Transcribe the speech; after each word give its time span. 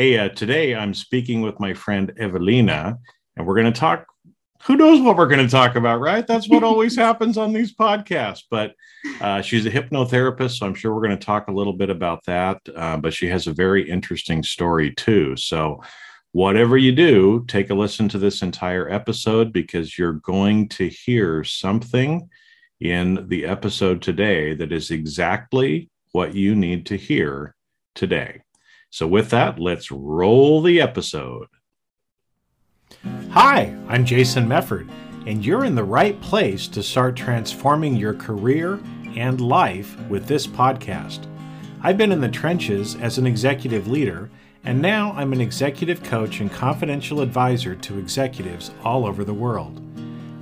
Hey, 0.00 0.16
uh, 0.16 0.30
today 0.30 0.74
I'm 0.74 0.94
speaking 0.94 1.42
with 1.42 1.60
my 1.60 1.74
friend 1.74 2.10
Evelina, 2.18 2.98
and 3.36 3.46
we're 3.46 3.54
going 3.54 3.70
to 3.70 3.80
talk. 3.80 4.06
Who 4.62 4.74
knows 4.74 5.02
what 5.02 5.18
we're 5.18 5.28
going 5.28 5.46
to 5.46 5.50
talk 5.50 5.76
about, 5.76 6.00
right? 6.00 6.26
That's 6.26 6.48
what 6.48 6.64
always 6.64 6.96
happens 7.06 7.36
on 7.36 7.52
these 7.52 7.74
podcasts. 7.74 8.44
But 8.50 8.72
uh, 9.20 9.42
she's 9.42 9.66
a 9.66 9.70
hypnotherapist, 9.70 10.56
so 10.56 10.64
I'm 10.64 10.74
sure 10.74 10.94
we're 10.94 11.06
going 11.06 11.18
to 11.18 11.22
talk 11.22 11.48
a 11.48 11.52
little 11.52 11.74
bit 11.74 11.90
about 11.90 12.24
that. 12.24 12.62
Uh, 12.74 12.96
but 12.96 13.12
she 13.12 13.26
has 13.26 13.46
a 13.46 13.52
very 13.52 13.90
interesting 13.90 14.42
story, 14.42 14.94
too. 14.94 15.36
So, 15.36 15.82
whatever 16.32 16.78
you 16.78 16.92
do, 16.92 17.44
take 17.46 17.68
a 17.68 17.74
listen 17.74 18.08
to 18.08 18.18
this 18.18 18.40
entire 18.40 18.88
episode 18.88 19.52
because 19.52 19.98
you're 19.98 20.14
going 20.14 20.70
to 20.70 20.88
hear 20.88 21.44
something 21.44 22.26
in 22.80 23.28
the 23.28 23.44
episode 23.44 24.00
today 24.00 24.54
that 24.54 24.72
is 24.72 24.90
exactly 24.90 25.90
what 26.12 26.34
you 26.34 26.54
need 26.54 26.86
to 26.86 26.96
hear 26.96 27.54
today. 27.94 28.40
So, 28.92 29.06
with 29.06 29.30
that, 29.30 29.60
let's 29.60 29.92
roll 29.92 30.60
the 30.60 30.80
episode. 30.80 31.46
Hi, 33.30 33.76
I'm 33.88 34.04
Jason 34.04 34.48
Mefford, 34.48 34.90
and 35.26 35.46
you're 35.46 35.64
in 35.64 35.76
the 35.76 35.84
right 35.84 36.20
place 36.20 36.66
to 36.66 36.82
start 36.82 37.14
transforming 37.14 37.94
your 37.94 38.14
career 38.14 38.80
and 39.14 39.40
life 39.40 39.96
with 40.08 40.26
this 40.26 40.44
podcast. 40.44 41.26
I've 41.82 41.96
been 41.96 42.10
in 42.10 42.20
the 42.20 42.28
trenches 42.28 42.96
as 42.96 43.16
an 43.16 43.28
executive 43.28 43.86
leader, 43.86 44.28
and 44.64 44.82
now 44.82 45.12
I'm 45.12 45.32
an 45.32 45.40
executive 45.40 46.02
coach 46.02 46.40
and 46.40 46.50
confidential 46.50 47.20
advisor 47.20 47.76
to 47.76 47.98
executives 48.00 48.72
all 48.82 49.06
over 49.06 49.22
the 49.22 49.32
world. 49.32 49.80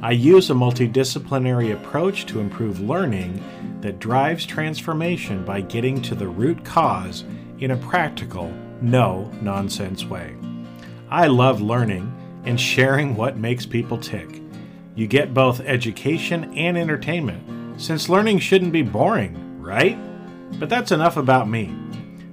I 0.01 0.13
use 0.13 0.49
a 0.49 0.55
multidisciplinary 0.55 1.75
approach 1.75 2.25
to 2.27 2.41
improve 2.41 2.81
learning 2.81 3.45
that 3.83 3.99
drives 3.99 4.47
transformation 4.47 5.45
by 5.45 5.61
getting 5.61 6.01
to 6.01 6.15
the 6.15 6.29
root 6.29 6.65
cause 6.65 7.25
in 7.61 7.73
a 7.73 7.77
practical, 7.77 8.53
no 8.81 9.31
nonsense 9.43 10.05
way. 10.05 10.37
I 11.11 11.27
love 11.27 11.61
learning 11.61 12.15
and 12.45 12.61
sharing 12.61 13.17
what 13.17 13.37
makes 13.37 13.67
people 13.67 13.99
tick. 13.99 14.43
You 14.95 15.07
get 15.07 15.35
both 15.35 15.61
education 15.61 16.53
and 16.57 16.77
entertainment, 16.77 17.81
since 17.81 18.09
learning 18.09 18.39
shouldn't 18.41 18.73
be 18.73 18.83
boring, 18.83 19.61
right? 19.61 19.99
But 20.59 20.69
that's 20.69 20.93
enough 20.93 21.17
about 21.17 21.49
me. 21.49 21.75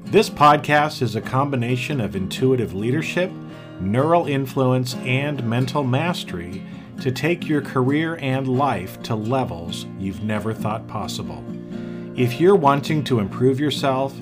This 0.05 0.29
podcast 0.29 1.01
is 1.01 1.15
a 1.15 1.21
combination 1.21 1.99
of 1.99 2.15
intuitive 2.15 2.73
leadership, 2.73 3.31
neural 3.79 4.27
influence, 4.27 4.95
and 4.95 5.43
mental 5.43 5.83
mastery 5.83 6.65
to 7.01 7.11
take 7.11 7.47
your 7.47 7.61
career 7.61 8.17
and 8.21 8.47
life 8.47 9.01
to 9.03 9.15
levels 9.15 9.85
you've 9.99 10.23
never 10.23 10.53
thought 10.53 10.87
possible. 10.87 11.43
If 12.15 12.39
you're 12.39 12.55
wanting 12.55 13.03
to 13.05 13.19
improve 13.19 13.59
yourself, 13.59 14.15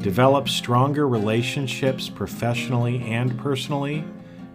develop 0.00 0.48
stronger 0.48 1.06
relationships 1.06 2.08
professionally 2.08 3.02
and 3.04 3.38
personally, 3.38 4.04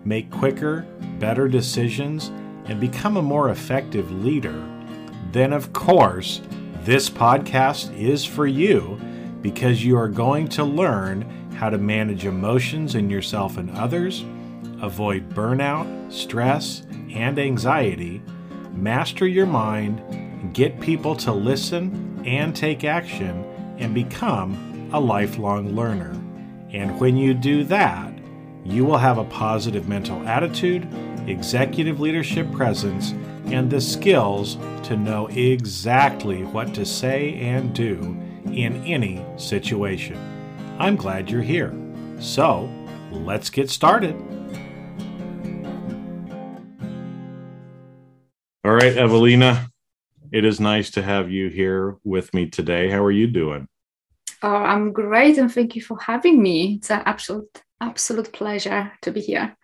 make 0.03 0.29
quicker, 0.31 0.85
better 1.19 1.47
decisions, 1.47 2.31
and 2.65 2.79
become 2.79 3.17
a 3.17 3.21
more 3.21 3.49
effective 3.49 4.11
leader, 4.11 4.67
then 5.31 5.53
of 5.53 5.73
course, 5.73 6.41
this 6.81 7.09
podcast 7.09 7.95
is 7.97 8.25
for 8.25 8.47
you 8.47 8.99
because 9.41 9.83
you 9.83 9.97
are 9.97 10.07
going 10.07 10.47
to 10.47 10.63
learn 10.63 11.21
how 11.55 11.69
to 11.69 11.77
manage 11.77 12.25
emotions 12.25 12.95
in 12.95 13.09
yourself 13.09 13.57
and 13.57 13.69
others, 13.71 14.25
avoid 14.81 15.29
burnout, 15.29 16.11
stress, 16.11 16.83
and 17.13 17.37
anxiety, 17.37 18.21
master 18.73 19.27
your 19.27 19.45
mind, 19.45 20.53
get 20.53 20.79
people 20.79 21.15
to 21.15 21.31
listen 21.31 22.21
and 22.25 22.55
take 22.55 22.83
action, 22.83 23.43
and 23.77 23.93
become 23.93 24.74
a 24.95 24.99
lifelong 24.99 25.75
learner. 25.75 26.11
And 26.71 26.97
when 27.01 27.17
you 27.17 27.33
do 27.33 27.65
that, 27.65 28.13
you 28.63 28.85
will 28.85 28.97
have 28.97 29.17
a 29.17 29.25
positive 29.25 29.89
mental 29.89 30.25
attitude, 30.25 30.87
executive 31.27 31.99
leadership 31.99 32.49
presence, 32.53 33.11
and 33.47 33.69
the 33.69 33.81
skills 33.81 34.57
to 34.83 34.95
know 34.95 35.27
exactly 35.27 36.43
what 36.43 36.73
to 36.75 36.85
say 36.85 37.33
and 37.35 37.75
do 37.75 38.17
in 38.45 38.81
any 38.85 39.21
situation. 39.35 40.17
I'm 40.79 40.95
glad 40.95 41.29
you're 41.29 41.41
here. 41.41 41.73
So, 42.19 42.69
let's 43.11 43.49
get 43.49 43.69
started. 43.69 44.15
All 48.63 48.73
right, 48.73 48.95
Evelina, 48.95 49.67
it 50.31 50.45
is 50.45 50.61
nice 50.61 50.89
to 50.91 51.01
have 51.01 51.29
you 51.29 51.49
here 51.49 51.97
with 52.05 52.33
me 52.33 52.49
today. 52.49 52.89
How 52.89 53.03
are 53.03 53.11
you 53.11 53.27
doing? 53.27 53.67
Oh, 54.41 54.55
I'm 54.55 54.91
great, 54.91 55.37
and 55.37 55.51
thank 55.51 55.75
you 55.75 55.81
for 55.81 55.99
having 55.99 56.41
me. 56.41 56.75
It's 56.75 56.91
an 56.91 57.01
absolute, 57.05 57.61
absolute 57.81 58.31
pleasure 58.31 58.91
to 59.01 59.11
be 59.11 59.21
here. 59.21 59.55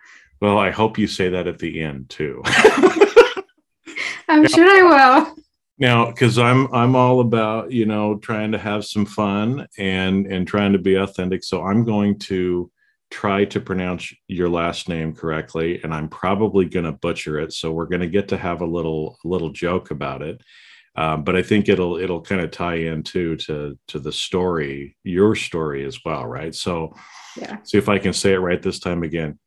Well, 0.41 0.57
I 0.57 0.71
hope 0.71 0.97
you 0.97 1.07
say 1.07 1.29
that 1.29 1.47
at 1.47 1.59
the 1.59 1.81
end 1.81 2.09
too. 2.09 2.41
I'm 4.27 4.47
sure 4.47 4.65
I 4.65 4.81
will. 5.23 5.35
Now, 5.77 6.05
because 6.05 6.37
I'm 6.37 6.73
I'm 6.73 6.95
all 6.95 7.19
about 7.19 7.71
you 7.71 7.85
know 7.85 8.17
trying 8.17 8.51
to 8.53 8.57
have 8.57 8.85
some 8.85 9.05
fun 9.05 9.67
and 9.77 10.25
and 10.27 10.47
trying 10.47 10.73
to 10.73 10.79
be 10.79 10.95
authentic. 10.95 11.43
So 11.43 11.63
I'm 11.63 11.83
going 11.83 12.19
to 12.19 12.71
try 13.11 13.43
to 13.43 13.59
pronounce 13.59 14.13
your 14.27 14.49
last 14.49 14.87
name 14.87 15.13
correctly 15.13 15.81
and 15.83 15.93
i'm 15.93 16.07
probably 16.07 16.65
going 16.65 16.85
to 16.85 16.93
butcher 16.93 17.39
it 17.39 17.51
so 17.51 17.71
we're 17.71 17.85
going 17.85 18.01
to 18.01 18.07
get 18.07 18.29
to 18.29 18.37
have 18.37 18.61
a 18.61 18.65
little 18.65 19.19
a 19.23 19.27
little 19.27 19.51
joke 19.51 19.91
about 19.91 20.21
it 20.21 20.41
um, 20.95 21.23
but 21.23 21.35
i 21.35 21.41
think 21.41 21.69
it'll 21.69 21.97
it'll 21.97 22.21
kind 22.21 22.41
of 22.41 22.51
tie 22.51 22.75
in 22.75 23.03
too 23.03 23.35
to 23.35 23.77
to 23.87 23.99
the 23.99 24.11
story 24.11 24.95
your 25.03 25.35
story 25.35 25.85
as 25.85 25.99
well 26.05 26.25
right 26.25 26.55
so 26.55 26.93
Yeah. 27.37 27.57
see 27.63 27.77
if 27.77 27.87
i 27.89 27.97
can 27.99 28.13
say 28.13 28.33
it 28.33 28.39
right 28.39 28.61
this 28.61 28.79
time 28.79 29.03
again 29.03 29.39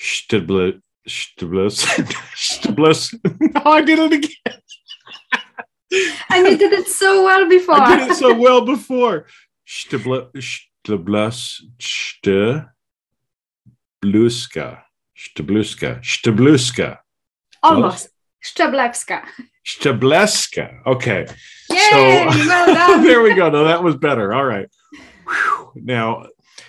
Stiblis. 0.00 0.80
Stiblis. 1.06 1.84
Stiblis. 2.34 3.14
no, 3.54 3.62
I 3.70 3.82
did 3.82 3.98
it 3.98 4.12
again. 4.12 4.60
And 6.30 6.46
you 6.46 6.56
did 6.56 6.72
it 6.72 6.86
so 6.86 7.24
well 7.24 7.48
before. 7.48 7.74
I 7.74 7.98
did 7.98 8.10
it 8.12 8.14
so 8.14 8.32
well 8.32 8.64
before. 8.64 9.26
Stiblis. 9.66 10.30
Stiblis. 10.86 11.60
St. 11.80 12.66
Bluska. 14.00 14.82
Stabluska. 15.16 16.00
Stabluska. 16.02 16.98
Almost. 17.62 18.08
Szczeblewska. 18.42 19.26
Stableska. 19.66 20.84
Okay. 20.86 21.26
Yay! 21.70 21.88
well 21.92 23.02
there 23.02 23.22
we 23.22 23.34
go. 23.34 23.50
No, 23.50 23.64
that 23.64 23.82
was 23.82 23.96
better. 23.96 24.32
All 24.32 24.44
right. 24.44 24.68
Whew. 25.26 25.72
Now, 25.76 26.26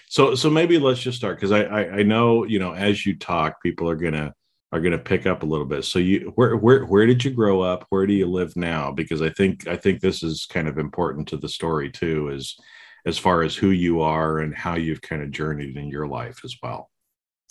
so 0.09 0.35
so 0.35 0.49
maybe 0.49 0.77
let's 0.77 0.99
just 0.99 1.17
start 1.17 1.37
because 1.37 1.51
I, 1.51 1.63
I 1.63 1.91
I 1.97 2.03
know 2.03 2.43
you 2.43 2.59
know 2.59 2.73
as 2.73 3.05
you 3.05 3.17
talk, 3.17 3.61
people 3.63 3.89
are 3.89 3.95
gonna 3.95 4.33
are 4.71 4.81
gonna 4.81 4.97
pick 4.97 5.25
up 5.25 5.43
a 5.43 5.45
little 5.45 5.65
bit. 5.65 5.85
So 5.85 5.99
you 5.99 6.31
where 6.35 6.55
where 6.55 6.85
where 6.85 7.05
did 7.05 7.23
you 7.23 7.31
grow 7.31 7.61
up? 7.61 7.85
Where 7.89 8.05
do 8.05 8.13
you 8.13 8.27
live 8.27 8.55
now? 8.55 8.91
Because 8.91 9.21
I 9.21 9.29
think 9.29 9.67
I 9.67 9.75
think 9.75 10.01
this 10.01 10.23
is 10.23 10.45
kind 10.45 10.67
of 10.67 10.77
important 10.77 11.27
to 11.29 11.37
the 11.37 11.49
story 11.49 11.89
too, 11.89 12.29
is 12.29 12.59
as 13.05 13.17
far 13.17 13.41
as 13.41 13.55
who 13.55 13.71
you 13.71 14.01
are 14.01 14.39
and 14.39 14.55
how 14.55 14.75
you've 14.75 15.01
kind 15.01 15.23
of 15.23 15.31
journeyed 15.31 15.75
in 15.75 15.87
your 15.87 16.07
life 16.07 16.41
as 16.43 16.55
well. 16.61 16.89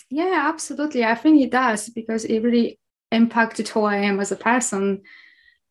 Yeah, 0.09 0.45
absolutely. 0.47 1.03
I 1.05 1.15
think 1.15 1.41
it 1.41 1.51
does 1.51 1.89
because 1.89 2.25
it 2.25 2.39
really 2.39 2.79
impacted 3.11 3.67
who 3.67 3.83
I 3.83 3.97
am 3.97 4.19
as 4.19 4.31
a 4.31 4.35
person. 4.37 5.01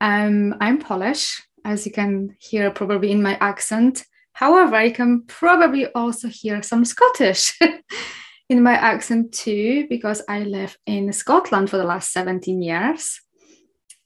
Um, 0.00 0.54
I'm 0.60 0.78
Polish, 0.78 1.42
as 1.64 1.84
you 1.84 1.92
can 1.92 2.34
hear 2.38 2.70
probably 2.70 3.10
in 3.12 3.22
my 3.22 3.36
accent. 3.38 4.04
However, 4.32 4.82
you 4.82 4.92
can 4.92 5.24
probably 5.26 5.86
also 5.88 6.28
hear 6.28 6.62
some 6.62 6.86
Scottish 6.86 7.58
in 8.48 8.62
my 8.62 8.72
accent 8.72 9.32
too, 9.34 9.86
because 9.90 10.22
I 10.26 10.40
live 10.40 10.78
in 10.86 11.12
Scotland 11.12 11.68
for 11.68 11.76
the 11.76 11.84
last 11.84 12.12
17 12.12 12.62
years, 12.62 13.20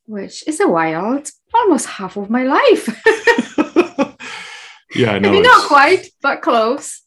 which 0.06 0.46
is 0.48 0.58
a 0.58 0.66
while. 0.66 1.14
It's 1.14 1.40
almost 1.54 1.86
half 1.86 2.16
of 2.16 2.28
my 2.28 2.42
life. 2.42 2.88
yeah, 4.96 5.12
I 5.12 5.18
know. 5.20 5.30
Maybe 5.30 5.42
not 5.42 5.68
quite, 5.68 6.08
but 6.20 6.42
close. 6.42 7.03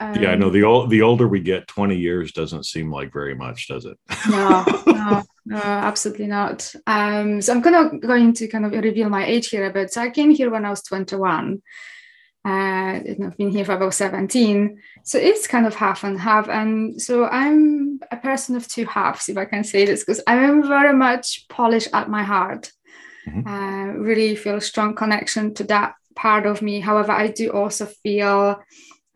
Um, 0.00 0.22
yeah, 0.22 0.30
I 0.30 0.36
know 0.36 0.50
the 0.50 0.62
old 0.62 0.90
the 0.90 1.02
older 1.02 1.26
we 1.26 1.40
get, 1.40 1.66
20 1.66 1.96
years 1.96 2.32
doesn't 2.32 2.66
seem 2.66 2.90
like 2.90 3.12
very 3.12 3.34
much, 3.34 3.66
does 3.66 3.84
it? 3.84 3.98
no, 4.30 4.64
no, 4.86 5.22
no, 5.46 5.56
absolutely 5.56 6.28
not. 6.28 6.72
Um, 6.86 7.42
so 7.42 7.52
I'm 7.52 7.60
gonna 7.60 7.98
going 7.98 8.32
to 8.34 8.46
kind 8.48 8.64
of 8.64 8.72
reveal 8.72 9.08
my 9.08 9.26
age 9.26 9.48
here 9.48 9.66
a 9.66 9.72
bit. 9.72 9.92
So 9.92 10.00
I 10.00 10.10
came 10.10 10.30
here 10.30 10.50
when 10.50 10.64
I 10.64 10.70
was 10.70 10.82
21. 10.82 11.60
Uh, 12.44 13.00
I've 13.24 13.36
been 13.36 13.50
here 13.50 13.64
for 13.64 13.72
about 13.72 13.92
17. 13.92 14.80
So 15.02 15.18
it's 15.18 15.46
kind 15.46 15.66
of 15.66 15.74
half 15.74 16.04
and 16.04 16.18
half. 16.18 16.48
And 16.48 17.00
so 17.02 17.26
I'm 17.26 18.00
a 18.10 18.16
person 18.16 18.56
of 18.56 18.68
two 18.68 18.86
halves, 18.86 19.28
if 19.28 19.36
I 19.36 19.44
can 19.44 19.64
say 19.64 19.84
this, 19.84 20.04
because 20.04 20.22
I 20.26 20.36
am 20.36 20.66
very 20.66 20.94
much 20.94 21.46
Polish 21.48 21.88
at 21.92 22.08
my 22.08 22.22
heart. 22.22 22.72
Mhm. 23.28 23.46
Uh, 23.46 23.98
really 23.98 24.36
feel 24.36 24.56
a 24.56 24.60
strong 24.60 24.94
connection 24.94 25.52
to 25.54 25.64
that 25.64 25.94
part 26.14 26.46
of 26.46 26.62
me. 26.62 26.80
However, 26.80 27.12
I 27.12 27.26
do 27.26 27.50
also 27.50 27.86
feel 27.86 28.62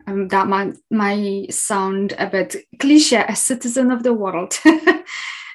um, 0.07 0.27
that 0.29 0.47
might, 0.47 0.75
might 0.89 1.53
sound 1.53 2.13
a 2.17 2.27
bit 2.27 2.55
cliche, 2.79 3.23
a 3.27 3.35
citizen 3.35 3.91
of 3.91 4.03
the 4.03 4.13
world. 4.13 4.57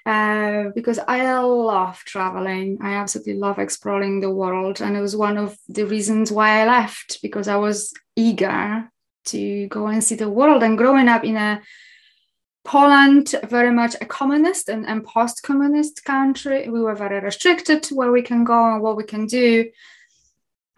Uh, 0.06 0.70
because 0.74 0.98
I 1.06 1.38
love 1.38 1.98
traveling. 2.06 2.78
I 2.80 2.94
absolutely 2.94 3.34
love 3.34 3.58
exploring 3.58 4.20
the 4.20 4.30
world. 4.30 4.80
And 4.80 4.96
it 4.96 5.02
was 5.02 5.14
one 5.14 5.36
of 5.36 5.58
the 5.68 5.84
reasons 5.84 6.32
why 6.32 6.62
I 6.62 6.66
left 6.66 7.20
because 7.20 7.46
I 7.46 7.56
was 7.56 7.92
eager 8.16 8.90
to 9.26 9.66
go 9.66 9.86
and 9.88 10.02
see 10.02 10.14
the 10.14 10.30
world. 10.30 10.62
And 10.62 10.78
growing 10.78 11.08
up 11.08 11.24
in 11.24 11.36
a 11.36 11.60
Poland, 12.64 13.34
very 13.50 13.70
much 13.70 13.96
a 14.00 14.06
communist 14.06 14.70
and, 14.70 14.86
and 14.86 15.04
post 15.04 15.42
communist 15.42 16.06
country, 16.06 16.70
we 16.70 16.80
were 16.80 16.94
very 16.94 17.20
restricted 17.20 17.82
to 17.82 17.94
where 17.94 18.10
we 18.10 18.22
can 18.22 18.44
go 18.44 18.72
and 18.72 18.82
what 18.82 18.96
we 18.96 19.04
can 19.04 19.26
do. 19.26 19.70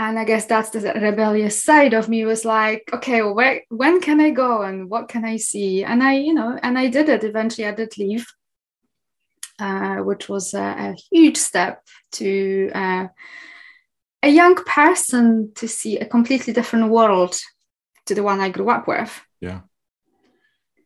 And 0.01 0.19
I 0.19 0.25
guess 0.25 0.47
that's 0.47 0.71
the 0.71 0.81
rebellious 0.95 1.63
side 1.63 1.93
of 1.93 2.09
me 2.09 2.25
was 2.25 2.47
like, 2.47 2.89
okay, 2.91 3.21
where, 3.21 3.61
when 3.69 4.01
can 4.01 4.19
I 4.19 4.31
go 4.31 4.63
and 4.63 4.89
what 4.89 5.09
can 5.09 5.27
I 5.27 5.37
see? 5.37 5.85
And 5.85 6.03
I, 6.03 6.15
you 6.15 6.33
know, 6.33 6.59
and 6.63 6.79
I 6.79 6.87
did 6.89 7.11
it. 7.11 7.23
Eventually, 7.23 7.67
I 7.67 7.73
did 7.73 7.99
leave 7.99 8.27
uh, 9.61 9.97
which 9.97 10.29
was 10.29 10.55
a, 10.55 10.59
a, 10.63 10.97
huge 11.13 11.37
step 11.37 11.87
to 12.13 12.71
uh, 12.75 13.09
a 14.23 14.29
young 14.29 14.55
person 14.55 15.53
to 15.55 15.69
see 15.69 15.99
a 15.99 16.07
completely 16.07 16.53
different 16.53 16.91
world 16.91 17.39
to 18.07 18.15
the 18.15 18.23
one 18.23 18.41
I 18.41 18.49
grew 18.49 18.71
up 18.71 18.89
with. 18.89 19.21
Yeah. 19.41 19.61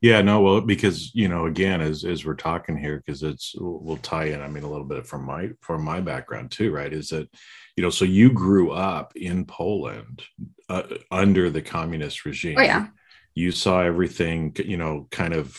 Yeah, 0.05 0.21
no, 0.21 0.43
well, 0.43 0.61
because 0.61 1.15
you 1.15 1.29
know, 1.29 1.47
again, 1.47 1.81
as 1.81 2.05
as 2.05 2.27
we're 2.27 2.35
talking 2.35 2.77
here, 2.77 2.99
because 2.99 3.23
it's 3.23 3.55
we'll 3.59 3.97
tie 3.97 4.27
in. 4.27 4.43
I 4.43 4.49
mean, 4.49 4.63
a 4.63 4.71
little 4.71 4.85
bit 4.87 5.07
from 5.07 5.25
my 5.25 5.49
from 5.63 5.83
my 5.83 6.03
background 6.03 6.51
too, 6.51 6.71
right? 6.73 6.93
Is 6.93 7.09
that 7.09 7.27
you 7.75 7.83
know, 7.83 7.89
so 7.89 8.05
you 8.05 8.31
grew 8.31 8.71
up 8.73 9.17
in 9.17 9.47
Poland 9.47 10.23
uh, 10.69 10.83
under 11.11 11.49
the 11.49 11.63
communist 11.63 12.27
regime. 12.27 12.57
Oh 12.59 12.63
yeah. 12.63 12.89
You 13.35 13.51
saw 13.51 13.81
everything, 13.81 14.55
you 14.63 14.77
know, 14.77 15.09
kind 15.11 15.33
of 15.33 15.59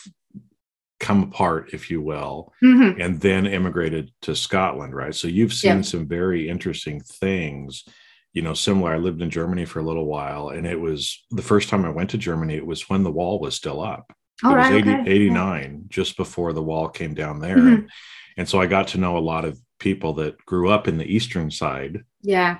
come 0.99 1.23
apart, 1.23 1.71
if 1.73 1.89
you 1.89 1.99
will, 2.03 2.53
Mhm. 2.63 3.03
and 3.03 3.19
then 3.19 3.47
immigrated 3.47 4.11
to 4.21 4.35
Scotland, 4.35 4.93
right? 4.93 5.15
So 5.15 5.27
you've 5.27 5.53
seen 5.55 5.77
Yeah. 5.77 5.81
some 5.81 6.07
very 6.07 6.47
interesting 6.49 7.01
things, 7.01 7.83
you 8.31 8.43
know, 8.43 8.53
similar. 8.53 8.93
I 8.93 8.97
lived 8.97 9.23
in 9.23 9.31
Germany 9.31 9.65
for 9.65 9.79
a 9.79 9.83
little 9.89 10.05
while, 10.05 10.49
and 10.49 10.67
it 10.67 10.79
was 10.79 11.25
the 11.31 11.41
first 11.41 11.67
time 11.69 11.83
I 11.83 11.89
went 11.89 12.11
to 12.11 12.19
Germany, 12.19 12.53
it 12.53 12.67
was 12.67 12.87
when 12.91 13.01
the 13.01 13.11
wall 13.11 13.39
was 13.39 13.55
still 13.55 13.81
up. 13.81 14.05
All 14.43 14.53
it 14.53 14.57
was 14.57 14.69
80, 14.69 14.89
okay. 14.91 15.11
89, 15.11 15.85
just 15.89 16.17
before 16.17 16.51
the 16.53 16.63
wall 16.63 16.89
came 16.89 17.13
down 17.13 17.39
there. 17.39 17.57
Mhm. 17.57 17.73
And, 17.75 17.89
and 18.37 18.49
so 18.49 18.59
I 18.59 18.65
got 18.65 18.87
to 18.89 18.97
know 18.97 19.17
a 19.17 19.19
lot 19.19 19.45
of 19.45 19.59
people 19.79 20.13
that 20.15 20.37
grew 20.45 20.69
up 20.69 20.87
in 20.87 20.97
the 20.97 21.05
eastern 21.05 21.49
side 21.51 22.03
Yeah. 22.21 22.57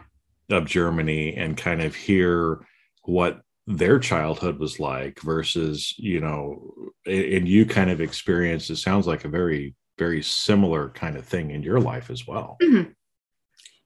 of 0.50 0.66
Germany 0.66 1.36
and 1.36 1.58
kind 1.58 1.82
of 1.82 1.96
hear 1.96 2.60
what 3.04 3.42
their 3.68 3.98
childhood 4.00 4.60
was 4.60 4.80
like 4.80 5.20
versus 5.22 5.96
you 5.98 6.20
know 6.20 6.72
and 7.08 7.48
you 7.48 7.66
kind 7.66 7.90
of 7.90 8.00
experienced 8.00 8.70
it 8.70 8.76
sounds 8.76 9.08
like 9.08 9.26
a 9.26 9.28
very 9.28 9.74
very 9.98 10.22
similar 10.22 10.90
kind 10.90 11.18
of 11.18 11.26
thing 11.26 11.50
in 11.50 11.64
your 11.64 11.80
life 11.80 12.12
as 12.12 12.28
well 12.28 12.58
Mhm. 12.62 12.94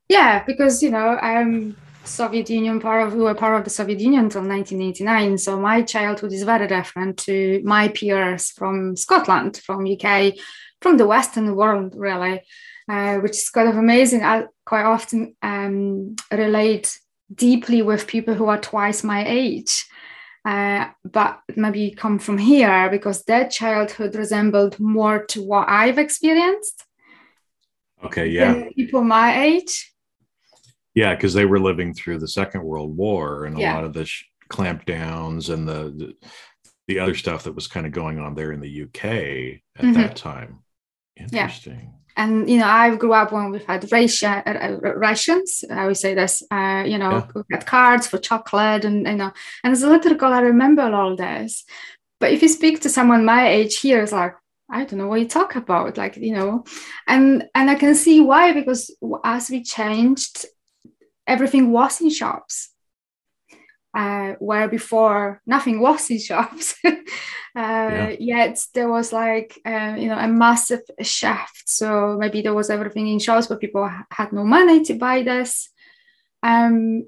Yeah, 0.09 0.43
because 0.43 0.83
you 0.83 0.89
know, 0.91 1.17
I'm 1.21 1.77
Soviet 2.09 2.49
Union 2.49 2.79
part 2.79 3.07
of 3.07 3.13
we 3.13 3.21
were 3.21 3.35
part 3.35 3.57
of 3.57 3.63
the 3.63 3.69
Soviet 3.69 3.99
Union 3.99 4.25
until 4.25 4.41
1989. 4.41 5.37
So 5.37 5.59
my 5.59 5.81
childhood 5.81 6.33
is 6.33 6.43
very 6.43 6.67
different 6.67 7.17
to 7.19 7.61
my 7.63 7.87
peers 7.89 8.51
from 8.51 8.95
Scotland, 8.95 9.57
from 9.57 9.87
UK, 9.87 10.33
from 10.81 10.97
the 10.97 11.07
Western 11.07 11.55
world, 11.55 11.93
really, 11.95 12.41
uh, 12.89 13.17
which 13.17 13.31
is 13.31 13.49
kind 13.49 13.69
of 13.69 13.77
amazing. 13.77 14.23
I 14.23 14.45
quite 14.65 14.85
often 14.85 15.35
um, 15.41 16.15
relate 16.31 16.99
deeply 17.33 17.81
with 17.81 18.07
people 18.07 18.33
who 18.33 18.47
are 18.47 18.59
twice 18.59 19.03
my 19.03 19.25
age. 19.27 19.85
Uh, 20.45 20.87
but 21.03 21.41
maybe 21.55 21.91
come 21.91 22.17
from 22.17 22.37
here 22.37 22.89
because 22.89 23.23
their 23.23 23.47
childhood 23.49 24.15
resembled 24.15 24.79
more 24.79 25.25
to 25.25 25.43
what 25.43 25.67
I've 25.67 25.97
experienced 25.99 26.85
okay 28.03 28.27
yeah 28.27 28.69
people 28.75 29.03
my 29.03 29.43
age. 29.43 29.93
Yeah 31.01 31.11
because 31.15 31.33
they 31.35 31.45
were 31.51 31.59
living 31.69 31.91
through 31.93 32.17
the 32.19 32.33
second 32.39 32.61
world 32.69 32.91
war 33.03 33.45
and 33.45 33.53
a 33.57 33.61
Yeah. 33.61 33.73
lot 33.75 33.85
of 33.87 33.93
the 33.97 34.05
sh- 34.05 34.25
clampdowns 34.55 35.43
and 35.53 35.61
the, 35.71 35.81
the 35.99 36.07
the 36.89 36.99
other 37.03 37.15
stuff 37.23 37.41
that 37.43 37.55
was 37.59 37.67
kind 37.75 37.85
of 37.87 37.91
going 38.01 38.17
on 38.25 38.31
there 38.35 38.51
in 38.55 38.61
the 38.65 38.73
uk 38.85 39.03
at 39.79 39.85
Mhm. 39.85 39.93
that 39.99 40.15
time 40.15 40.51
Yeah. 41.15 41.23
interesting 41.25 41.83
and 42.21 42.31
you 42.51 42.57
know 42.59 42.69
i 42.83 42.85
grew 43.01 43.13
up 43.21 43.29
when 43.31 43.45
we've 43.51 43.69
had 43.73 43.81
ration, 43.97 44.35
uh, 44.49 44.57
uh, 44.65 44.93
rations 45.07 45.49
i 45.81 45.83
would 45.87 46.01
say 46.03 46.11
this 46.21 46.33
uh, 46.57 46.83
you 46.93 46.97
know 47.03 47.13
Yeah. 47.17 47.27
we 47.35 47.41
had 47.55 47.65
cards 47.77 48.05
for 48.07 48.17
chocolate 48.29 48.83
and 48.89 48.97
you 49.11 49.19
know 49.21 49.31
and 49.63 49.71
as 49.75 49.83
a 49.83 49.89
little 49.93 50.15
girl 50.21 50.33
i 50.39 50.41
remember 50.53 50.81
all 50.99 51.15
this 51.15 51.51
but 52.21 52.29
if 52.33 52.39
you 52.43 52.49
speak 52.59 52.75
to 52.81 52.89
someone 52.97 53.23
my 53.35 53.43
age 53.57 53.75
here 53.85 53.99
it's 54.03 54.17
like 54.21 54.35
i 54.77 54.79
don't 54.85 54.99
know 54.99 55.07
what 55.11 55.21
you 55.23 55.27
talk 55.27 55.51
about 55.63 55.97
like 56.03 56.15
you 56.27 56.33
know 56.39 56.51
and 57.13 57.25
and 57.57 57.65
i 57.73 57.75
can 57.83 57.93
see 58.05 58.17
why 58.29 58.43
because 58.59 58.81
as 59.35 59.43
we 59.53 59.59
changed 59.79 60.35
everything 61.29 61.71
was 61.71 62.01
in 62.01 62.09
shops 62.09 62.69
uh, 63.93 64.33
where 64.39 64.67
before 64.67 65.41
nothing 65.45 65.79
was 65.79 66.09
in 66.09 66.19
shops. 66.19 66.75
uh, 67.55 68.11
Yet 68.19 68.59
there 68.73 68.89
was 68.89 69.11
like, 69.11 69.59
uh, 69.65 69.95
you 69.97 70.07
know, 70.07 70.17
a 70.17 70.27
massive 70.27 70.81
shift. 71.01 71.63
So 71.67 72.17
maybe 72.19 72.41
there 72.41 72.53
was 72.53 72.69
everything 72.69 73.07
in 73.07 73.19
shops, 73.19 73.47
but 73.47 73.59
people 73.59 73.89
had 74.11 74.31
no 74.31 74.43
money 74.43 74.83
to 74.85 74.93
buy 74.93 75.23
this. 75.23 75.69
Um, 76.43 77.07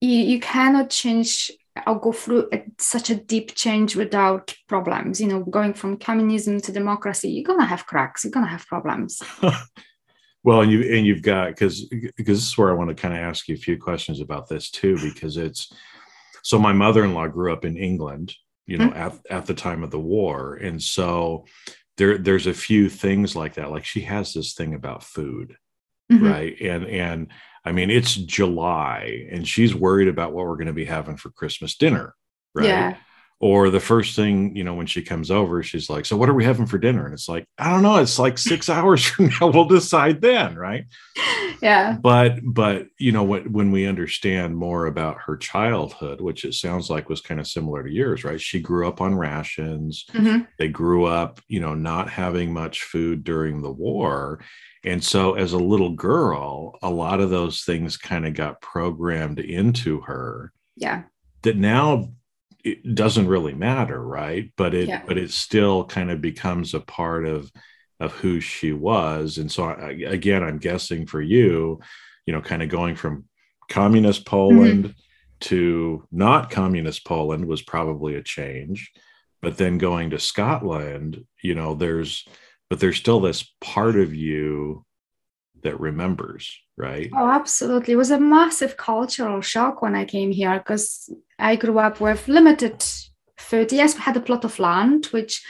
you, 0.00 0.18
you 0.18 0.40
cannot 0.40 0.90
change 0.90 1.50
or 1.86 2.00
go 2.00 2.12
through 2.12 2.48
a, 2.52 2.64
such 2.78 3.10
a 3.10 3.14
deep 3.14 3.54
change 3.54 3.96
without 3.96 4.54
problems. 4.66 5.20
You 5.20 5.28
know, 5.28 5.40
going 5.40 5.74
from 5.74 5.98
communism 5.98 6.60
to 6.62 6.72
democracy, 6.72 7.30
you're 7.30 7.44
gonna 7.44 7.66
have 7.66 7.86
cracks. 7.86 8.24
You're 8.24 8.30
gonna 8.30 8.46
have 8.46 8.66
problems. 8.66 9.22
Well, 10.46 10.60
and 10.62 10.70
you 10.70 10.80
and 10.96 11.04
you've 11.04 11.22
got 11.22 11.48
because 11.48 11.84
because 11.86 12.38
this 12.38 12.48
is 12.48 12.56
where 12.56 12.70
I 12.70 12.74
want 12.74 12.88
to 12.88 12.94
kind 12.94 13.12
of 13.12 13.18
ask 13.20 13.48
you 13.48 13.56
a 13.56 13.58
few 13.58 13.76
questions 13.76 14.20
about 14.20 14.48
this 14.48 14.70
too, 14.70 14.96
because 15.02 15.36
it's 15.36 15.72
so 16.44 16.56
my 16.56 16.72
mother-in-law 16.72 17.26
grew 17.28 17.52
up 17.52 17.64
in 17.64 17.76
England, 17.76 18.32
you 18.64 18.78
know, 18.78 18.92
at, 18.92 19.18
at 19.28 19.46
the 19.46 19.54
time 19.54 19.82
of 19.82 19.90
the 19.90 19.98
war. 19.98 20.54
And 20.54 20.80
so 20.80 21.46
there 21.96 22.16
there's 22.16 22.46
a 22.46 22.54
few 22.54 22.88
things 22.88 23.34
like 23.34 23.54
that. 23.54 23.72
Like 23.72 23.84
she 23.84 24.02
has 24.02 24.32
this 24.32 24.54
thing 24.54 24.72
about 24.72 25.02
food, 25.02 25.56
Mhm. 26.12 26.30
right? 26.30 26.56
And 26.60 26.86
and 26.86 27.26
I 27.64 27.72
mean 27.72 27.90
it's 27.90 28.14
July 28.14 29.26
and 29.32 29.48
she's 29.48 29.74
worried 29.74 30.06
about 30.06 30.32
what 30.32 30.46
we're 30.46 30.54
going 30.54 30.68
to 30.68 30.72
be 30.72 30.84
having 30.84 31.16
for 31.16 31.30
Christmas 31.30 31.76
dinner, 31.76 32.14
right? 32.54 32.66
Yeah. 32.66 32.96
Or 33.38 33.68
the 33.68 33.80
first 33.80 34.16
thing, 34.16 34.56
you 34.56 34.64
know, 34.64 34.72
when 34.72 34.86
she 34.86 35.02
comes 35.02 35.30
over, 35.30 35.62
she's 35.62 35.90
like, 35.90 36.06
So 36.06 36.16
what 36.16 36.30
are 36.30 36.34
we 36.34 36.44
having 36.44 36.64
for 36.66 36.78
dinner? 36.78 37.04
And 37.04 37.12
it's 37.12 37.28
like, 37.28 37.46
I 37.58 37.70
don't 37.70 37.82
know. 37.82 37.96
It's 37.96 38.18
like 38.18 38.38
six 38.38 38.68
hours 38.70 39.04
from 39.04 39.26
now. 39.26 39.48
We'll 39.48 39.66
decide 39.66 40.22
then, 40.22 40.56
right? 40.56 40.84
Yeah. 41.60 41.98
But 42.00 42.38
but 42.42 42.86
you 42.98 43.12
know, 43.12 43.24
when 43.24 43.52
when 43.52 43.70
we 43.72 43.86
understand 43.86 44.56
more 44.56 44.86
about 44.86 45.18
her 45.26 45.36
childhood, 45.36 46.20
which 46.22 46.44
it 46.46 46.54
sounds 46.54 46.88
like 46.88 47.08
was 47.10 47.20
kind 47.20 47.38
of 47.40 47.46
similar 47.46 47.82
to 47.82 47.90
yours, 47.92 48.24
right? 48.24 48.40
She 48.40 48.60
grew 48.60 48.88
up 48.88 49.00
on 49.02 49.14
rations. 49.14 50.04
Mhm. 50.14 50.46
They 50.58 50.68
grew 50.68 51.04
up, 51.04 51.40
you 51.48 51.60
know, 51.60 51.74
not 51.74 52.08
having 52.08 52.52
much 52.54 52.84
food 52.84 53.22
during 53.24 53.60
the 53.60 53.70
war. 53.72 54.40
And 54.84 55.02
so 55.02 55.34
as 55.34 55.52
a 55.52 55.58
little 55.58 55.90
girl, 55.90 56.78
a 56.82 56.88
lot 56.90 57.20
of 57.20 57.28
those 57.30 57.62
things 57.64 57.96
kind 57.96 58.26
of 58.26 58.34
got 58.34 58.60
programmed 58.60 59.40
into 59.40 60.00
her 60.02 60.52
Yeah. 60.76 61.02
that 61.42 61.56
now 61.56 62.12
it 62.66 62.94
doesn't 62.94 63.28
really 63.28 63.54
matter 63.54 64.02
right? 64.02 64.52
But 64.56 64.74
it 64.74 64.88
Yeah. 64.88 65.02
but 65.06 65.18
it 65.18 65.30
still 65.30 65.84
kind 65.84 66.10
of 66.10 66.20
becomes 66.20 66.74
a 66.74 66.80
part 66.80 67.26
of 67.26 67.50
of 68.00 68.12
who 68.12 68.40
she 68.40 68.72
was. 68.72 69.38
And 69.38 69.50
so 69.50 69.64
I, 69.64 69.90
again 69.90 70.42
i'm 70.42 70.58
guessing 70.58 71.06
for 71.06 71.20
you 71.20 71.80
you 72.26 72.32
know 72.34 72.40
kind 72.40 72.62
of 72.62 72.68
going 72.68 72.96
from 72.96 73.24
communist 73.68 74.24
poland 74.26 74.84
mm-hmm. 74.84 75.48
to 75.48 76.06
not 76.10 76.50
communist 76.50 77.04
poland 77.04 77.46
was 77.46 77.62
probably 77.62 78.14
a 78.16 78.22
change. 78.22 78.92
But 79.42 79.58
then 79.58 79.78
going 79.78 80.10
to 80.10 80.18
scotland 80.18 81.24
you 81.42 81.54
know 81.54 81.74
there's 81.74 82.26
but 82.68 82.80
there's 82.80 82.96
still 82.96 83.20
this 83.20 83.52
part 83.60 83.96
of 83.96 84.14
you 84.14 84.85
that 85.62 85.80
remembers 85.80 86.58
right 86.76 87.10
Oh, 87.14 87.30
absolutely. 87.30 87.94
It 87.94 87.96
was 87.96 88.10
a 88.10 88.20
massive 88.20 88.76
cultural 88.76 89.40
shock 89.40 89.82
when 89.82 89.94
I 89.94 90.04
came 90.04 90.30
here 90.30 90.58
because 90.58 91.10
I 91.38 91.56
grew 91.56 91.78
up 91.78 92.00
with 92.00 92.28
limited 92.28 92.84
food. 93.38 93.72
Yes, 93.72 93.94
we 93.94 94.02
had 94.02 94.16
a 94.16 94.20
plot 94.20 94.44
of 94.44 94.58
land, 94.58 95.06
which 95.06 95.42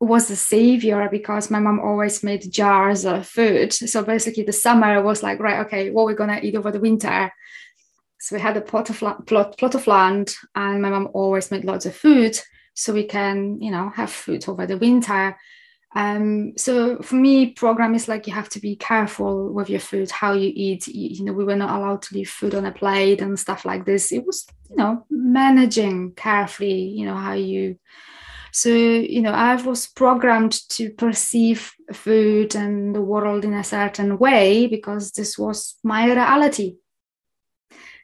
was 0.00 0.30
a 0.30 0.36
savior 0.36 1.08
because 1.10 1.50
my 1.50 1.60
mom 1.60 1.78
always 1.80 2.22
made 2.22 2.50
jars 2.50 3.04
of 3.04 3.26
food. 3.26 3.72
So 3.72 4.02
basically, 4.02 4.42
the 4.42 4.52
summer 4.52 5.00
was 5.02 5.22
like, 5.22 5.38
right, 5.38 5.60
okay, 5.66 5.90
what 5.90 6.06
we're 6.06 6.14
gonna 6.14 6.40
eat 6.42 6.56
over 6.56 6.72
the 6.72 6.80
winter. 6.80 7.32
So 8.18 8.36
we 8.36 8.40
had 8.40 8.56
a 8.56 8.60
plot 8.60 8.90
of 8.90 8.98
plot, 8.98 9.56
plot 9.58 9.74
of 9.74 9.86
land, 9.86 10.34
and 10.54 10.82
my 10.82 10.90
mom 10.90 11.08
always 11.12 11.50
made 11.50 11.64
lots 11.64 11.86
of 11.86 11.96
food, 11.96 12.38
so 12.74 12.92
we 12.92 13.04
can, 13.04 13.60
you 13.60 13.70
know, 13.70 13.90
have 13.90 14.10
food 14.10 14.48
over 14.48 14.66
the 14.66 14.78
winter. 14.78 15.36
Um, 15.94 16.54
so 16.56 16.98
for 17.02 17.16
me, 17.16 17.50
program 17.50 17.94
is 17.94 18.08
like 18.08 18.26
you 18.26 18.32
have 18.32 18.48
to 18.50 18.60
be 18.60 18.76
careful 18.76 19.52
with 19.52 19.68
your 19.68 19.80
food, 19.80 20.10
how 20.10 20.32
you 20.32 20.50
eat. 20.54 20.86
You, 20.88 21.08
you, 21.08 21.24
know, 21.24 21.32
we 21.32 21.44
were 21.44 21.56
not 21.56 21.78
allowed 21.78 22.02
to 22.02 22.14
leave 22.14 22.30
food 22.30 22.54
on 22.54 22.64
a 22.64 22.72
plate 22.72 23.20
and 23.20 23.38
stuff 23.38 23.64
like 23.64 23.84
this. 23.84 24.10
It 24.10 24.24
was, 24.24 24.46
you 24.70 24.76
know, 24.76 25.04
managing 25.10 26.12
carefully, 26.12 26.88
you 26.88 27.04
know, 27.04 27.16
how 27.16 27.34
you. 27.34 27.78
So 28.54 28.68
you 28.70 29.22
know, 29.22 29.32
I 29.32 29.56
was 29.56 29.86
programmed 29.86 30.52
to 30.70 30.90
perceive 30.90 31.72
food 31.92 32.54
and 32.54 32.94
the 32.94 33.00
world 33.00 33.44
in 33.44 33.54
a 33.54 33.64
certain 33.64 34.18
way 34.18 34.66
because 34.66 35.12
this 35.12 35.38
was 35.38 35.78
my 35.82 36.06
reality. 36.06 36.76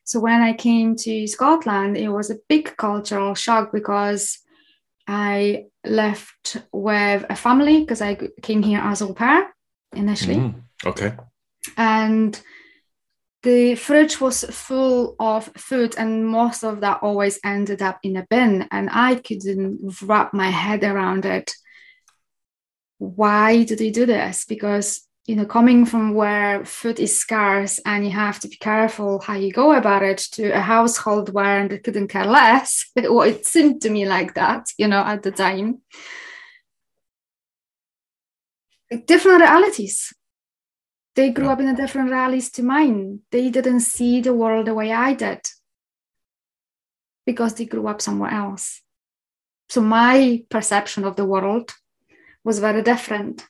So 0.05 0.21
when 0.21 0.41
I 0.41 0.55
came 0.55 0.97
to 0.97 1.27
Scotland, 1.27 1.99
it 1.99 2.09
was 2.09 2.31
a 2.31 2.39
big 2.49 2.79
cultural 2.79 3.35
shock 3.35 3.73
because 3.73 4.39
I 5.09 5.65
left 5.87 6.59
with 6.71 7.25
a 7.31 7.35
family 7.35 7.81
because 7.81 8.03
I 8.03 8.19
came 8.43 8.63
here 8.63 8.81
as 8.81 9.01
au 9.01 9.15
pair 9.15 9.55
initially. 9.95 10.37
Mm, 10.37 10.63
okay. 10.85 11.17
And 11.79 12.41
the 13.43 13.75
fridge 13.77 14.21
was 14.21 14.45
full 14.45 15.17
of 15.19 15.47
food, 15.57 15.95
and 15.97 16.27
most 16.27 16.63
of 16.63 16.83
that 16.83 17.03
always 17.03 17.41
ended 17.43 17.81
up 17.81 17.99
in 18.03 18.17
a 18.17 18.27
bin. 18.29 18.69
And 18.71 18.91
I 18.93 19.15
couldn't 19.15 19.97
wrap 20.03 20.35
my 20.35 20.51
head 20.51 20.85
around 20.85 21.25
it. 21.25 21.55
Why 22.99 23.65
did 23.65 23.79
they 23.79 23.91
do 23.91 24.05
this? 24.05 24.45
Because 24.45 25.08
you 25.29 25.37
know, 25.37 25.45
coming 25.45 25.85
from 25.85 26.15
where 26.15 26.65
food 26.65 26.99
is 26.99 27.19
scarce 27.19 27.79
and 27.85 28.03
you 28.03 28.11
have 28.11 28.41
to 28.41 28.49
be 28.49 28.57
careful 28.57 29.21
how 29.21 29.35
you 29.35 29.53
go 29.53 29.75
about 29.75 30.03
it 30.03 30.17
to 30.17 30.49
a 30.49 30.61
household 30.61 31.35
where 31.35 31.69
they 31.69 31.77
couldn't 31.77 32.09
care 32.09 32.25
less. 32.25 32.87
well, 32.97 33.21
it 33.21 33.45
seemed 33.45 33.83
to 33.83 33.91
me 33.91 34.09
like 34.09 34.33
that, 34.33 34.71
you 34.79 34.89
know, 34.89 35.03
at 35.03 35.23
the 35.23 35.31
time. 35.31 35.83
Different 39.05 39.43
realities. 39.43 40.15
They 41.15 41.29
grew 41.29 41.49
up 41.49 41.61
in 41.61 41.69
a 41.69 41.77
different 41.77 42.11
realities 42.11 42.51
to 42.53 42.63
mine. 42.63 43.21
They 43.31 43.51
didn't 43.51 43.81
see 43.81 44.23
the 44.23 44.33
world 44.33 44.67
the 44.67 44.75
way 44.75 44.93
I 44.93 45.13
did 45.13 45.41
because 47.27 47.53
they 47.53 47.67
grew 47.67 47.87
up 47.87 48.01
somewhere 48.01 48.31
else. 48.31 48.81
So 49.69 49.83
my 49.83 50.45
perception 50.49 51.05
of 51.05 51.17
the 51.17 51.27
world 51.27 51.75
was 52.45 52.61
very 52.61 52.81
different 52.81 53.45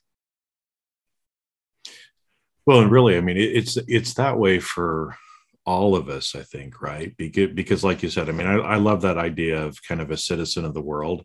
well, 2.69 2.81
and 2.81 2.91
really, 2.91 3.17
I 3.17 3.23
mean, 3.23 3.39
it's 3.39 3.79
it's 3.89 4.13
that 4.15 4.39
way 4.39 4.61
for 4.61 5.17
all 5.65 5.97
of 5.97 6.11
us, 6.11 6.35
I 6.35 6.43
think, 6.43 6.83
right? 6.83 7.17
Because, 7.17 7.55
because 7.55 7.83
like 7.83 8.03
you 8.03 8.11
said, 8.11 8.29
I 8.29 8.33
mean, 8.33 8.47
I, 8.47 8.57
I 8.57 8.77
love 8.77 9.01
that 9.03 9.17
idea 9.17 9.65
of 9.65 9.83
kind 9.83 10.03
of 10.03 10.11
a 10.11 10.19
citizen 10.19 10.67
of 10.67 10.75
the 10.75 10.83
world. 10.83 11.25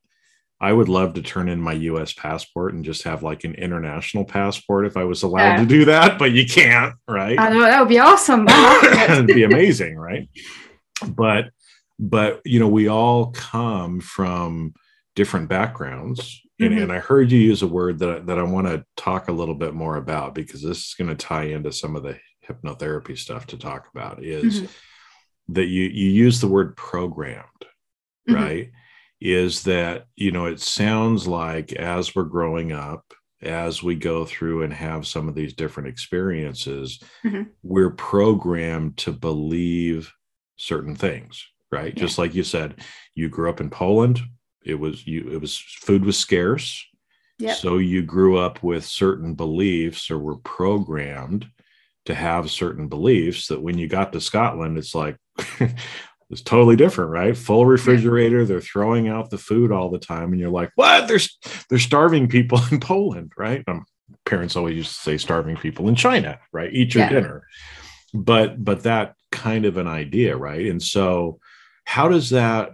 I 0.62 0.72
would 0.72 0.88
love 0.88 1.16
to 1.16 1.22
turn 1.22 1.50
in 1.50 1.60
my 1.60 1.74
US 1.74 2.14
passport 2.14 2.74
and 2.74 2.86
just 2.86 3.04
have 3.04 3.24
like 3.24 3.44
an 3.44 3.56
international 3.56 4.24
passport 4.24 4.86
if 4.86 4.96
I 4.96 5.04
was 5.04 5.24
allowed 5.24 5.56
yeah. 5.56 5.58
to 5.58 5.66
do 5.66 5.84
that, 5.84 6.18
but 6.18 6.32
you 6.32 6.46
can't, 6.46 6.96
right? 7.10 7.38
I 7.38 7.50
know 7.50 7.60
that 7.60 7.82
would 7.82 7.90
be 7.90 8.00
awesome. 8.00 8.48
It'd 9.10 9.28
be 9.28 9.44
amazing, 9.44 9.98
right? 9.98 10.30
But 11.06 11.50
but 12.00 12.40
you 12.46 12.62
know, 12.62 12.70
we 12.70 12.88
all 12.88 13.32
come 13.32 14.00
from 14.00 14.76
different 15.16 15.48
backgrounds 15.48 16.42
and, 16.60 16.72
mm-hmm. 16.72 16.84
and 16.84 16.92
I 16.92 17.00
heard 17.00 17.32
you 17.32 17.40
use 17.40 17.62
a 17.64 17.68
word 17.68 18.00
that, 18.00 18.28
that 18.28 18.38
I 18.38 18.44
want 18.44 18.68
to 18.68 18.86
talk 18.96 19.28
a 19.28 19.34
little 19.34 19.56
bit 19.56 19.74
more 19.74 19.98
about 19.98 20.36
because 20.36 20.62
this 20.62 20.88
is 20.88 20.96
going 20.98 21.10
to 21.10 21.16
tie 21.16 21.46
into 21.46 21.72
some 21.72 21.96
of 21.96 22.04
the 22.04 22.18
hypnotherapy 22.48 23.18
stuff 23.18 23.48
to 23.48 23.58
talk 23.58 23.88
about 23.94 24.24
is 24.24 24.62
mm-hmm. 24.62 25.54
that 25.54 25.66
you 25.66 25.84
you 25.84 26.10
use 26.10 26.42
the 26.42 26.48
word 26.48 26.76
programmed 26.76 27.48
mm-hmm. 28.30 28.36
right 28.36 28.72
is 29.22 29.64
that 29.64 30.06
you 30.16 30.32
know 30.32 30.46
it 30.46 30.60
sounds 30.60 31.28
like 31.28 31.74
as 31.74 32.14
we're 32.16 32.24
growing 32.24 32.72
up 32.72 33.14
as 33.42 33.82
we 33.82 33.96
go 33.96 34.26
through 34.26 34.64
and 34.64 34.74
have 34.74 35.08
some 35.08 35.28
of 35.28 35.36
these 35.36 35.54
different 35.54 35.90
experiences 35.90 37.02
mm-hmm. 37.26 37.44
we're 37.64 37.92
programmed 37.92 38.96
to 38.98 39.12
believe 39.12 40.12
certain 40.58 40.96
things 40.96 41.48
right 41.72 41.94
yeah. 41.96 42.02
just 42.02 42.18
like 42.18 42.36
you 42.36 42.44
said 42.44 42.76
you 43.16 43.30
grew 43.30 43.50
up 43.50 43.62
in 43.62 43.70
Poland 43.70 44.22
it 44.66 44.76
was 44.76 45.06
you 45.06 45.30
it 45.32 45.42
was 45.42 45.58
food 45.58 46.06
was 46.06 46.18
scarce. 46.18 46.86
Yep. 47.40 47.58
so 47.58 47.78
you 47.80 48.04
grew 48.04 48.38
up 48.38 48.62
with 48.62 48.86
certain 48.86 49.34
beliefs 49.34 50.12
or 50.12 50.20
were 50.20 50.38
programmed 50.38 51.48
to 52.06 52.14
have 52.14 52.52
certain 52.52 52.88
beliefs 52.88 53.48
that 53.48 53.62
when 53.62 53.78
you 53.78 53.88
got 53.88 54.14
to 54.14 54.22
scotland 54.22 54.78
it's 54.78 54.94
like 54.94 55.18
it's 56.34 56.42
totally 56.42 56.76
different 56.76 57.12
right? 57.12 57.38
Full 57.38 57.66
refrigerator 57.66 58.46
they're 58.46 58.62
throwing 58.62 59.08
out 59.08 59.30
the 59.30 59.38
food 59.38 59.72
all 59.72 59.90
the 59.90 60.00
time 60.00 60.32
and 60.32 60.40
you're 60.40 60.50
like 60.50 60.72
what? 60.76 61.08
They're 61.08 61.20
they're 61.70 61.80
starving 61.80 62.28
people 62.28 62.60
in 62.72 62.80
poland 62.80 63.32
right? 63.38 63.64
Um, 63.68 63.86
parents 64.26 64.56
always 64.56 64.76
used 64.76 64.96
to 64.96 65.02
say 65.02 65.18
starving 65.18 65.56
people 65.56 65.88
in 65.90 65.96
china 65.96 66.40
right? 66.52 66.74
Eat 66.74 66.96
your 66.96 67.06
yeah. 67.06 67.10
dinner. 67.10 67.48
But 68.14 68.64
but 68.64 68.84
that 68.84 69.16
kind 69.32 69.66
of 69.66 69.78
an 69.78 69.88
idea 69.88 70.36
right? 70.36 70.66
And 70.68 70.82
so 70.82 71.40
how 71.86 72.10
does 72.10 72.32
that 72.32 72.72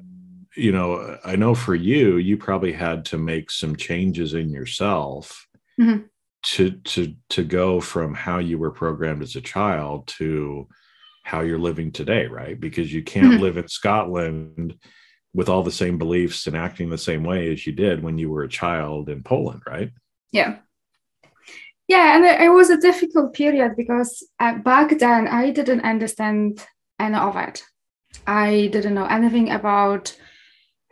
you 0.60 0.72
know, 0.72 1.18
I 1.24 1.36
know 1.36 1.56
for 1.56 1.76
you, 1.76 2.18
you 2.18 2.38
probably 2.38 2.72
had 2.74 3.06
to 3.06 3.18
make 3.18 3.50
some 3.50 3.76
changes 3.76 4.34
in 4.34 4.50
yourself 4.50 5.48
mm-hmm. 5.80 6.04
to 6.44 6.72
to 6.72 7.16
to 7.30 7.44
go 7.44 7.80
from 7.80 8.14
how 8.14 8.40
you 8.40 8.58
were 8.58 8.72
programmed 8.72 9.24
as 9.24 9.36
a 9.36 9.42
child 9.42 10.08
to 10.20 10.68
how 11.24 11.42
you're 11.42 11.60
living 11.60 11.92
today, 11.92 12.28
right? 12.28 12.60
Because 12.60 12.92
you 12.94 13.04
can't 13.04 13.34
mm-hmm. 13.34 13.44
live 13.44 13.58
in 13.58 13.68
Scotland 13.68 14.76
with 15.34 15.48
all 15.48 15.64
the 15.64 15.72
same 15.72 15.98
beliefs 15.98 16.48
and 16.48 16.58
acting 16.58 16.90
the 16.90 16.98
same 16.98 17.24
way 17.24 17.52
as 17.52 17.66
you 17.68 17.74
did 17.74 18.02
when 18.02 18.18
you 18.18 18.30
were 18.30 18.44
a 18.44 18.50
child 18.50 19.10
in 19.10 19.22
Poland, 19.22 19.62
right? 19.68 19.92
Yeah. 20.32 20.58
Yeah, 21.88 22.16
and 22.16 22.26
it 22.26 22.52
was 22.52 22.70
a 22.70 22.78
difficult 22.78 23.34
period 23.34 23.76
because 23.76 24.24
uh, 24.40 24.56
back 24.60 24.98
then 25.00 25.28
I 25.28 25.50
didn't 25.50 25.82
understand 25.82 26.66
any 27.00 27.16
of 27.16 27.36
it. 27.36 27.64
I 28.28 28.70
didn't 28.72 28.94
know 28.94 29.06
anything 29.06 29.50
about 29.50 30.16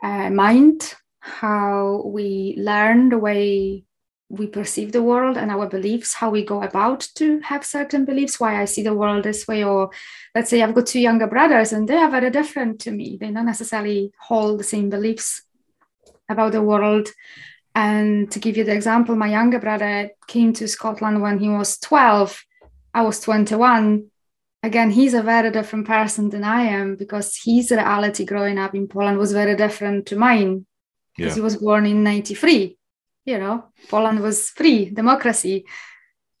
uh, 0.02 0.30
mind, 0.30 0.94
how 1.20 2.02
we 2.06 2.54
learn 2.56 3.08
the 3.08 3.18
way 3.18 3.84
we 4.30 4.46
perceive 4.46 4.92
the 4.92 5.02
world 5.02 5.38
and 5.38 5.50
our 5.50 5.66
beliefs, 5.66 6.14
how 6.14 6.30
we 6.30 6.44
go 6.44 6.62
about 6.62 7.08
to 7.14 7.40
have 7.40 7.64
certain 7.64 8.04
beliefs, 8.04 8.38
why 8.38 8.60
I 8.60 8.66
see 8.66 8.82
the 8.82 8.94
world 8.94 9.24
this 9.24 9.48
way. 9.48 9.64
Or 9.64 9.90
let's 10.34 10.50
say 10.50 10.62
I've 10.62 10.74
got 10.74 10.86
two 10.86 11.00
younger 11.00 11.26
brothers 11.26 11.72
and 11.72 11.88
they 11.88 11.96
are 11.96 12.10
very 12.10 12.30
different 12.30 12.80
to 12.80 12.90
me. 12.90 13.16
They 13.18 13.30
don't 13.30 13.46
necessarily 13.46 14.12
hold 14.20 14.60
the 14.60 14.64
same 14.64 14.90
beliefs 14.90 15.42
about 16.28 16.52
the 16.52 16.62
world. 16.62 17.08
And 17.74 18.30
to 18.32 18.38
give 18.38 18.56
you 18.56 18.64
the 18.64 18.74
example, 18.74 19.16
my 19.16 19.30
younger 19.30 19.60
brother 19.60 20.10
came 20.26 20.52
to 20.54 20.68
Scotland 20.68 21.22
when 21.22 21.38
he 21.38 21.48
was 21.48 21.78
12. 21.78 22.44
I 22.92 23.02
was 23.02 23.20
21 23.20 24.10
again 24.62 24.90
he's 24.90 25.14
a 25.14 25.22
very 25.22 25.50
different 25.50 25.86
person 25.86 26.30
than 26.30 26.44
i 26.44 26.62
am 26.62 26.96
because 26.96 27.40
his 27.44 27.70
reality 27.70 28.24
growing 28.24 28.58
up 28.58 28.74
in 28.74 28.88
poland 28.88 29.18
was 29.18 29.32
very 29.32 29.56
different 29.56 30.06
to 30.06 30.16
mine. 30.16 30.66
Because 31.16 31.32
yeah. 31.32 31.40
he 31.40 31.40
was 31.40 31.56
born 31.56 31.86
in 31.86 32.02
93 32.02 32.76
you 33.24 33.38
know? 33.38 33.64
Poland 33.90 34.20
was 34.20 34.48
free 34.50 34.90
democracy. 34.90 35.66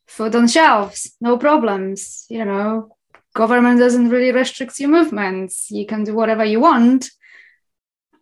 Food 0.06 0.34
on 0.36 0.48
shelves 0.48 1.16
no 1.20 1.36
problems 1.36 2.26
you 2.28 2.44
know? 2.44 2.96
Government 3.34 3.78
doesn't 3.78 4.08
really 4.08 4.32
restrict 4.32 4.80
your 4.80 4.88
movements. 4.88 5.70
You 5.70 5.86
can 5.86 6.02
do 6.02 6.14
whatever 6.14 6.44
you 6.44 6.60
want. 6.60 7.10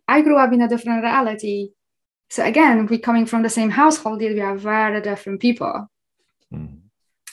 I 0.07 0.21
grew 0.21 0.37
up 0.37 0.53
in 0.53 0.61
a 0.61 0.67
different 0.67 1.01
reality. 1.01 1.69
So 2.29 2.43
again 2.43 2.85
we're 2.87 2.99
coming 2.99 3.25
from 3.25 3.41
the 3.43 3.49
same 3.49 3.69
household 3.69 4.21
yet 4.21 4.33
we 4.33 4.41
are 4.41 4.57
very 4.57 5.01
different 5.01 5.39
people. 5.39 5.89
Mm. 6.53 6.79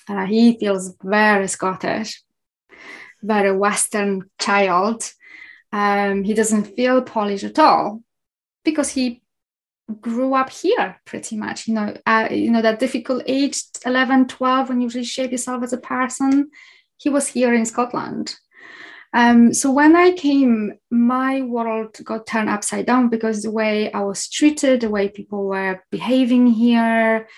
and 0.09 0.29
he 0.29 0.59
feels 0.59 0.97
very 1.01 1.47
scottish 1.47 2.24
very 3.25 3.57
Western 3.57 4.31
child. 4.39 5.11
Um, 5.73 6.23
he 6.23 6.35
doesn't 6.35 6.77
feel 6.77 7.03
Polish 7.03 7.43
at 7.45 7.59
all 7.59 8.03
because 8.65 8.91
he 8.91 9.23
grew 10.01 10.35
up 10.35 10.49
here 10.51 10.99
pretty 11.05 11.37
much 11.37 11.69
you 11.69 11.75
know 11.75 11.95
uh, 12.07 12.27
you 12.31 12.51
know 12.51 12.63
that 12.63 12.79
difficult 12.79 13.23
age 13.27 13.63
11 13.85 14.29
12 14.29 14.69
when 14.69 14.81
you 14.81 14.89
reshape 14.89 15.31
yourself 15.31 15.63
as 15.63 15.73
a 15.75 15.79
person 15.79 16.51
he 16.97 17.11
was 17.11 17.29
here 17.29 17.53
in 17.53 17.67
scotland 17.67 18.35
um, 19.13 19.53
so 19.53 19.71
when 19.71 19.95
i 19.95 20.11
came 20.13 20.73
my 20.91 21.43
world 21.43 21.95
got 22.03 22.27
turned 22.27 22.49
upside 22.49 22.87
down 22.87 23.11
because 23.11 23.43
the 23.43 23.51
way 23.51 23.93
i 23.93 24.01
was 24.01 24.27
treated 24.29 24.81
the 24.81 24.89
way 24.89 25.07
people 25.07 25.45
were 25.45 25.85
behaving 25.91 26.47
here 26.47 27.29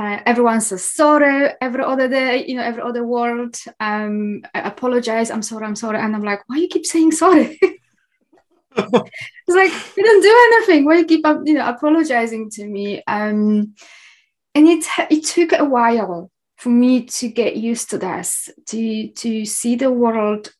uh, 0.00 0.18
everyone 0.24 0.62
says 0.62 0.82
sorry 0.82 1.50
every 1.60 1.84
other 1.84 2.08
day, 2.08 2.46
you 2.46 2.56
know, 2.56 2.62
every 2.62 2.80
other 2.80 3.04
word. 3.04 3.54
Um, 3.80 4.40
I 4.54 4.60
apologize, 4.60 5.30
I'm 5.30 5.42
sorry, 5.42 5.66
I'm 5.66 5.76
sorry. 5.76 5.98
And 5.98 6.16
I'm 6.16 6.22
like, 6.22 6.40
why 6.46 6.56
you 6.56 6.68
keep 6.68 6.86
saying 6.86 7.12
sorry? 7.12 7.58
it's 7.62 9.56
like 9.60 9.96
you 9.96 10.02
don't 10.02 10.22
do 10.22 10.50
anything. 10.52 10.86
Why 10.86 11.00
you 11.00 11.04
keep 11.04 11.26
you 11.44 11.52
know, 11.52 11.68
apologizing 11.68 12.48
to 12.52 12.66
me? 12.66 13.02
Um, 13.06 13.74
and 14.54 14.66
it 14.66 14.86
it 15.10 15.22
took 15.26 15.52
a 15.52 15.66
while 15.66 16.30
for 16.56 16.70
me 16.70 17.04
to 17.04 17.28
get 17.28 17.56
used 17.56 17.90
to 17.90 17.98
this, 17.98 18.48
to 18.68 19.08
to 19.08 19.44
see 19.44 19.76
the 19.76 19.92
world 19.92 20.50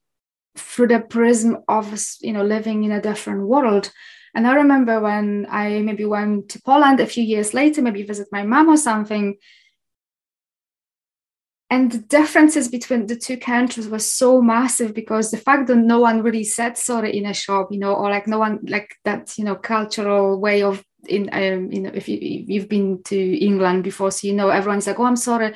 through 0.59 0.89
the 0.89 1.01
prism 1.01 1.57
of 1.67 1.99
you 2.21 2.35
know 2.35 2.45
living 2.45 2.85
in 2.85 2.93
a 2.93 3.01
different 3.01 3.49
world. 3.49 3.91
And 4.35 4.47
I 4.47 4.55
remember 4.55 5.01
when 5.01 5.47
I 5.51 5.81
maybe 5.81 6.05
went 6.05 6.49
to 6.51 6.63
Poland 6.63 7.01
a 7.01 7.07
few 7.07 7.25
years 7.25 7.53
later, 7.53 7.83
maybe 7.83 8.03
visit 8.03 8.29
my 8.31 8.45
mom 8.45 8.69
or 8.69 8.77
something, 8.77 9.37
and 11.71 11.93
the 11.93 11.99
differences 11.99 12.67
between 12.69 13.07
the 13.07 13.17
two 13.17 13.37
countries 13.37 13.89
was 13.89 14.11
so 14.11 14.43
massive 14.43 14.93
because 14.93 15.31
the 15.31 15.37
fact 15.37 15.69
that 15.69 15.77
no 15.77 16.01
one 16.01 16.23
really 16.23 16.43
said 16.43 16.77
sorry 16.77 17.17
in 17.17 17.27
a 17.27 17.33
shop 17.33 17.69
you 17.71 17.79
know 17.79 17.95
or 17.95 18.11
like 18.11 18.27
no 18.27 18.39
one 18.39 18.59
like 18.65 18.97
that 19.05 19.39
you 19.39 19.45
know 19.45 19.55
cultural 19.55 20.41
way 20.41 20.63
of 20.63 20.85
in 21.07 21.31
um, 21.33 21.71
you 21.73 21.81
know 21.81 21.91
if, 21.95 22.09
you, 22.09 22.19
you've 22.21 22.69
been 22.69 23.03
to 23.05 23.17
england 23.39 23.85
before 23.85 24.11
so 24.11 24.27
you 24.27 24.35
know 24.35 24.51
everyone's 24.51 24.87
like 24.87 24.99
oh 24.99 25.05
i'm 25.05 25.17
sorry 25.17 25.55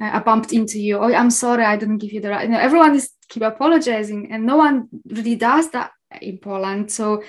i 0.00 0.18
bumped 0.20 0.52
into 0.52 0.78
you. 0.78 0.98
Oh 0.98 1.12
i'm 1.12 1.30
sorry 1.30 1.64
i 1.64 1.76
didn't 1.76 1.98
give 1.98 2.12
you 2.12 2.20
the 2.20 2.30
right 2.30 2.44
you 2.44 2.52
know 2.52 2.60
everyone 2.60 2.94
is 2.94 3.10
keep 3.28 3.42
apologizing 3.42 4.30
and 4.30 4.46
no 4.46 4.56
one 4.56 4.88
really 5.08 5.34
does 5.34 5.70
that 5.70 5.90
in 6.20 6.38
poland. 6.38 6.90
So 6.90 7.22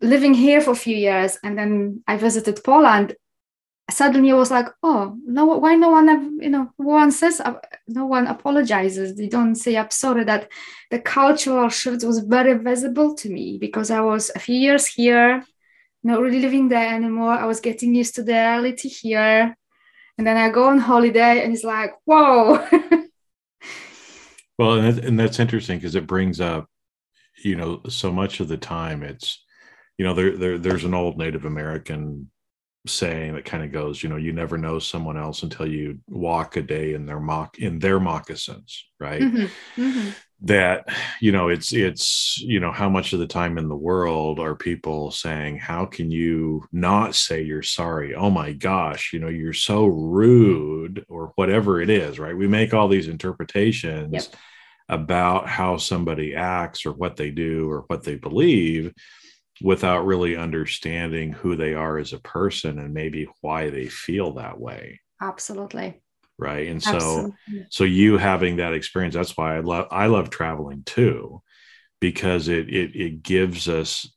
living 0.00 0.34
here 0.34 0.60
for 0.60 0.72
a 0.72 0.84
few 0.86 0.96
years 0.96 1.38
and 1.42 1.58
then 1.58 2.02
i 2.06 2.16
visited 2.16 2.62
poland. 2.64 3.14
Suddenly 3.90 4.28
it 4.28 4.34
was 4.34 4.52
like 4.52 4.68
oh 4.84 5.16
no 5.26 5.46
why 5.46 5.74
no 5.74 5.90
one 5.90 6.38
you 6.40 6.48
know 6.48 6.70
no 6.78 6.86
one 6.86 7.10
says 7.10 7.40
uh, 7.40 7.54
no 7.88 8.06
one 8.06 8.28
apologizes? 8.28 9.16
They 9.16 9.28
don't 9.28 9.56
say 9.56 9.76
i'm 9.76 9.90
sorry 9.90 10.24
that 10.24 10.48
the 10.92 11.00
cultural 11.00 11.68
shift 11.68 12.04
was 12.04 12.20
very 12.20 12.54
visible 12.54 13.14
to 13.16 13.28
me 13.28 13.58
because 13.58 13.90
i 13.90 14.00
was 14.00 14.30
a 14.34 14.38
few 14.38 14.54
years 14.54 14.86
here 14.86 15.44
not 16.02 16.20
really 16.22 16.40
living 16.40 16.68
there 16.68 16.94
anymore. 16.94 17.32
I 17.32 17.44
was 17.44 17.60
getting 17.60 17.94
used 17.94 18.14
to 18.14 18.22
the 18.22 18.32
reality 18.32 18.88
here. 18.88 19.54
And 20.16 20.26
then 20.26 20.36
i 20.36 20.50
go 20.50 20.68
on 20.68 20.78
holiday 20.78 21.42
and 21.42 21.54
it's 21.54 21.64
like 21.64 21.92
whoa! 22.04 22.66
Well 24.58 24.74
and 24.74 25.18
that's 25.18 25.40
interesting 25.40 25.78
because 25.78 25.94
it 25.94 26.06
brings 26.06 26.38
up 26.38 26.68
you 27.42 27.56
know 27.56 27.80
so 27.88 28.12
much 28.12 28.40
of 28.40 28.48
the 28.48 28.58
time 28.58 29.02
it's 29.02 29.42
you 30.00 30.06
know 30.06 30.14
there, 30.14 30.34
there 30.36 30.58
there's 30.58 30.84
an 30.84 30.94
old 30.94 31.18
native 31.18 31.44
american 31.44 32.30
saying 32.86 33.34
that 33.34 33.44
kind 33.44 33.62
of 33.62 33.72
goes, 33.72 34.02
you 34.02 34.08
know, 34.08 34.16
you 34.16 34.32
never 34.32 34.56
know 34.56 34.78
someone 34.78 35.16
else 35.16 35.42
until 35.42 35.66
you 35.66 35.98
walk 36.08 36.56
a 36.56 36.62
day 36.62 36.94
in 36.94 37.06
their 37.06 37.20
mock 37.20 37.58
in 37.58 37.78
their 37.78 38.00
moccasins, 38.00 38.86
right? 38.98 39.20
Mm-hmm. 39.20 39.82
Mm-hmm. 39.82 40.10
That 40.42 40.88
you 41.20 41.32
know, 41.32 41.48
it's 41.48 41.72
it's 41.74 42.38
you 42.40 42.60
know, 42.60 42.72
how 42.72 42.88
much 42.88 43.12
of 43.12 43.18
the 43.18 43.26
time 43.26 43.58
in 43.58 43.68
the 43.68 43.76
world 43.76 44.40
are 44.40 44.54
people 44.54 45.10
saying, 45.10 45.58
"How 45.58 45.84
can 45.84 46.10
you 46.10 46.64
not 46.72 47.14
say 47.14 47.42
you're 47.42 47.62
sorry?" 47.62 48.14
Oh 48.14 48.30
my 48.30 48.52
gosh, 48.52 49.12
you 49.12 49.18
know, 49.18 49.28
you're 49.28 49.52
so 49.52 49.84
rude, 49.84 51.04
or 51.08 51.32
whatever 51.34 51.82
it 51.82 51.90
is, 51.90 52.18
right? 52.18 52.36
We 52.36 52.48
make 52.48 52.72
all 52.72 52.88
these 52.88 53.08
interpretations. 53.08 54.12
Yep. 54.12 54.24
About 54.88 55.46
how 55.46 55.76
somebody 55.76 56.34
acts 56.34 56.84
or 56.84 56.90
what 56.90 57.14
they 57.14 57.30
do 57.30 57.70
or 57.70 57.84
what 57.86 58.02
they 58.02 58.16
believe, 58.16 58.92
without 59.62 60.06
really 60.06 60.36
understanding 60.36 61.32
who 61.32 61.56
they 61.56 61.74
are 61.74 61.98
as 61.98 62.12
a 62.12 62.20
person 62.20 62.78
and 62.78 62.94
maybe 62.94 63.28
why 63.40 63.70
they 63.70 63.86
feel 63.86 64.34
that 64.34 64.58
way. 64.58 65.00
Absolutely. 65.20 66.00
Right? 66.38 66.68
And 66.68 66.82
so 66.82 66.96
absolutely. 66.96 67.66
so 67.68 67.84
you 67.84 68.16
having 68.16 68.56
that 68.56 68.72
experience 68.72 69.14
that's 69.14 69.36
why 69.36 69.56
i 69.56 69.60
love 69.60 69.88
i 69.90 70.06
love 70.06 70.30
traveling 70.30 70.82
too 70.86 71.42
because 72.00 72.48
it 72.48 72.70
it, 72.70 72.96
it 72.96 73.22
gives 73.22 73.68
us 73.68 74.10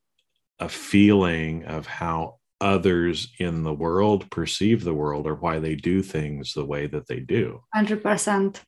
a 0.59 0.69
feeling 0.69 1.65
of 1.65 1.85
how 1.85 2.37
others 2.61 3.33
in 3.39 3.63
the 3.63 3.73
world 3.73 4.31
perceive 4.31 4.85
the 4.85 4.93
world 4.93 5.27
or 5.27 5.35
why 5.35 5.59
they 5.59 5.75
do 5.75 6.01
things 6.01 6.53
the 6.53 6.63
way 6.63 6.87
that 6.87 7.07
they 7.07 7.19
do. 7.19 7.61
100% 7.75 8.61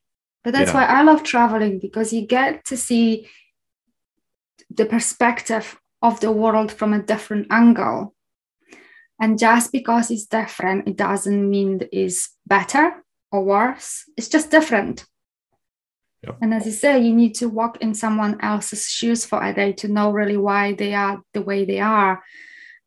but 0.44 0.52
that's 0.52 0.68
yeah. 0.68 0.74
why 0.74 0.84
i 0.84 1.02
love 1.02 1.22
traveling 1.22 1.78
because 1.80 2.12
you 2.12 2.26
get 2.26 2.64
to 2.64 2.76
see 2.76 3.26
the 4.70 4.84
perspective 4.84 5.80
of 6.02 6.20
the 6.20 6.32
world 6.32 6.72
from 6.72 6.92
a 6.92 7.02
different 7.02 7.46
angle. 7.50 8.14
And 9.20 9.38
just 9.38 9.72
because 9.72 10.10
it's 10.10 10.26
different, 10.26 10.88
it 10.88 10.96
doesn't 10.96 11.50
mean 11.50 11.80
it's 11.90 12.36
better 12.46 13.02
or 13.32 13.44
worse. 13.44 14.04
It's 14.16 14.28
just 14.28 14.50
different. 14.50 15.06
Yep. 16.22 16.38
And 16.42 16.54
as 16.54 16.66
you 16.66 16.72
say, 16.72 17.00
you 17.00 17.14
need 17.14 17.34
to 17.36 17.48
walk 17.48 17.78
in 17.80 17.94
someone 17.94 18.38
else's 18.40 18.88
shoes 18.88 19.24
for 19.24 19.42
a 19.42 19.54
day 19.54 19.72
to 19.74 19.88
know 19.88 20.10
really 20.10 20.36
why 20.36 20.74
they 20.74 20.94
are 20.94 21.22
the 21.32 21.42
way 21.42 21.64
they 21.64 21.80
are. 21.80 22.22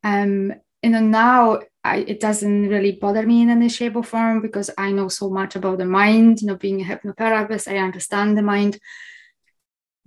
Um, 0.04 0.54
you 0.84 0.91
know, 0.91 1.02
now 1.02 1.62
I, 1.84 1.98
it 1.98 2.19
doesn't 2.19 2.69
really 2.69 2.93
bother 2.93 3.26
me 3.26 3.41
in 3.41 3.50
any 3.50 3.69
shape 3.69 3.95
or 3.95 4.04
form 4.04 4.41
because 4.41 4.69
I 4.78 4.91
know 4.91 5.08
so 5.08 5.30
much 5.30 5.56
about 5.56 5.78
the 5.78 5.86
mind. 5.86 6.41
You 6.41 6.48
know, 6.48 6.56
being 6.56 6.82
a 6.82 6.86
hypnotherapist, 6.86 7.72
I 7.72 7.78
understand 7.78 8.38
the 8.38 8.41
mind 8.41 8.80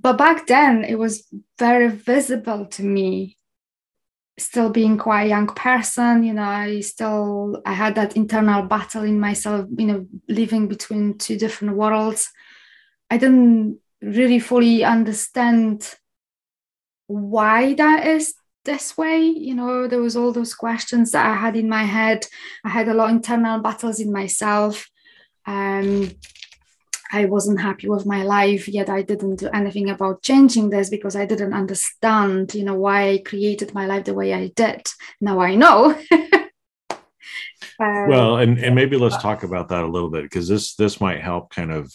but 0.02 0.18
back 0.18 0.46
then 0.46 0.84
it 0.84 0.98
was 0.98 1.26
very 1.58 1.88
visible 1.88 2.66
to 2.66 2.82
me 2.82 3.36
still 4.38 4.70
being 4.70 4.98
quite 4.98 5.24
a 5.24 5.28
young 5.28 5.46
person 5.46 6.22
you 6.22 6.32
know 6.32 6.42
i 6.42 6.80
still 6.80 7.62
i 7.64 7.72
had 7.72 7.94
that 7.94 8.16
internal 8.16 8.62
battle 8.62 9.04
in 9.04 9.20
myself 9.20 9.66
you 9.78 9.86
know 9.86 10.06
living 10.28 10.68
between 10.68 11.16
two 11.18 11.38
different 11.38 11.76
worlds. 11.76 12.30
I 13.10 13.18
didn't 13.18 13.78
really 14.00 14.38
fully 14.38 14.84
understand 14.84 15.94
why 17.06 17.74
that 17.74 18.06
is 18.06 18.34
this 18.64 18.96
way 18.96 19.20
you 19.20 19.54
know 19.54 19.86
there 19.86 20.00
was 20.00 20.16
all 20.16 20.32
those 20.32 20.54
questions 20.54 21.10
that 21.10 21.26
i 21.26 21.34
had 21.34 21.56
in 21.56 21.68
my 21.68 21.84
head. 21.84 22.26
I 22.64 22.70
had 22.70 22.88
a 22.88 22.94
lot 22.94 23.10
of 23.10 23.16
internal 23.16 23.60
battles 23.60 24.00
in 24.00 24.10
myself 24.12 24.88
um 25.46 26.10
I 27.12 27.26
wasn't 27.26 27.60
happy 27.60 27.88
with 27.88 28.06
my 28.06 28.22
life, 28.22 28.66
yet 28.68 28.88
I 28.88 29.02
didn't 29.02 29.36
do 29.36 29.48
anything 29.52 29.90
about 29.90 30.22
changing 30.22 30.70
this 30.70 30.88
because 30.88 31.14
I 31.14 31.26
didn't 31.26 31.52
understand, 31.52 32.54
you 32.54 32.64
know, 32.64 32.74
why 32.74 33.10
I 33.10 33.18
created 33.18 33.74
my 33.74 33.86
life 33.86 34.04
the 34.04 34.14
way 34.14 34.32
I 34.32 34.48
did. 34.48 34.88
Now 35.20 35.40
I 35.40 35.54
know. 35.54 36.00
Um, 37.80 38.08
well, 38.08 38.36
and, 38.36 38.58
and 38.58 38.74
maybe 38.74 38.96
let's 38.96 39.16
talk 39.16 39.42
about 39.42 39.68
that 39.70 39.82
a 39.82 39.88
little 39.88 40.10
bit 40.10 40.22
because 40.24 40.46
this 40.46 40.74
this 40.74 41.00
might 41.00 41.20
help 41.20 41.50
kind 41.50 41.72
of, 41.72 41.92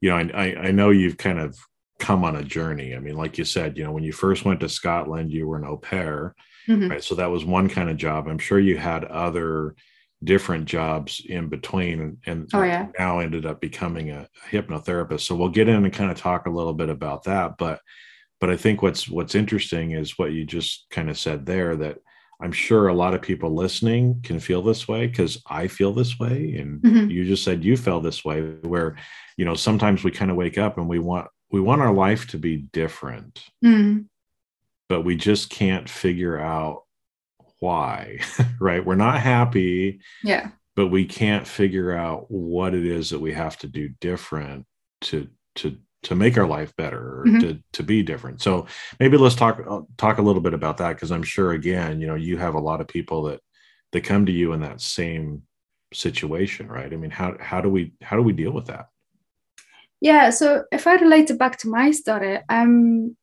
you 0.00 0.10
know, 0.10 0.16
I, 0.16 0.56
I 0.56 0.70
know 0.70 0.90
you've 0.90 1.18
kind 1.18 1.38
of 1.38 1.56
come 1.98 2.24
on 2.24 2.36
a 2.36 2.42
journey. 2.42 2.96
I 2.96 2.98
mean, 2.98 3.16
like 3.16 3.38
you 3.38 3.44
said, 3.44 3.78
you 3.78 3.84
know, 3.84 3.92
when 3.92 4.02
you 4.02 4.12
first 4.12 4.44
went 4.44 4.60
to 4.60 4.68
Scotland, 4.68 5.30
you 5.30 5.46
were 5.46 5.58
an 5.58 5.64
au 5.64 5.76
pair, 5.76 6.34
mm-hmm. 6.66 6.90
right? 6.90 7.04
So 7.04 7.14
that 7.16 7.30
was 7.30 7.44
one 7.44 7.68
kind 7.68 7.90
of 7.90 7.96
job. 7.96 8.26
I'm 8.26 8.38
sure 8.38 8.58
you 8.58 8.76
had 8.76 9.04
other 9.04 9.76
different 10.22 10.66
jobs 10.66 11.22
in 11.26 11.48
between 11.48 12.18
and, 12.26 12.48
oh, 12.52 12.62
yeah. 12.62 12.88
now 12.98 13.20
ended 13.20 13.46
up 13.46 13.60
becoming 13.60 14.10
a 14.10 14.28
hypnotherapist 14.50 15.22
so 15.22 15.34
we'll 15.34 15.48
get 15.48 15.68
in 15.68 15.84
and 15.84 15.92
kind 15.92 16.10
of 16.10 16.16
talk 16.16 16.46
a 16.46 16.50
little 16.50 16.74
bit 16.74 16.90
about 16.90 17.24
that 17.24 17.56
but 17.56 17.80
but 18.38 18.50
i 18.50 18.56
think 18.56 18.82
what's 18.82 19.08
what's 19.08 19.34
interesting 19.34 19.92
is 19.92 20.18
what 20.18 20.32
you 20.32 20.44
just 20.44 20.86
kind 20.90 21.08
of 21.08 21.18
said 21.18 21.46
there 21.46 21.74
that 21.74 21.96
i'm 22.42 22.52
sure 22.52 22.88
a 22.88 22.94
lot 22.94 23.14
of 23.14 23.22
people 23.22 23.54
listening 23.54 24.20
can 24.22 24.38
feel 24.38 24.60
this 24.60 24.86
way 24.86 25.06
because 25.06 25.42
i 25.48 25.66
feel 25.66 25.92
this 25.92 26.18
way 26.18 26.56
and 26.56 26.82
mm-hmm. 26.82 27.10
you 27.10 27.24
just 27.24 27.42
said 27.42 27.64
you 27.64 27.76
felt 27.76 28.02
this 28.02 28.22
way 28.22 28.42
where 28.62 28.96
you 29.38 29.46
know 29.46 29.54
sometimes 29.54 30.04
we 30.04 30.10
kind 30.10 30.30
of 30.30 30.36
wake 30.36 30.58
up 30.58 30.76
and 30.76 30.86
we 30.86 30.98
want 30.98 31.26
we 31.50 31.60
want 31.60 31.80
our 31.80 31.94
life 31.94 32.26
to 32.26 32.36
be 32.36 32.58
different 32.58 33.42
mm. 33.64 34.04
but 34.86 35.00
we 35.00 35.16
just 35.16 35.48
can't 35.48 35.88
figure 35.88 36.38
out 36.38 36.82
why, 37.60 38.18
right? 38.60 38.84
We're 38.84 38.96
not 38.96 39.20
happy. 39.20 40.00
Yeah. 40.24 40.50
But 40.74 40.88
we 40.88 41.04
can't 41.04 41.46
figure 41.46 41.92
out 41.92 42.30
what 42.30 42.74
it 42.74 42.84
is 42.84 43.10
that 43.10 43.20
we 43.20 43.32
have 43.32 43.56
to 43.58 43.68
do 43.68 43.90
different 44.00 44.66
to 45.02 45.28
to 45.56 45.76
to 46.02 46.14
make 46.14 46.38
our 46.38 46.46
life 46.46 46.74
better 46.76 47.24
mm-hmm. 47.26 47.40
to 47.40 47.58
to 47.72 47.82
be 47.82 48.02
different. 48.02 48.40
So 48.40 48.66
maybe 48.98 49.16
let's 49.16 49.34
talk 49.34 49.62
uh, 49.68 49.82
talk 49.98 50.18
a 50.18 50.22
little 50.22 50.40
bit 50.40 50.54
about 50.54 50.78
that 50.78 50.94
because 50.94 51.12
I'm 51.12 51.22
sure 51.22 51.52
again, 51.52 52.00
you 52.00 52.06
know, 52.06 52.14
you 52.14 52.38
have 52.38 52.54
a 52.54 52.60
lot 52.60 52.80
of 52.80 52.88
people 52.88 53.24
that 53.24 53.40
that 53.92 54.04
come 54.04 54.26
to 54.26 54.32
you 54.32 54.52
in 54.52 54.60
that 54.60 54.80
same 54.80 55.42
situation, 55.92 56.68
right? 56.68 56.92
I 56.92 56.96
mean, 56.96 57.10
how 57.10 57.36
how 57.40 57.60
do 57.60 57.68
we 57.68 57.92
how 58.00 58.16
do 58.16 58.22
we 58.22 58.32
deal 58.32 58.52
with 58.52 58.66
that? 58.66 58.86
Yeah, 60.00 60.30
so 60.30 60.64
if 60.72 60.86
I 60.86 60.94
relate 60.94 61.28
it 61.28 61.38
back 61.38 61.58
to 61.58 61.68
my 61.68 61.90
story, 61.90 62.40
um 62.48 63.16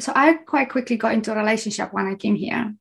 so 0.00 0.12
I 0.14 0.34
quite 0.34 0.70
quickly 0.70 0.96
got 0.96 1.12
into 1.12 1.32
a 1.32 1.36
relationship 1.36 1.92
when 1.92 2.06
I 2.06 2.14
came 2.14 2.34
here 2.34 2.74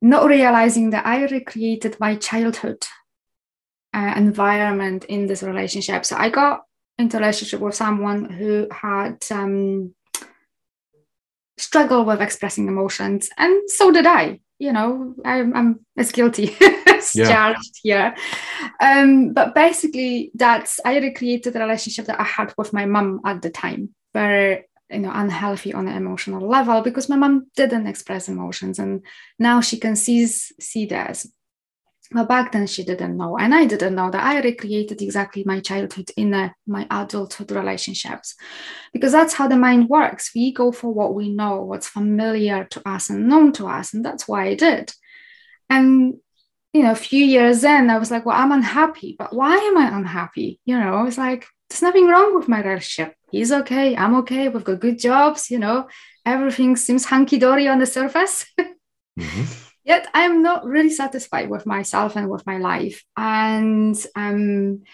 not 0.00 0.26
realizing 0.26 0.90
that 0.90 1.06
I 1.06 1.26
recreated 1.26 1.98
my 1.98 2.16
childhood 2.16 2.84
uh, 3.94 4.14
environment 4.16 5.04
in 5.04 5.26
this 5.26 5.42
relationship. 5.42 6.04
So 6.04 6.16
I 6.16 6.30
got 6.30 6.62
into 6.98 7.16
a 7.16 7.20
relationship 7.20 7.60
with 7.60 7.74
someone 7.74 8.30
who 8.30 8.68
had 8.70 9.24
um, 9.30 9.94
struggled 11.56 12.06
with 12.06 12.22
expressing 12.22 12.68
emotions, 12.68 13.28
and 13.36 13.68
so 13.70 13.90
did 13.90 14.06
I. 14.06 14.40
You 14.60 14.72
know, 14.72 15.14
I'm, 15.24 15.54
I'm 15.54 15.86
as 15.96 16.10
guilty 16.10 16.56
as 16.86 17.14
yeah. 17.14 17.28
charged 17.28 17.78
here. 17.80 18.16
Um, 18.80 19.32
but 19.32 19.54
basically, 19.54 20.32
that's 20.34 20.80
I 20.84 20.98
recreated 20.98 21.52
the 21.52 21.60
relationship 21.60 22.06
that 22.06 22.20
I 22.20 22.24
had 22.24 22.52
with 22.58 22.72
my 22.72 22.84
mom 22.84 23.20
at 23.24 23.40
the 23.40 23.50
time, 23.50 23.94
where 24.12 24.64
you 24.90 24.98
know 24.98 25.10
unhealthy 25.12 25.72
on 25.72 25.88
an 25.88 25.96
emotional 25.96 26.46
level 26.46 26.80
because 26.82 27.08
my 27.08 27.16
mom 27.16 27.46
didn't 27.56 27.86
express 27.86 28.28
emotions 28.28 28.78
and 28.78 29.02
now 29.38 29.60
she 29.60 29.78
can 29.78 29.96
see 29.96 30.26
see 30.26 30.86
this 30.86 31.26
but 32.10 32.26
back 32.26 32.52
then 32.52 32.66
she 32.66 32.84
didn't 32.84 33.16
know 33.16 33.36
and 33.36 33.54
i 33.54 33.66
didn't 33.66 33.94
know 33.94 34.10
that 34.10 34.24
i 34.24 34.40
recreated 34.40 35.02
exactly 35.02 35.44
my 35.44 35.60
childhood 35.60 36.10
in 36.16 36.32
a, 36.32 36.54
my 36.66 36.86
adulthood 36.90 37.50
relationships 37.50 38.34
because 38.92 39.12
that's 39.12 39.34
how 39.34 39.46
the 39.46 39.56
mind 39.56 39.88
works. 39.88 40.30
We 40.34 40.52
go 40.52 40.72
for 40.72 40.92
what 40.92 41.14
we 41.14 41.30
know 41.30 41.62
what's 41.62 41.88
familiar 41.88 42.64
to 42.70 42.88
us 42.88 43.10
and 43.10 43.28
known 43.28 43.52
to 43.52 43.66
us 43.66 43.94
and 43.94 44.04
that's 44.04 44.26
why 44.26 44.46
i 44.48 44.54
did. 44.54 44.92
And 45.68 46.14
you 46.72 46.82
know 46.82 46.92
a 46.92 46.96
few 46.96 47.24
years 47.24 47.64
in 47.64 47.88
i 47.88 47.98
was 47.98 48.10
like 48.10 48.26
well 48.26 48.36
i'm 48.36 48.52
unhappy 48.52 49.16
but 49.18 49.34
why 49.34 49.56
am 49.56 49.78
i 49.78 49.96
unhappy? 49.96 50.60
You 50.64 50.78
know 50.78 51.06
it's 51.06 51.18
like 51.18 51.46
there's 51.68 51.82
nothing 51.82 52.06
wrong 52.06 52.34
with 52.36 52.48
my 52.48 52.62
relationship 52.62 53.14
he's 53.30 53.52
okay 53.52 53.96
i'm 53.96 54.14
okay 54.14 54.48
we've 54.48 54.64
got 54.64 54.80
good 54.80 54.98
jobs 54.98 55.50
you 55.50 55.58
know 55.58 55.88
everything 56.24 56.76
seems 56.76 57.06
hunky-dory 57.06 57.68
on 57.68 57.78
the 57.78 57.86
surface. 57.86 58.46
Mm-hmm. 59.18 59.52
yet 59.82 60.06
i'm 60.14 60.44
not 60.44 60.64
really 60.64 60.90
satisfied 60.90 61.50
with 61.50 61.66
myself 61.66 62.14
and 62.14 62.30
with 62.30 62.46
my 62.46 62.58
life. 62.58 63.02
And 63.16 63.96
um, 64.14 64.84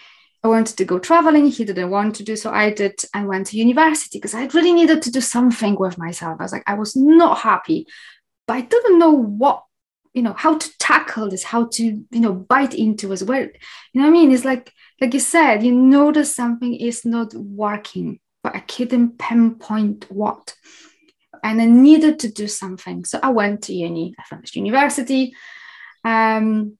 i 0.43 0.47
wanted 0.47 0.77
to 0.77 0.85
go 0.85 0.97
traveling 0.97 1.45
he 1.45 1.63
didn't 1.63 1.91
want 1.91 2.15
to 2.15 2.23
do 2.23 2.35
so 2.35 2.49
i 2.49 2.71
did 2.71 2.99
i 3.13 3.23
went 3.23 3.45
to 3.47 3.57
university 3.57 4.17
because 4.17 4.33
i 4.33 4.47
really 4.47 4.73
needed 4.73 5.03
to 5.03 5.11
do 5.11 5.21
something 5.21 5.75
with 5.75 5.99
myself. 5.99 6.37
I 6.39 6.43
was 6.43 6.51
like 6.51 6.63
i 6.65 6.73
was 6.73 6.95
not 6.95 7.37
happy 7.37 7.85
but 8.47 8.55
i 8.55 8.61
didn't 8.61 8.97
know 8.97 9.11
what 9.11 9.63
you 10.15 10.23
know 10.23 10.33
how 10.33 10.57
to 10.57 10.77
tackle 10.79 11.29
this 11.29 11.43
how 11.43 11.65
to 11.65 11.83
you 11.83 12.19
know 12.19 12.33
bite 12.33 12.73
into 12.73 13.13
as 13.13 13.23
well 13.23 13.43
you 13.43 14.01
know 14.01 14.01
what 14.01 14.07
i 14.07 14.09
mean? 14.09 14.31
It's 14.31 14.43
like 14.45 14.73
like 14.99 15.13
you 15.13 15.19
said 15.19 15.61
you 15.61 15.71
notice 15.71 16.33
something 16.33 16.73
is 16.73 17.05
not 17.05 17.31
working 17.35 18.19
but 18.45 18.55
I 18.55 18.59
couldn't 18.59 19.17
pinpoint 19.17 20.05
what. 20.11 20.53
And 21.43 21.59
I 21.59 21.65
needed 21.65 22.19
to 22.19 22.31
do 22.31 22.47
something. 22.47 23.03
So 23.03 23.19
I 23.23 23.29
went 23.29 23.63
to 23.63 23.73
uni. 23.73 24.13
I 24.19 24.23
finished 24.23 24.55
university, 24.55 25.33
um, 26.03 26.77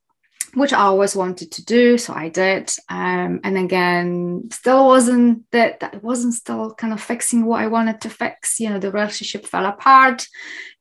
which 0.54 0.74
I 0.74 0.82
always 0.82 1.16
wanted 1.16 1.54
to 1.54 1.66
do. 1.66 1.98
So 1.98 2.14
I 2.14 2.30
did. 2.30 2.72
Um, 2.88 3.40
and 3.44 3.58
again, 3.58 4.50
still 4.52 4.86
wasn't 4.86 5.50
that, 5.54 5.80
that 5.80 6.04
wasn't 6.04 6.36
still 6.36 6.76
kind 6.76 6.94
of 6.94 7.02
fixing 7.02 7.46
what 7.46 7.62
I 7.62 7.68
wanted 7.68 8.00
to 8.02 8.12
fix. 8.12 8.60
You 8.60 8.70
know, 8.70 8.78
the 8.78 8.92
relationship 8.92 9.48
fell 9.48 9.66
apart 9.66 10.28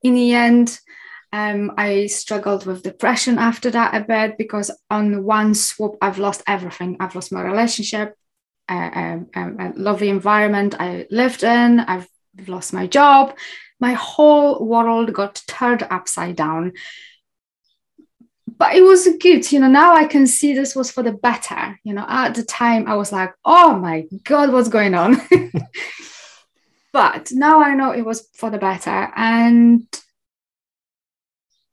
in 0.03 0.15
the 0.15 0.35
end. 0.35 0.79
Um, 1.33 1.73
I 1.79 2.09
struggled 2.09 2.67
with 2.67 2.83
depression 2.83 3.39
after 3.39 3.71
that 3.71 3.95
a 3.95 4.05
bit 4.05 4.37
because 4.37 4.71
on 4.91 5.25
one 5.25 5.55
swoop, 5.55 5.97
I've 6.03 6.19
lost 6.19 6.43
everything. 6.47 6.99
I've 7.01 7.15
lost 7.15 7.33
my 7.33 7.41
relationship 7.41 8.17
a, 8.69 9.73
lovely 9.77 10.09
environment 10.09 10.75
I 10.79 11.07
lived 11.11 11.43
in. 11.43 11.81
I've 11.81 12.09
lost 12.47 12.73
my 12.73 12.87
job. 12.87 13.37
My 13.81 13.93
whole 13.93 14.65
world 14.65 15.13
got 15.13 15.43
turned 15.47 15.83
upside 15.91 16.37
down. 16.37 16.73
But 18.57 18.77
it 18.77 18.83
was 18.83 19.09
good, 19.21 19.51
you 19.51 19.61
know. 19.61 19.69
Now 19.69 19.95
I 19.95 20.05
can 20.05 20.27
see 20.27 20.55
this 20.55 20.77
was 20.77 20.91
for 20.91 21.03
the 21.03 21.13
better. 21.13 21.79
You 21.83 21.95
know, 21.95 22.07
at 22.09 22.35
the 22.35 22.45
time 22.45 22.87
I 22.87 22.95
was 22.95 23.11
like, 23.11 23.35
oh 23.45 23.77
my 23.77 24.07
God, 24.23 24.53
what's 24.53 24.69
going 24.69 24.95
on? 24.95 25.17
but 26.93 27.33
now 27.33 27.61
I 27.61 27.75
know 27.75 27.91
it 27.91 28.05
was 28.05 28.29
for 28.35 28.51
the 28.51 28.59
better. 28.59 29.11
And 29.17 29.87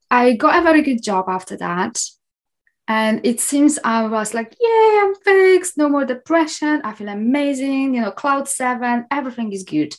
I 0.10 0.34
got 0.34 0.60
a 0.60 0.64
very 0.64 0.82
good 0.82 1.04
job 1.04 1.26
after 1.30 1.56
that. 1.58 2.02
And 2.92 3.22
it 3.24 3.40
seems 3.40 3.80
I 3.86 4.06
was 4.06 4.34
like, 4.34 4.54
yeah, 4.60 5.04
I'm 5.04 5.16
fixed, 5.16 5.78
no 5.78 5.88
more 5.88 6.04
depression. 6.04 6.82
I 6.84 6.92
feel 6.94 7.08
amazing, 7.08 7.96
you 7.96 8.02
know, 8.02 8.12
cloud 8.12 8.50
seven, 8.50 9.06
everything 9.10 9.54
is 9.54 9.64
good. 9.64 9.96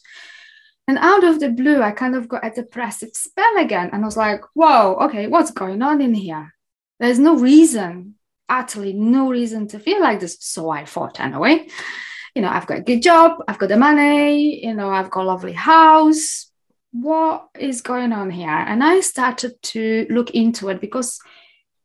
And 0.87 0.99
out 0.99 1.25
of 1.25 1.41
the 1.41 1.49
blue, 1.49 1.81
I 1.81 1.93
kind 1.93 2.15
of 2.15 2.29
got 2.29 2.45
a 2.45 2.51
depressive 2.51 3.13
spell 3.15 3.57
again. 3.57 3.89
And 3.95 4.03
I 4.03 4.07
was 4.07 4.19
like, 4.19 4.43
whoa, 4.53 4.97
okay, 5.05 5.27
what's 5.27 5.53
going 5.53 5.81
on 5.81 6.03
in 6.03 6.13
here? 6.13 6.53
There's 7.01 7.19
no 7.19 7.39
reason, 7.39 8.17
utterly 8.47 8.93
no 8.93 9.31
reason 9.31 9.69
to 9.69 9.79
feel 9.79 10.03
like 10.03 10.21
this. 10.21 10.37
So 10.41 10.69
I 10.69 10.85
thought 10.85 11.19
anyway. 11.19 11.69
You 12.35 12.43
know, 12.43 12.51
I've 12.51 12.67
got 12.67 12.79
a 12.79 12.83
good 12.83 13.01
job, 13.01 13.43
I've 13.49 13.59
got 13.59 13.71
the 13.71 13.79
money, 13.79 14.67
you 14.67 14.75
know, 14.75 14.91
I've 14.91 15.11
got 15.11 15.25
a 15.25 15.33
lovely 15.33 15.55
house. 15.55 16.51
What 16.91 17.49
is 17.59 17.81
going 17.81 18.13
on 18.13 18.31
here? 18.31 18.51
And 18.51 18.85
I 18.85 19.01
started 19.01 19.55
to 19.73 20.07
look 20.11 20.33
into 20.33 20.69
it 20.69 20.79
because 20.79 21.19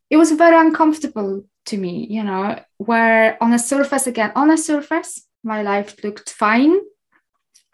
it 0.09 0.17
was 0.17 0.31
very 0.31 0.57
uncomfortable 0.57 1.43
to 1.65 1.77
me, 1.77 2.07
you 2.09 2.23
know, 2.23 2.59
where 2.77 3.41
on 3.41 3.53
a 3.53 3.59
surface, 3.59 4.07
again, 4.07 4.31
on 4.35 4.49
a 4.49 4.57
surface, 4.57 5.27
my 5.43 5.61
life 5.61 6.03
looked 6.03 6.29
fine, 6.29 6.77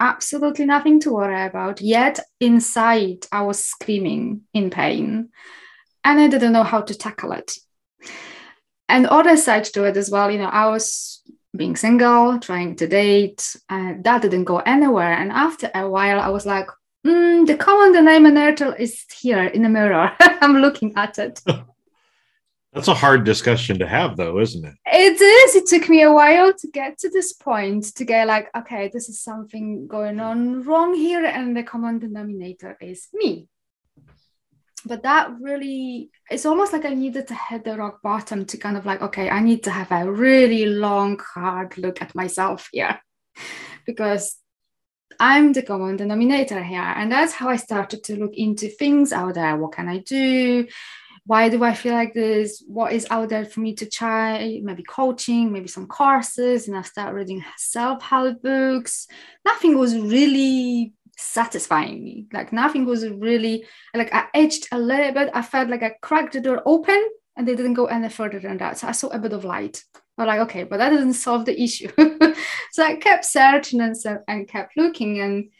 absolutely 0.00 0.66
nothing 0.66 1.00
to 1.00 1.12
worry 1.12 1.46
about. 1.46 1.80
Yet 1.80 2.20
inside, 2.40 3.26
I 3.30 3.42
was 3.42 3.64
screaming 3.64 4.42
in 4.52 4.70
pain 4.70 5.30
and 6.02 6.20
I 6.20 6.28
didn't 6.28 6.52
know 6.52 6.64
how 6.64 6.82
to 6.82 6.94
tackle 6.94 7.32
it. 7.32 7.52
And 8.88 9.06
other 9.06 9.36
side 9.36 9.64
to 9.64 9.84
it 9.84 9.96
as 9.96 10.10
well, 10.10 10.30
you 10.30 10.38
know, 10.38 10.50
I 10.50 10.68
was 10.68 11.22
being 11.56 11.76
single, 11.76 12.38
trying 12.38 12.76
to 12.76 12.86
date, 12.86 13.56
and 13.68 14.04
that 14.04 14.22
didn't 14.22 14.44
go 14.44 14.58
anywhere. 14.58 15.14
And 15.14 15.32
after 15.32 15.70
a 15.74 15.88
while, 15.88 16.20
I 16.20 16.28
was 16.28 16.44
like, 16.44 16.68
mm, 17.06 17.46
the 17.46 17.56
common 17.56 17.92
denominator 17.92 18.74
is 18.74 19.04
here 19.20 19.44
in 19.44 19.62
the 19.62 19.68
mirror. 19.68 20.12
I'm 20.20 20.56
looking 20.58 20.92
at 20.96 21.18
it. 21.18 21.40
That's 22.74 22.88
a 22.88 22.94
hard 22.94 23.22
discussion 23.22 23.78
to 23.78 23.86
have, 23.86 24.16
though, 24.16 24.40
isn't 24.40 24.64
it? 24.64 24.74
It 24.84 25.20
is. 25.20 25.54
It 25.54 25.66
took 25.66 25.88
me 25.88 26.02
a 26.02 26.12
while 26.12 26.52
to 26.52 26.68
get 26.68 26.98
to 26.98 27.08
this 27.08 27.32
point 27.32 27.84
to 27.94 28.04
get 28.04 28.26
like, 28.26 28.50
okay, 28.56 28.90
this 28.92 29.08
is 29.08 29.20
something 29.20 29.86
going 29.86 30.18
on 30.18 30.64
wrong 30.64 30.92
here, 30.92 31.24
and 31.24 31.56
the 31.56 31.62
common 31.62 32.00
denominator 32.00 32.76
is 32.80 33.06
me. 33.12 33.48
But 34.84 35.04
that 35.04 35.30
really, 35.40 36.10
it's 36.28 36.44
almost 36.44 36.72
like 36.72 36.84
I 36.84 36.94
needed 36.94 37.28
to 37.28 37.34
hit 37.34 37.64
the 37.64 37.76
rock 37.76 38.02
bottom 38.02 38.44
to 38.46 38.56
kind 38.58 38.76
of 38.76 38.84
like, 38.84 39.02
okay, 39.02 39.30
I 39.30 39.40
need 39.40 39.62
to 39.64 39.70
have 39.70 39.92
a 39.92 40.10
really 40.10 40.66
long, 40.66 41.20
hard 41.34 41.78
look 41.78 42.02
at 42.02 42.14
myself 42.16 42.68
here 42.72 43.00
because 43.86 44.36
I'm 45.20 45.52
the 45.52 45.62
common 45.62 45.96
denominator 45.96 46.62
here. 46.62 46.80
And 46.96 47.10
that's 47.10 47.32
how 47.32 47.48
I 47.48 47.56
started 47.56 48.02
to 48.04 48.16
look 48.18 48.34
into 48.34 48.68
things 48.68 49.12
out 49.12 49.34
there. 49.34 49.56
What 49.56 49.72
can 49.72 49.88
I 49.88 49.98
do? 49.98 50.66
Why 51.26 51.48
do 51.48 51.64
I 51.64 51.72
feel 51.72 51.94
like 51.94 52.12
this? 52.12 52.62
What 52.66 52.92
is 52.92 53.06
out 53.10 53.30
there 53.30 53.46
for 53.46 53.60
me 53.60 53.74
to 53.76 53.88
try? 53.88 54.60
Maybe 54.62 54.82
coaching, 54.82 55.52
maybe 55.52 55.68
some 55.68 55.86
courses, 55.86 56.68
and 56.68 56.76
I 56.76 56.82
start 56.82 57.14
reading 57.14 57.42
self-help 57.56 58.42
books. 58.42 59.06
Nothing 59.44 59.78
was 59.78 59.96
really 59.98 60.92
satisfying 61.16 62.04
me. 62.04 62.26
Like 62.32 62.52
nothing 62.52 62.84
was 62.84 63.08
really 63.08 63.64
like 63.94 64.12
I 64.14 64.26
edged 64.34 64.68
a 64.70 64.78
little 64.78 65.12
bit. 65.12 65.30
I 65.32 65.40
felt 65.40 65.70
like 65.70 65.82
I 65.82 65.96
cracked 66.02 66.34
the 66.34 66.40
door 66.40 66.62
open 66.66 67.08
and 67.36 67.48
they 67.48 67.54
didn't 67.54 67.74
go 67.74 67.86
any 67.86 68.10
further 68.10 68.40
than 68.40 68.58
that. 68.58 68.78
So 68.78 68.88
I 68.88 68.92
saw 68.92 69.08
a 69.08 69.18
bit 69.18 69.32
of 69.32 69.44
light. 69.44 69.82
But 70.16 70.28
like, 70.28 70.40
okay, 70.40 70.64
but 70.64 70.76
that 70.76 70.90
doesn't 70.90 71.14
solve 71.14 71.46
the 71.46 71.60
issue. 71.60 71.90
so 72.72 72.84
I 72.84 72.96
kept 72.96 73.24
searching 73.24 73.80
and, 73.80 73.96
and 74.28 74.46
kept 74.46 74.76
looking 74.76 75.20
and 75.20 75.50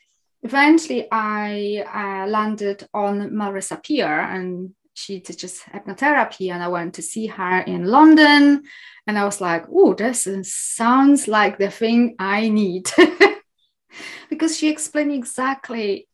eventually 0.43 1.09
I 1.11 1.85
uh, 1.93 2.29
landed 2.29 2.87
on 2.93 3.31
Marissa 3.31 3.83
Peer 3.83 4.21
and 4.21 4.75
she 4.95 5.21
teaches 5.21 5.61
hypnotherapy 5.61 6.53
and 6.53 6.63
I 6.63 6.69
went 6.69 6.95
to 6.95 7.03
see 7.03 7.27
her 7.27 7.59
in 7.61 7.85
London. 7.85 8.63
And 9.07 9.19
I 9.19 9.25
was 9.25 9.41
like, 9.41 9.65
oh, 9.71 9.93
this 9.93 10.27
sounds 10.43 11.29
like 11.29 11.59
the 11.59 11.71
thing 11.71 12.15
I 12.19 12.49
need. 12.49 12.91
because 14.31 14.57
she 14.57 14.71
explained 14.71 15.13
exactly 15.13 16.09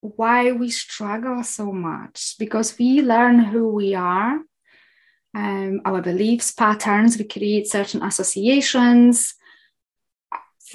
why 0.00 0.52
we 0.52 0.70
struggle 0.70 1.42
so 1.42 1.72
much 1.72 2.36
because 2.38 2.78
we 2.78 3.02
learn 3.02 3.38
who 3.40 3.68
we 3.68 3.94
are, 3.94 4.38
um, 5.34 5.80
our 5.84 6.00
beliefs, 6.00 6.52
patterns, 6.52 7.18
we 7.18 7.24
create 7.24 7.66
certain 7.66 8.02
associations, 8.02 9.34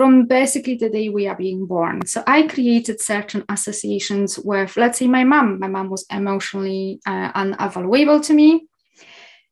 from 0.02 0.26
basically 0.26 0.74
the 0.74 0.90
day 0.90 1.10
we 1.10 1.28
are 1.28 1.36
being 1.36 1.68
born. 1.68 2.04
So 2.08 2.24
I 2.26 2.48
created 2.48 3.00
certain 3.00 3.46
associations 3.50 4.40
with, 4.40 4.76
let's 4.76 4.98
say, 4.98 5.08
my 5.08 5.24
mom. 5.24 5.60
My 5.60 5.68
mom 5.68 5.92
was 5.92 6.08
emotionally 6.10 7.00
uh, 7.06 7.32
unavailable 7.36 8.20
to 8.22 8.34
me. 8.34 8.66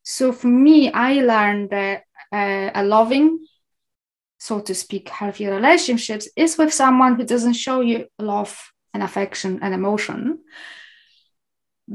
So 0.01 0.31
for 0.31 0.47
me, 0.47 0.91
I 0.91 1.21
learned 1.21 1.69
that 1.69 2.01
uh, 2.33 2.71
a 2.73 2.83
loving, 2.83 3.45
so 4.39 4.59
to 4.61 4.73
speak, 4.73 5.09
healthy 5.09 5.45
relationships 5.45 6.27
is 6.35 6.57
with 6.57 6.73
someone 6.73 7.13
who 7.15 7.25
doesn't 7.25 7.53
show 7.53 7.81
you 7.81 8.07
love 8.17 8.71
and 8.95 9.03
affection 9.03 9.59
and 9.61 9.75
emotion. 9.75 10.39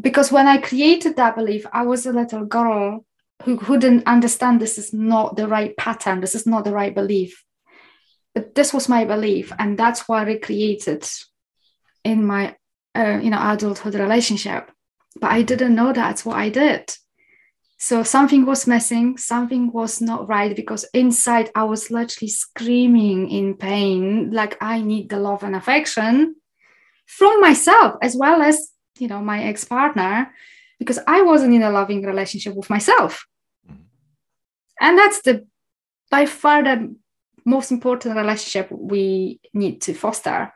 Because 0.00 0.30
when 0.30 0.46
I 0.46 0.58
created 0.58 1.16
that 1.16 1.34
belief, 1.34 1.66
I 1.72 1.82
was 1.82 2.06
a 2.06 2.12
little 2.12 2.44
girl 2.44 3.04
who 3.42 3.56
couldn't 3.56 4.06
understand 4.06 4.60
this 4.60 4.78
is 4.78 4.94
not 4.94 5.34
the 5.34 5.48
right 5.48 5.76
pattern, 5.76 6.20
this 6.20 6.36
is 6.36 6.46
not 6.46 6.62
the 6.62 6.72
right 6.72 6.94
belief 6.94 7.44
but 8.34 8.54
this 8.54 8.74
was 8.74 8.88
my 8.88 9.04
belief 9.04 9.52
and 9.58 9.78
that's 9.78 10.08
what 10.08 10.28
i 10.28 10.36
created 10.36 11.06
in 12.04 12.24
my 12.24 12.56
uh, 12.94 13.18
you 13.22 13.30
know 13.30 13.40
adulthood 13.40 13.94
relationship. 13.94 14.70
But 15.20 15.30
i 15.30 15.42
didn't 15.42 15.74
know 15.74 15.92
that's 15.92 16.24
what 16.24 16.36
i 16.36 16.48
did. 16.48 16.92
So 17.78 18.02
something 18.02 18.46
was 18.46 18.66
missing 18.66 19.18
something 19.18 19.72
was 19.72 20.00
not 20.00 20.28
right 20.28 20.54
because 20.54 20.86
inside 20.94 21.50
i 21.54 21.64
was 21.64 21.90
literally 21.90 22.30
screaming 22.30 23.30
in 23.30 23.54
pain 23.54 24.30
like 24.30 24.56
i 24.60 24.80
need 24.80 25.10
the 25.10 25.18
love 25.18 25.42
and 25.42 25.56
affection 25.56 26.36
from 27.06 27.40
myself 27.40 27.96
as 28.00 28.16
well 28.16 28.40
as 28.40 28.70
you 28.98 29.08
know 29.08 29.20
my 29.20 29.42
ex-partner 29.44 30.32
because 30.78 30.98
i 31.06 31.20
wasn't 31.22 31.52
in 31.52 31.62
a 31.62 31.70
loving 31.70 32.02
relationship 32.02 32.54
with 32.54 32.70
myself. 32.70 33.26
Mm-hmm. 33.68 33.82
and 34.80 34.98
that's 34.98 35.20
the 35.22 35.46
by 36.10 36.24
far 36.26 36.62
the 36.62 36.94
most 37.44 37.70
important 37.70 38.16
relationship 38.16 38.68
we 38.70 39.40
need 39.52 39.80
to 39.82 39.94
foster. 39.94 40.52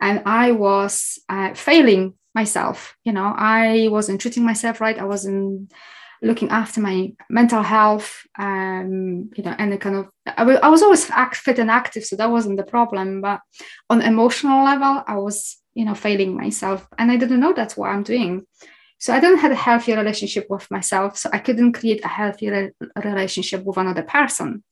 And 0.00 0.22
i 0.26 0.52
was 0.52 1.18
uh, 1.28 1.54
failing 1.54 2.14
myself 2.34 2.94
you 3.04 3.12
know 3.12 3.32
i 3.36 3.88
wasn't 3.90 4.20
treating 4.20 4.44
myself 4.44 4.80
right. 4.80 4.98
I 4.98 5.04
wasn't 5.04 5.72
looking 6.22 6.50
after 6.50 6.80
my 6.80 7.12
mental 7.30 7.62
health 7.62 8.26
um 8.38 9.30
you 9.36 9.42
know 9.44 9.54
and 9.58 9.80
kind 9.80 9.96
of 9.96 10.08
I, 10.26 10.42
w- 10.44 10.58
I 10.62 10.68
was 10.68 10.82
always 10.82 11.10
act, 11.10 11.36
fit 11.36 11.58
and 11.58 11.70
active 11.70 12.04
so 12.04 12.16
that 12.16 12.30
wasn't 12.30 12.58
the 12.58 12.64
problem. 12.64 13.20
But 13.20 13.40
on 13.90 14.02
emotional 14.02 14.64
level 14.64 15.02
i 15.06 15.16
was 15.16 15.56
you 15.74 15.84
know 15.84 15.94
failing 15.94 16.36
myself 16.36 16.86
and 16.98 17.10
i 17.10 17.16
didn't 17.16 17.40
know 17.40 17.52
that's 17.52 17.76
what 17.76 17.90
i'm 17.90 18.02
doing. 18.02 18.46
So 18.98 19.14
i 19.14 19.20
didn't 19.20 19.38
have 19.38 19.52
a 19.52 19.64
healthy 19.66 19.94
relationship 19.94 20.46
with 20.50 20.70
myself 20.70 21.16
so 21.16 21.30
i 21.32 21.38
couldn't 21.38 21.72
create 21.72 22.04
a 22.04 22.08
healthy 22.08 22.50
re- 22.50 22.72
relationship 23.04 23.64
with 23.64 23.76
another 23.76 24.02
person 24.02 24.62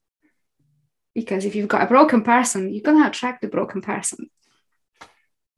because 1.17 1.45
if 1.45 1.57
you've 1.57 1.69
got 1.69 1.83
a 1.83 1.87
broken 1.87 2.23
person 2.23 2.73
you're 2.73 2.83
going 2.83 3.03
to 3.03 3.09
attract 3.09 3.43
the 3.43 3.49
broken 3.49 3.83
person 3.83 4.31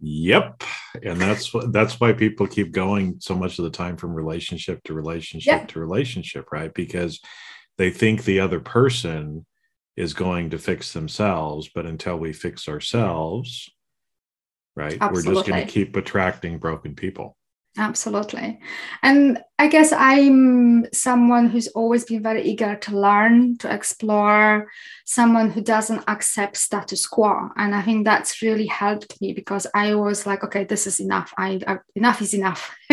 Yep. 0.00 0.62
And 1.02 1.20
that's 1.20 1.52
that's 1.70 1.98
why 1.98 2.12
people 2.12 2.46
keep 2.46 2.72
going 2.72 3.16
so 3.18 3.34
much 3.34 3.58
of 3.58 3.64
the 3.64 3.70
time 3.70 3.96
from 3.96 4.14
relationship 4.14 4.82
to 4.84 4.94
relationship 4.94 5.46
yep. 5.46 5.68
to 5.68 5.80
relationship, 5.80 6.52
right? 6.52 6.72
Because 6.72 7.20
they 7.78 7.90
think 7.90 8.24
the 8.24 8.40
other 8.40 8.60
person 8.60 9.46
is 9.96 10.14
going 10.14 10.50
to 10.50 10.58
fix 10.58 10.92
themselves, 10.92 11.70
but 11.74 11.86
until 11.86 12.16
we 12.16 12.32
fix 12.32 12.68
ourselves, 12.68 13.68
right? 14.76 14.98
Absolutely. 15.00 15.30
We're 15.30 15.34
just 15.34 15.48
going 15.48 15.66
to 15.66 15.72
keep 15.72 15.96
attracting 15.96 16.58
broken 16.58 16.94
people. 16.94 17.36
Absolutely. 17.78 18.58
And 19.04 19.38
I 19.60 19.68
guess 19.68 19.92
I'm 19.92 20.86
someone 20.92 21.48
who's 21.48 21.68
always 21.68 22.04
been 22.04 22.24
very 22.24 22.42
eager 22.42 22.74
to 22.74 22.98
learn, 22.98 23.56
to 23.58 23.72
explore, 23.72 24.66
someone 25.04 25.50
who 25.50 25.60
doesn't 25.60 26.02
accept 26.08 26.56
status 26.56 27.06
quo. 27.06 27.50
And 27.56 27.76
I 27.76 27.82
think 27.82 28.04
that's 28.04 28.42
really 28.42 28.66
helped 28.66 29.20
me 29.20 29.32
because 29.32 29.68
I 29.74 29.94
was 29.94 30.26
like, 30.26 30.42
okay, 30.42 30.64
this 30.64 30.88
is 30.88 30.98
enough. 30.98 31.32
I, 31.38 31.60
I 31.68 31.78
enough 31.94 32.20
is 32.20 32.34
enough. 32.34 32.76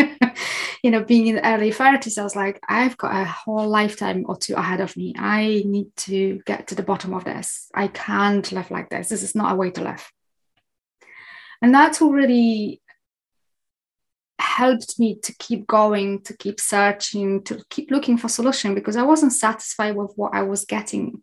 you 0.84 0.92
know, 0.92 1.02
being 1.02 1.26
in 1.26 1.40
early 1.40 1.72
30s, 1.72 2.16
I 2.16 2.22
was 2.22 2.36
like, 2.36 2.60
I've 2.68 2.96
got 2.96 3.20
a 3.20 3.24
whole 3.24 3.68
lifetime 3.68 4.24
or 4.28 4.36
two 4.36 4.54
ahead 4.54 4.80
of 4.80 4.96
me. 4.96 5.14
I 5.18 5.64
need 5.66 5.96
to 5.96 6.40
get 6.46 6.68
to 6.68 6.76
the 6.76 6.84
bottom 6.84 7.12
of 7.12 7.24
this. 7.24 7.68
I 7.74 7.88
can't 7.88 8.50
live 8.52 8.70
like 8.70 8.88
this. 8.88 9.08
This 9.08 9.24
is 9.24 9.34
not 9.34 9.52
a 9.52 9.56
way 9.56 9.72
to 9.72 9.82
live. 9.82 10.12
And 11.60 11.74
that's 11.74 12.00
already 12.00 12.82
helped 14.38 14.98
me 14.98 15.16
to 15.22 15.34
keep 15.38 15.66
going, 15.66 16.22
to 16.22 16.36
keep 16.36 16.60
searching, 16.60 17.42
to 17.44 17.62
keep 17.70 17.90
looking 17.90 18.18
for 18.18 18.28
solution 18.28 18.74
because 18.74 18.96
I 18.96 19.02
wasn't 19.02 19.32
satisfied 19.32 19.96
with 19.96 20.12
what 20.16 20.34
I 20.34 20.42
was 20.42 20.64
getting 20.64 21.22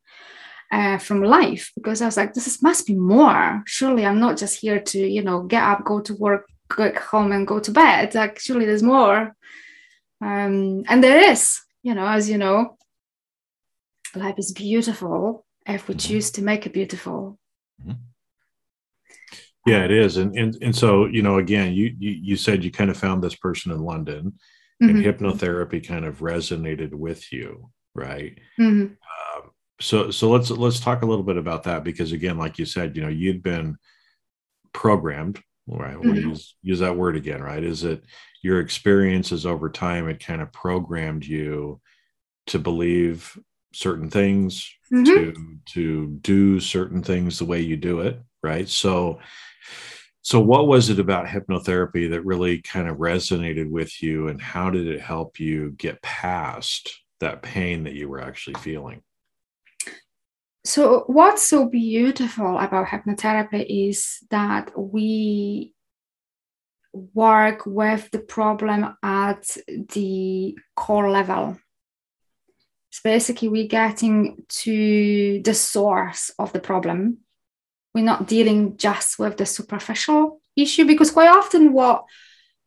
uh, 0.72 0.98
from 0.98 1.24
life 1.24 1.72
because 1.76 2.02
I 2.02 2.06
was 2.06 2.18
like, 2.18 2.34
this 2.34 2.48
is, 2.48 2.62
must 2.62 2.88
be 2.88 2.96
more. 2.96 3.64
Surely 3.66 4.06
I'm 4.06 4.20
not 4.20 4.38
just 4.38 4.60
here 4.60 4.80
to, 4.80 5.00
you 5.00 5.24
know, 5.24 5.44
get 5.44 5.64
up, 5.64 5.86
go 5.86 6.00
to 6.02 6.16
work, 6.16 6.48
go 6.70 6.92
home 6.94 7.32
and 7.32 7.48
go 7.48 7.60
to 7.60 7.72
bed. 7.72 8.16
Like 8.16 8.40
surely 8.40 8.66
there's 8.66 8.84
more. 8.84 9.36
Um, 10.22 10.84
and 10.88 11.04
there 11.04 11.32
is, 11.32 11.60
you 11.84 11.94
know, 11.94 12.08
as 12.08 12.30
you 12.30 12.38
know, 12.38 12.78
life 14.16 14.36
is 14.38 14.52
beautiful 14.52 15.46
if 15.68 15.88
we 15.88 15.96
mm-hmm. 15.96 16.08
choose 16.08 16.32
to 16.32 16.42
make 16.42 16.66
it 16.66 16.74
beautiful. 16.74 17.38
Mm-hmm 17.82 18.13
yeah 19.66 19.84
it 19.84 19.92
is 19.92 20.18
and 20.18 20.36
and, 20.38 20.58
and 20.62 20.76
so 20.76 21.06
you 21.06 21.22
know 21.22 21.38
again 21.38 21.74
you, 21.74 21.96
you 21.98 22.12
you 22.12 22.36
said 22.36 22.64
you 22.64 22.72
kind 22.72 22.90
of 22.90 22.98
found 22.98 23.24
this 23.24 23.36
person 23.36 23.72
in 23.72 23.80
london 23.80 24.34
mm-hmm. 24.82 24.90
and 24.90 25.06
hypnotherapy 25.06 25.86
kind 25.86 26.06
of 26.06 26.20
resonated 26.20 26.94
with 26.94 27.32
you 27.32 27.70
right 27.96 28.40
mm-hmm. 28.60 28.84
um, 28.84 29.52
so 29.80 30.12
so 30.12 30.30
let's 30.30 30.50
let's 30.50 30.80
talk 30.80 31.02
a 31.02 31.06
little 31.06 31.24
bit 31.24 31.38
about 31.38 31.64
that 31.64 31.84
because 31.84 32.12
again 32.12 32.38
like 32.38 32.58
you 32.58 32.66
said 32.66 32.96
you 32.96 33.02
know 33.02 33.10
you'd 33.10 33.44
been 33.44 33.78
programmed 34.74 35.42
right 35.68 36.00
we'll 36.00 36.14
mm-hmm. 36.14 36.30
use 36.30 36.56
use 36.62 36.80
that 36.80 36.96
word 36.96 37.16
again 37.16 37.42
right 37.42 37.64
is 37.64 37.84
it 37.84 38.04
your 38.42 38.60
experiences 38.60 39.46
over 39.46 39.70
time 39.70 40.10
it 40.10 40.24
kind 40.24 40.42
of 40.42 40.52
programmed 40.52 41.26
you 41.26 41.80
to 42.48 42.60
believe 42.60 43.38
certain 43.74 44.10
things 44.10 44.70
mm-hmm. 44.92 45.06
to 45.06 45.58
to 45.66 46.08
do 46.22 46.60
certain 46.60 47.02
things 47.02 47.40
the 47.40 47.46
way 47.46 47.62
you 47.62 47.78
do 47.78 48.02
it 48.02 48.22
right 48.44 48.68
so 48.68 49.20
so, 50.26 50.40
what 50.40 50.68
was 50.68 50.90
it 50.90 51.00
about 51.00 51.26
hypnotherapy 51.26 52.10
that 52.12 52.26
really 52.26 52.62
kind 52.62 52.88
of 52.88 52.98
resonated 52.98 53.70
with 53.70 54.02
you, 54.02 54.30
and 54.30 54.42
how 54.42 54.70
did 54.70 54.88
it 54.88 55.02
help 55.02 55.38
you 55.38 55.72
get 55.72 56.02
past 56.02 56.90
that 57.20 57.42
pain 57.42 57.84
that 57.84 57.94
you 57.94 58.08
were 58.08 58.22
actually 58.22 58.56
feeling? 58.62 59.02
So, 60.64 61.04
what's 61.08 61.44
so 61.44 61.68
beautiful 61.68 62.58
about 62.58 62.88
hypnotherapy 62.88 63.90
is 63.90 64.20
that 64.30 64.72
we 64.80 65.74
work 66.94 67.66
with 67.66 68.10
the 68.12 68.20
problem 68.20 68.96
at 69.04 69.58
the 69.90 70.58
core 70.78 71.10
level. 71.10 71.58
So 72.92 73.02
basically, 73.04 73.50
we're 73.50 73.68
getting 73.68 74.46
to 74.48 75.42
the 75.44 75.54
source 75.54 76.32
of 76.40 76.54
the 76.54 76.62
problem 76.62 77.23
we're 77.94 78.04
not 78.04 78.28
dealing 78.28 78.78
just 78.78 79.20
with 79.20 79.38
the 79.38 79.46
superficial 79.46 80.42
issue 80.56 80.86
because 80.86 81.12
quite 81.12 81.30
often 81.30 81.74
what 81.74 82.06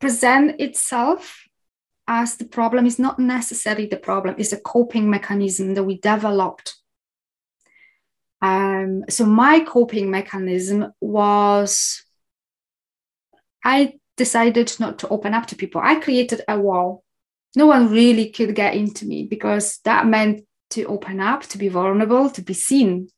present 0.00 0.60
itself 0.60 1.44
as 2.08 2.36
the 2.36 2.44
problem 2.44 2.86
is 2.86 2.98
not 2.98 3.18
necessarily 3.18 3.86
the 3.86 3.96
problem 3.96 4.36
it's 4.38 4.52
a 4.52 4.60
coping 4.60 5.10
mechanism 5.10 5.74
that 5.74 5.84
we 5.84 5.98
developed. 5.98 6.76
Um, 8.42 9.04
so 9.08 9.24
my 9.24 9.60
coping 9.60 10.10
mechanism 10.10 10.92
was 11.00 12.02
i 13.64 13.94
decided 14.16 14.74
not 14.78 14.98
to 15.00 15.08
open 15.08 15.34
up 15.34 15.46
to 15.46 15.56
people. 15.56 15.80
I 15.84 15.96
created 15.96 16.42
a 16.48 16.58
wall. 16.58 17.04
No 17.54 17.66
one 17.66 17.90
really 17.90 18.30
could 18.30 18.54
get 18.54 18.74
into 18.74 19.06
me 19.06 19.24
because 19.24 19.78
that 19.84 20.06
meant 20.06 20.44
to 20.70 20.84
open 20.84 21.20
up 21.20 21.42
to 21.42 21.58
be 21.58 21.68
vulnerable 21.68 22.30
to 22.30 22.42
be 22.42 22.54
seen 22.54 23.08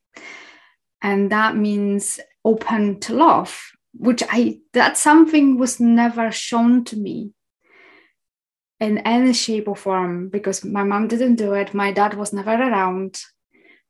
and 1.02 1.30
that 1.30 1.56
means 1.56 2.20
open 2.44 2.98
to 3.00 3.14
love 3.14 3.72
which 3.92 4.22
i 4.30 4.58
that 4.72 4.96
something 4.96 5.58
was 5.58 5.80
never 5.80 6.30
shown 6.30 6.84
to 6.84 6.96
me 6.96 7.32
in 8.80 8.98
any 8.98 9.32
shape 9.32 9.68
or 9.68 9.76
form 9.76 10.28
because 10.28 10.64
my 10.64 10.84
mom 10.84 11.08
didn't 11.08 11.34
do 11.34 11.54
it. 11.54 11.74
My 11.74 11.92
dad 11.92 12.14
was 12.14 12.32
never 12.32 12.52
around. 12.52 13.20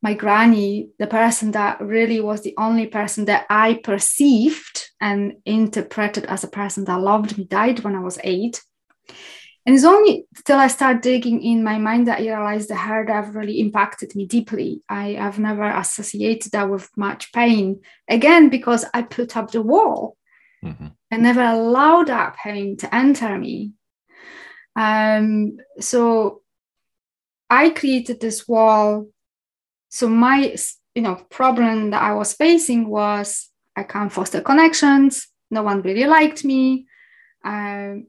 My 0.01 0.15
granny 0.15 0.91
the 0.99 1.07
person 1.07 1.51
that 1.53 1.81
really 1.81 2.21
was 2.21 2.43
the 2.43 2.55
only 2.57 2.87
person 2.87 3.25
that 3.25 3.47
i 3.51 3.75
perceived 3.83 4.91
and 5.01 5.35
interpreted 5.45 6.25
as 6.27 6.45
a 6.45 6.49
person 6.49 6.85
that 6.85 7.01
loved 7.01 7.37
me 7.37 7.43
died 7.43 7.81
when 7.81 7.97
i 7.97 7.99
was 7.99 8.17
eight 8.23 8.63
and 9.69 9.75
it's 9.75 9.85
only 9.85 10.25
till 10.47 10.57
I 10.57 10.69
start 10.69 11.03
digging 11.03 11.43
in 11.43 11.63
my 11.63 11.77
mind 11.77 12.09
that 12.09 12.21
I 12.21 12.23
realized 12.23 12.71
the 12.71 12.75
hurt 12.75 13.11
have 13.11 13.37
really 13.37 13.61
impacted 13.61 14.17
me 14.17 14.25
deeply. 14.25 14.81
I 14.89 15.09
have 15.09 15.39
never 15.39 15.69
associated 15.69 16.53
that 16.53 16.71
with 16.71 16.89
much 16.97 17.31
pain. 17.35 17.83
Again, 18.09 18.49
because 18.49 18.87
I 18.95 19.03
put 19.03 19.37
up 19.37 19.51
the 19.51 19.61
wall. 19.61 20.17
Mm-hmm. 20.65 20.87
I 21.13 21.17
never 21.19 21.43
allowed 21.43 22.07
that 22.07 22.39
pain 22.43 22.79
to 22.79 22.95
enter 22.95 23.37
me. 23.37 23.73
Um, 24.75 25.59
so 25.81 26.41
I 27.51 27.69
created 27.69 28.21
this 28.21 28.49
wall. 28.49 29.09
So 29.91 30.09
my 30.09 30.57
you 30.95 31.03
know 31.03 31.17
problem 31.29 31.91
that 31.91 32.01
I 32.01 32.15
was 32.15 32.33
facing 32.33 32.89
was 32.89 33.51
I 33.77 33.83
can't 33.83 34.11
foster 34.11 34.41
connections. 34.41 35.29
No 35.51 35.63
one 35.63 35.83
really 35.83 36.07
liked 36.07 36.43
me. 36.43 36.87
Um, 37.45 38.07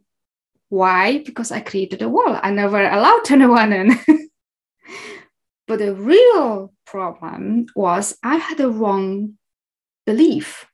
why? 0.70 1.24
Because 1.24 1.52
I 1.52 1.62
created 1.62 2.02
a 2.02 2.10
wall. 2.10 2.40
I 2.42 2.52
never 2.52 2.82
allowed 2.82 3.24
anyone 3.32 3.74
in. 3.74 4.00
but 5.68 5.80
the 5.80 5.94
real 5.94 6.74
problem 6.86 7.66
was 7.76 8.18
I 8.24 8.38
had 8.38 8.60
a 8.60 8.70
wrong 8.70 9.38
belief. 10.06 10.68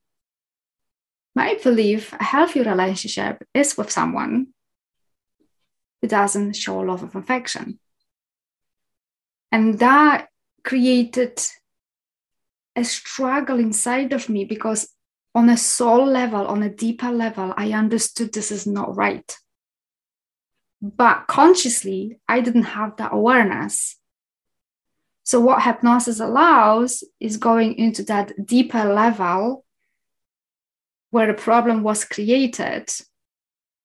My 1.34 1.58
belief 1.62 2.13
a 2.13 2.23
healthy 2.23 2.62
relationship 2.62 3.43
is 3.53 3.77
with 3.77 3.91
someone 3.91 4.47
who 6.01 6.08
doesn't 6.08 6.55
show 6.55 6.79
love 6.79 7.03
of 7.03 7.15
affection. 7.15 7.79
And 9.51 9.79
that 9.79 10.27
created 10.63 11.41
a 12.75 12.84
struggle 12.84 13.60
inside 13.60 14.12
of 14.12 14.27
me 14.27 14.43
because 14.43 14.89
on 15.34 15.49
a 15.49 15.58
soul 15.58 16.05
level, 16.05 16.47
on 16.47 16.63
a 16.63 16.69
deeper 16.69 17.12
level, 17.12 17.53
I 17.58 17.71
understood 17.71 18.34
this 18.34 18.51
is 18.51 18.65
not 18.65 18.95
right. 18.95 19.38
But 20.86 21.26
consciously, 21.26 22.19
I 22.28 22.41
didn't 22.41 22.76
have 22.78 22.98
that 22.98 23.12
awareness. 23.12 23.95
So, 25.24 25.39
what 25.39 25.63
hypnosis 25.63 26.19
allows 26.19 27.04
is 27.19 27.38
going 27.38 27.76
into 27.80 28.04
that 28.04 28.45
deeper 28.45 28.86
level 28.86 29.65
where 31.10 31.26
the 31.26 31.34
problem 31.34 31.82
was 31.82 32.06
created. 32.06 32.91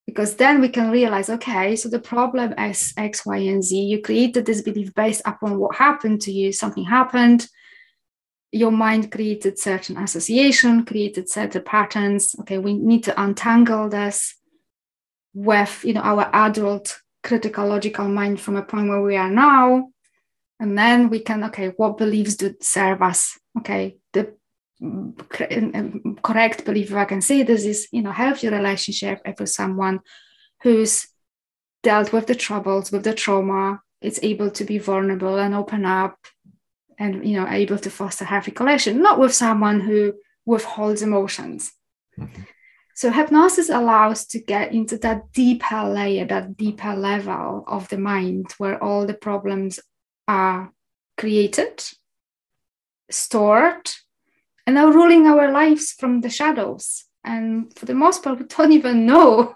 Because 0.06 0.36
then 0.36 0.60
we 0.60 0.68
can 0.68 0.90
realize 0.90 1.30
okay 1.30 1.74
so 1.74 1.88
the 1.88 2.00
problem 2.00 2.52
is 2.58 2.92
x 2.98 3.24
y 3.24 3.38
and 3.38 3.64
z. 3.64 3.80
You 3.80 4.02
created 4.02 4.44
this 4.44 4.60
belief 4.60 4.92
based 4.94 5.22
upon 5.24 5.58
what 5.58 5.76
happened 5.76 6.20
to 6.22 6.32
you. 6.32 6.52
Something 6.52 6.84
happened. 6.84 7.48
Your 8.52 8.72
mind 8.72 9.10
created 9.10 9.58
certain 9.58 9.96
association 9.96 10.84
created 10.84 11.30
certain 11.30 11.62
patterns. 11.62 12.34
Okay 12.40 12.58
we 12.58 12.74
need 12.74 13.04
to 13.04 13.22
untangle 13.22 13.88
this 13.88 14.34
with 15.34 15.84
you 15.84 15.92
know 15.92 16.00
our 16.00 16.28
adult 16.32 17.00
critical 17.22 17.66
logical 17.66 18.08
mind 18.08 18.40
from 18.40 18.56
a 18.56 18.62
point 18.62 18.88
where 18.88 19.02
we 19.02 19.16
are 19.16 19.30
now. 19.30 19.90
And 20.58 20.76
then 20.76 21.08
we 21.08 21.20
can 21.20 21.44
okay 21.44 21.68
what 21.76 21.98
beliefs 21.98 22.36
do 22.36 22.54
serve 22.60 23.02
us? 23.02 23.38
Okay 23.58 23.98
the 24.12 24.34
correct 26.22 26.64
belief 26.64 26.90
if 26.90 26.96
i 26.96 27.04
can 27.04 27.20
say 27.20 27.42
this 27.42 27.66
is 27.66 27.86
you 27.92 28.00
know 28.00 28.12
healthy 28.12 28.48
relationship 28.48 29.20
with 29.38 29.50
someone 29.50 30.00
who's 30.62 31.06
dealt 31.82 32.14
with 32.14 32.26
the 32.26 32.34
troubles 32.34 32.90
with 32.90 33.04
the 33.04 33.12
trauma 33.12 33.78
it's 34.00 34.18
able 34.22 34.50
to 34.50 34.64
be 34.64 34.78
vulnerable 34.78 35.38
and 35.38 35.54
open 35.54 35.84
up 35.84 36.16
and 36.98 37.28
you 37.28 37.38
know 37.38 37.46
able 37.48 37.76
to 37.76 37.90
foster 37.90 38.24
healthy 38.24 38.50
connection 38.50 39.02
not 39.02 39.18
with 39.18 39.34
someone 39.34 39.80
who 39.80 40.14
withholds 40.46 41.02
emotions. 41.02 41.72
Mm-hmm. 42.18 42.42
So 43.00 43.10
hypnosis 43.10 43.70
allows 43.70 44.26
to 44.26 44.38
get 44.38 44.74
into 44.74 44.98
that 44.98 45.32
deeper 45.32 45.84
layer 45.84 46.26
that 46.26 46.58
deeper 46.58 46.94
level 46.94 47.64
of 47.66 47.88
the 47.88 47.96
mind 47.96 48.52
where 48.58 48.76
all 48.84 49.06
the 49.06 49.14
problems 49.14 49.80
are 50.28 50.70
created 51.16 51.82
stored 53.10 53.90
and 54.66 54.76
are 54.76 54.92
ruling 54.92 55.26
our 55.26 55.50
lives 55.50 55.92
from 55.92 56.20
the 56.20 56.28
shadows. 56.28 57.06
And 57.24 57.72
for 57.74 57.86
the 57.86 57.94
most 57.94 58.22
part, 58.22 58.38
we 58.38 58.44
don't 58.54 58.72
even 58.72 59.06
know. 59.06 59.54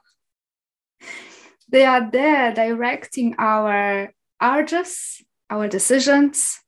they 1.68 1.84
are 1.84 2.10
there 2.10 2.54
directing 2.54 3.34
our 3.38 4.10
urges, 4.40 5.22
our 5.50 5.68
decisions, 5.68 6.60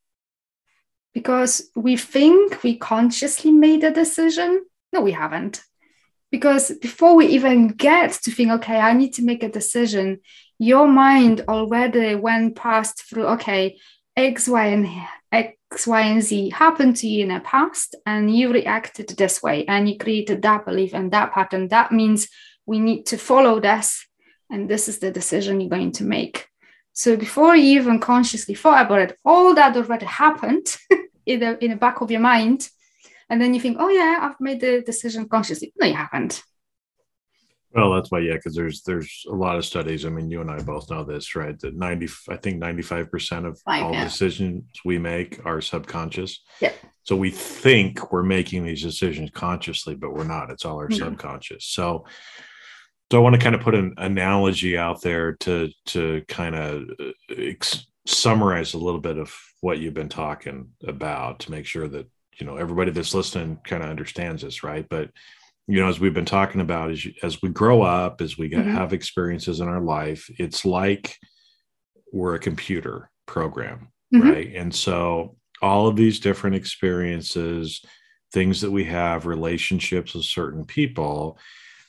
because 1.15 1.71
we 1.75 1.97
think 1.97 2.63
we 2.63 2.77
consciously 2.77 3.51
made 3.51 3.83
a 3.83 3.91
decision. 3.91 4.67
No, 4.93 5.01
we 5.01 5.13
haven't. 5.13 5.63
Because 6.37 6.71
before 6.83 7.17
we 7.17 7.29
even 7.29 7.69
get 7.69 8.13
to 8.25 8.31
think, 8.31 8.51
okay, 8.51 8.79
I 8.79 8.93
need 8.93 9.15
to 9.15 9.25
make 9.25 9.43
a 9.43 9.49
decision, 9.49 10.21
your 10.59 10.87
mind 10.87 11.41
already 11.49 12.15
went 12.15 12.57
past 12.57 13.09
through, 13.09 13.27
okay, 13.37 13.79
X, 14.15 14.47
Y, 14.47 14.67
and 14.67 14.87
X, 15.33 15.87
Y, 15.87 16.01
and 16.03 16.23
Z 16.23 16.51
happened 16.51 16.97
to 16.97 17.09
you 17.09 17.23
in 17.23 17.33
the 17.33 17.41
past, 17.41 17.97
and 18.05 18.37
you 18.37 18.53
reacted 18.53 19.09
this 19.09 19.43
way, 19.43 19.65
and 19.65 19.89
you 19.89 19.97
created 19.97 20.43
that 20.43 20.67
belief 20.67 20.93
and 20.93 21.11
that 21.13 21.33
pattern. 21.33 21.69
That 21.69 21.91
means 21.91 22.29
we 22.67 22.81
need 22.81 23.07
to 23.07 23.17
follow 23.17 23.59
this, 23.59 24.07
and 24.51 24.69
this 24.69 24.89
is 24.89 24.99
the 24.99 25.11
decision 25.11 25.63
you're 25.63 25.71
going 25.71 25.93
to 25.93 26.05
make. 26.05 26.49
So 26.93 27.17
before 27.17 27.57
you 27.57 27.81
even 27.81 27.99
consciously 27.99 28.55
thought 28.55 28.85
about 28.85 29.01
it, 29.01 29.19
all 29.25 29.55
that 29.55 29.75
already 29.75 30.05
happened 30.05 30.67
in 31.25 31.41
the 31.41 31.65
in 31.65 31.71
the 31.71 31.77
back 31.77 32.03
of 32.03 32.11
your 32.11 32.21
mind, 32.21 32.69
and 33.29 33.41
then 33.41 33.55
you 33.55 33.61
think, 33.61 33.77
"Oh 33.81 33.89
yeah, 33.89 34.19
I've 34.23 34.41
made 34.41 34.61
the 34.61 34.83
decision 34.83 35.29
consciously." 35.29 35.73
No, 35.81 35.87
you 35.87 35.95
haven't. 35.95 36.43
Well, 37.77 37.93
that's 37.93 38.11
why, 38.11 38.21
yeah, 38.21 38.35
because 38.35 38.55
there's 38.55 38.83
there's 38.83 39.27
a 39.29 39.35
lot 39.35 39.57
of 39.57 39.65
studies. 39.65 40.07
I 40.07 40.09
mean, 40.09 40.31
you 40.31 40.41
and 40.41 40.51
I 40.51 40.63
both 40.63 40.91
know 40.91 41.05
this, 41.05 41.37
right? 41.37 41.59
That 41.61 41.77
ninety, 41.77 42.09
I 42.29 42.37
think 42.37 42.59
ninety 42.59 42.83
five 42.83 43.11
percent 43.11 43.45
of 43.45 43.61
Fine, 43.61 43.83
all 43.83 43.93
yeah. 43.93 44.05
decisions 44.05 44.65
we 44.85 44.99
make 44.99 45.45
are 45.45 45.61
subconscious. 45.61 46.43
Yeah. 46.61 46.73
So 47.03 47.17
we 47.17 47.31
think 47.31 48.11
we're 48.11 48.23
making 48.23 48.65
these 48.65 48.83
decisions 48.83 49.31
consciously, 49.31 49.95
but 49.95 50.15
we're 50.15 50.25
not. 50.25 50.51
It's 50.51 50.65
all 50.65 50.79
our 50.79 50.89
mm-hmm. 50.89 51.05
subconscious. 51.05 51.67
So, 51.67 52.07
so 53.13 53.19
I 53.19 53.21
want 53.21 53.35
to 53.35 53.41
kind 53.41 53.55
of 53.55 53.61
put 53.61 53.75
an 53.75 53.93
analogy 53.99 54.79
out 54.79 55.03
there 55.03 55.35
to 55.41 55.71
to 55.87 56.23
kind 56.29 56.55
of 56.55 56.83
uh, 56.99 57.13
ex- 57.37 57.87
summarize 58.07 58.73
a 58.73 58.79
little 58.79 59.01
bit 59.01 59.19
of 59.19 59.37
what 59.61 59.79
you've 59.79 59.93
been 59.93 60.09
talking 60.09 60.71
about 60.87 61.41
to 61.41 61.51
make 61.51 61.67
sure 61.67 61.89
that 61.89 62.09
you 62.39 62.47
know 62.47 62.57
everybody 62.57 62.91
that's 62.91 63.15
listening 63.15 63.59
kind 63.65 63.83
of 63.83 63.91
understands 63.91 64.43
this, 64.43 64.63
right? 64.63 64.87
But 64.89 65.11
you 65.69 65.81
know 65.81 65.89
as 65.89 66.01
we've 66.01 66.15
been 66.15 66.25
talking 66.25 66.61
about 66.61 66.91
as, 66.91 67.05
you, 67.05 67.13
as 67.23 67.43
we 67.43 67.49
grow 67.49 67.83
up 67.83 68.21
as 68.21 68.39
we 68.39 68.49
get, 68.49 68.61
mm-hmm. 68.61 68.75
have 68.75 68.93
experiences 68.93 69.61
in 69.61 69.69
our 69.69 69.81
life 69.81 70.29
it's 70.39 70.65
like 70.65 71.17
we're 72.13 72.35
a 72.35 72.41
computer 72.41 73.11
program 73.27 73.89
mm-hmm. 74.15 74.29
right 74.29 74.55
and 74.55 74.75
so 74.75 75.37
all 75.63 75.89
of 75.89 75.97
these 75.97 76.21
different 76.21 76.57
experiences 76.57 77.83
things 78.33 78.61
that 78.61 78.71
we 78.71 78.85
have 78.85 79.27
relationships 79.27 80.15
with 80.15 80.25
certain 80.25 80.65
people 80.65 81.39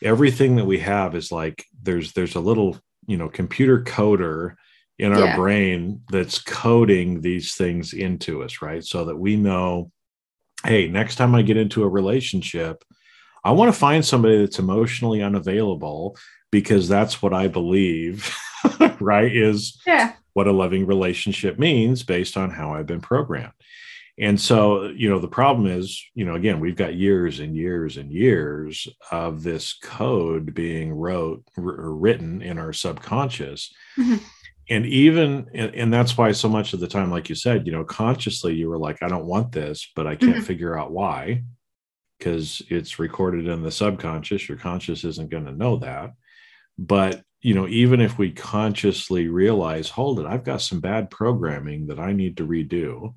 everything 0.04 0.56
that 0.56 0.66
we 0.66 0.80
have 0.80 1.16
is 1.16 1.32
like 1.32 1.66
there's 1.82 2.14
there's 2.14 2.36
a 2.36 2.40
little 2.40 2.78
you 3.08 3.18
know 3.18 3.30
computer 3.30 3.84
coder 3.84 4.56
in 5.00 5.14
our 5.14 5.26
yeah. 5.26 5.36
brain 5.36 6.02
that's 6.10 6.40
coding 6.40 7.22
these 7.22 7.54
things 7.54 7.94
into 7.94 8.42
us 8.44 8.62
right 8.62 8.84
so 8.84 9.06
that 9.06 9.16
we 9.16 9.36
know 9.36 9.92
hey 10.66 10.88
next 10.88 11.16
time 11.16 11.36
i 11.36 11.42
get 11.42 11.58
into 11.58 11.84
a 11.84 11.90
relationship 11.90 12.84
I 13.48 13.52
want 13.52 13.74
to 13.74 13.80
find 13.80 14.04
somebody 14.04 14.40
that's 14.40 14.60
emotionally 14.60 15.24
unavailable 15.24 16.18
because 16.52 16.90
that's 16.90 17.22
what 17.22 17.34
I 17.34 17.48
believe, 17.48 18.36
right? 19.00 19.34
Is 19.34 19.82
yeah. 19.88 20.16
what 20.34 20.48
a 20.48 20.52
loving 20.52 20.86
relationship 20.86 21.58
means 21.58 22.04
based 22.04 22.36
on 22.36 22.50
how 22.50 22.74
I've 22.74 22.88
been 22.88 23.00
programmed. 23.00 23.54
And 24.20 24.42
so, 24.42 24.88
you 24.88 25.10
know, 25.10 25.20
the 25.20 25.30
problem 25.30 25.66
is, 25.68 26.04
you 26.14 26.26
know, 26.26 26.36
again, 26.36 26.60
we've 26.60 26.76
got 26.76 26.96
years 26.96 27.40
and 27.40 27.56
years 27.56 27.96
and 27.96 28.12
years 28.12 28.88
of 29.12 29.44
this 29.44 29.78
code 29.82 30.54
being 30.54 30.92
wrote 30.92 31.44
r- 31.56 31.64
written 31.64 32.42
in 32.42 32.58
our 32.58 32.74
subconscious. 32.74 33.74
Mm-hmm. 33.98 34.26
And 34.70 34.86
even, 34.86 35.50
and, 35.54 35.74
and, 35.74 35.94
that's 35.94 36.18
why 36.18 36.32
so 36.34 36.50
much 36.50 36.74
of 36.74 36.82
the 36.82 36.90
time, 36.90 37.10
like 37.10 37.30
you 37.30 37.36
said, 37.36 37.66
you 37.66 37.72
know, 37.72 37.86
consciously 37.86 38.54
you 38.54 38.70
were 38.70 38.78
like, 38.78 39.02
I 39.02 39.08
don't 39.08 39.26
want 39.26 39.54
this, 39.54 39.90
but 39.96 40.08
I 40.08 40.16
can't 40.16 40.36
mm-hmm. 40.36 40.44
figure 40.44 40.78
out 40.78 40.92
why 40.92 41.44
because 42.18 42.62
it's 42.70 43.00
recorded 43.00 43.48
in 43.48 43.64
the 43.64 43.72
subconscious. 43.72 44.50
Your 44.50 44.58
conscious 44.58 45.04
isn't 45.04 45.30
going 45.30 45.46
to 45.46 45.52
know 45.52 45.78
that. 45.78 46.14
But, 46.78 47.22
you 47.42 47.54
know, 47.54 47.68
even 47.68 48.02
if 48.02 48.18
we 48.18 48.32
consciously 48.32 49.28
realize, 49.28 49.90
hold 49.90 50.20
it, 50.20 50.26
I've 50.26 50.44
got 50.44 50.62
some 50.62 50.80
bad 50.80 51.10
programming 51.10 51.88
that 51.88 52.00
I 52.00 52.14
need 52.14 52.38
to 52.38 52.48
redo 52.48 53.14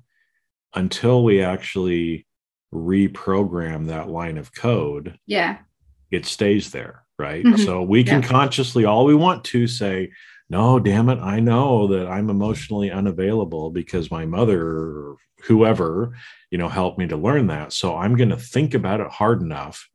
until 0.73 1.23
we 1.23 1.41
actually 1.41 2.27
reprogram 2.73 3.87
that 3.87 4.09
line 4.09 4.37
of 4.37 4.53
code. 4.53 5.17
Yeah. 5.25 5.57
It 6.11 6.25
stays 6.25 6.71
there. 6.71 7.03
Right. 7.19 7.45
Mm-hmm. 7.45 7.63
So 7.63 7.83
we 7.83 8.03
can 8.03 8.21
yeah. 8.23 8.27
consciously, 8.27 8.85
all 8.85 9.05
we 9.05 9.13
want 9.13 9.43
to 9.45 9.67
say, 9.67 10.11
no, 10.51 10.79
damn 10.79 11.07
it, 11.07 11.19
I 11.19 11.39
know 11.39 11.87
that 11.87 12.07
I'm 12.07 12.29
emotionally 12.29 12.91
unavailable 12.91 13.71
because 13.71 14.11
my 14.11 14.25
mother 14.25 14.61
or 14.67 15.15
whoever 15.43 16.13
you 16.49 16.57
know 16.57 16.67
helped 16.67 16.99
me 16.99 17.07
to 17.07 17.17
learn 17.17 17.47
that. 17.47 17.73
So 17.73 17.95
i'm 17.95 18.15
going 18.15 18.29
to 18.29 18.37
think 18.37 18.73
about 18.73 18.99
it 18.99 19.07
hard 19.07 19.41
enough 19.41 19.89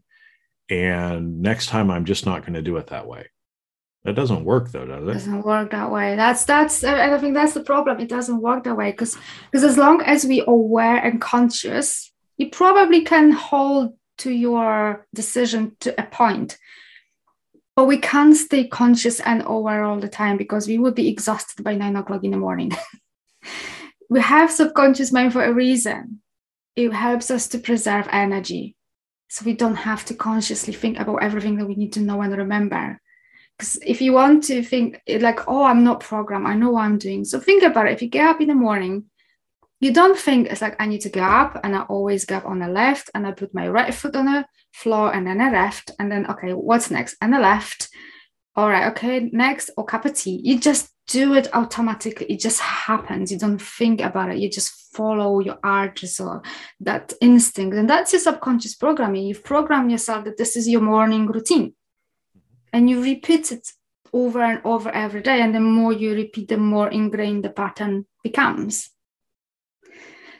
and 0.68 1.40
next 1.42 1.68
time 1.68 1.90
i'm 1.90 2.04
just 2.06 2.26
not 2.26 2.40
going 2.40 2.54
to 2.54 2.62
do 2.62 2.78
it 2.78 2.88
that 2.88 3.06
way. 3.06 3.26
That 4.04 4.14
doesn't 4.14 4.44
work 4.44 4.70
though 4.70 4.86
does 4.86 5.08
it? 5.08 5.12
Doesn't 5.12 5.42
work 5.42 5.72
that 5.72 5.90
way. 5.90 6.16
That's 6.16 6.44
that's 6.44 6.82
i 6.84 7.18
think 7.18 7.34
that's 7.34 7.54
the 7.54 7.62
problem. 7.62 8.00
It 8.00 8.08
doesn't 8.08 8.40
work 8.40 8.64
that 8.64 8.76
way 8.76 8.92
because 8.92 9.16
because 9.50 9.64
as 9.64 9.76
long 9.76 10.00
as 10.02 10.24
we 10.24 10.40
are 10.40 10.50
aware 10.50 10.96
and 10.96 11.20
conscious 11.20 12.12
you 12.38 12.50
probably 12.50 13.02
can 13.02 13.30
hold 13.30 13.94
to 14.18 14.30
your 14.30 15.06
decision 15.14 15.76
to 15.80 16.00
a 16.00 16.04
point 16.04 16.56
but 17.76 17.84
we 17.84 17.98
can't 17.98 18.36
stay 18.36 18.66
conscious 18.66 19.20
and 19.20 19.42
aware 19.46 19.84
all 19.84 20.00
the 20.00 20.08
time 20.08 20.36
because 20.36 20.66
we 20.66 20.78
would 20.78 20.94
be 20.94 21.08
exhausted 21.08 21.62
by 21.62 21.74
nine 21.74 21.94
o'clock 21.94 22.24
in 22.24 22.32
the 22.32 22.36
morning 22.36 22.72
we 24.08 24.20
have 24.20 24.50
subconscious 24.50 25.12
mind 25.12 25.32
for 25.32 25.44
a 25.44 25.52
reason. 25.52 26.20
It 26.74 26.92
helps 26.92 27.30
us 27.30 27.48
to 27.48 27.58
preserve 27.58 28.06
energy. 28.10 28.76
So 29.28 29.44
we 29.44 29.54
don't 29.54 29.76
have 29.76 30.04
to 30.06 30.14
consciously 30.14 30.72
think 30.72 30.98
about 30.98 31.22
everything 31.22 31.56
that 31.56 31.66
we 31.66 31.74
need 31.74 31.92
to 31.94 32.00
know 32.00 32.20
and 32.22 32.36
remember. 32.36 33.00
Because 33.58 33.78
if 33.84 34.00
you 34.00 34.12
want 34.12 34.44
to 34.44 34.62
think 34.62 35.00
like, 35.08 35.48
oh, 35.48 35.64
I'm 35.64 35.82
not 35.82 36.00
programmed, 36.00 36.46
I 36.46 36.54
know 36.54 36.72
what 36.72 36.82
I'm 36.82 36.98
doing. 36.98 37.24
So 37.24 37.40
think 37.40 37.62
about 37.62 37.86
it. 37.86 37.94
If 37.94 38.02
you 38.02 38.08
get 38.08 38.28
up 38.28 38.40
in 38.40 38.48
the 38.48 38.54
morning, 38.54 39.06
you 39.80 39.92
don't 39.92 40.18
think 40.18 40.48
it's 40.48 40.62
like 40.62 40.80
I 40.80 40.86
need 40.86 41.02
to 41.02 41.10
get 41.10 41.28
up 41.28 41.60
and 41.62 41.76
I 41.76 41.82
always 41.82 42.30
up 42.30 42.46
on 42.46 42.60
the 42.60 42.68
left 42.68 43.10
and 43.14 43.26
I 43.26 43.32
put 43.32 43.54
my 43.54 43.68
right 43.68 43.92
foot 43.92 44.16
on 44.16 44.26
the 44.26 44.46
floor 44.72 45.14
and 45.14 45.26
then 45.26 45.40
a 45.40 45.50
left 45.50 45.90
and 45.98 46.10
then 46.10 46.26
okay, 46.30 46.52
what's 46.52 46.90
next? 46.90 47.16
And 47.20 47.32
the 47.32 47.38
left. 47.38 47.88
All 48.54 48.70
right, 48.70 48.90
okay, 48.92 49.28
next 49.34 49.70
or 49.76 49.84
cup 49.84 50.06
of 50.06 50.14
tea. 50.14 50.40
You 50.42 50.58
just 50.58 50.90
do 51.08 51.34
it 51.34 51.54
automatically. 51.54 52.24
It 52.26 52.40
just 52.40 52.58
happens. 52.60 53.30
You 53.30 53.38
don't 53.38 53.60
think 53.60 54.00
about 54.00 54.30
it. 54.30 54.38
You 54.38 54.48
just 54.50 54.94
follow 54.94 55.40
your 55.40 55.58
urges 55.62 56.18
or 56.18 56.42
that 56.80 57.12
instinct. 57.20 57.76
And 57.76 57.88
that's 57.88 58.14
your 58.14 58.20
subconscious 58.20 58.74
programming. 58.74 59.26
You 59.26 59.38
program 59.38 59.90
yourself 59.90 60.24
that 60.24 60.38
this 60.38 60.56
is 60.56 60.66
your 60.66 60.80
morning 60.80 61.26
routine. 61.26 61.74
Mm-hmm. 62.34 62.40
And 62.72 62.88
you 62.88 63.02
repeat 63.02 63.52
it 63.52 63.68
over 64.14 64.40
and 64.40 64.62
over 64.64 64.88
every 64.88 65.20
day. 65.20 65.42
And 65.42 65.54
the 65.54 65.60
more 65.60 65.92
you 65.92 66.14
repeat 66.14 66.48
the 66.48 66.56
more 66.56 66.88
ingrained 66.88 67.44
the 67.44 67.50
pattern 67.50 68.06
becomes 68.24 68.88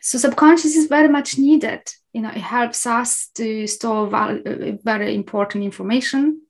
so 0.06 0.18
subconscious 0.18 0.76
is 0.76 0.86
very 0.86 1.08
much 1.08 1.38
needed 1.38 1.82
you 2.16 2.22
know, 2.22 2.30
it 2.30 2.38
helps 2.38 2.86
us 2.86 3.28
to 3.34 3.66
store 3.66 4.06
val- 4.06 4.40
very 4.82 5.14
important 5.14 5.64
information, 5.64 6.40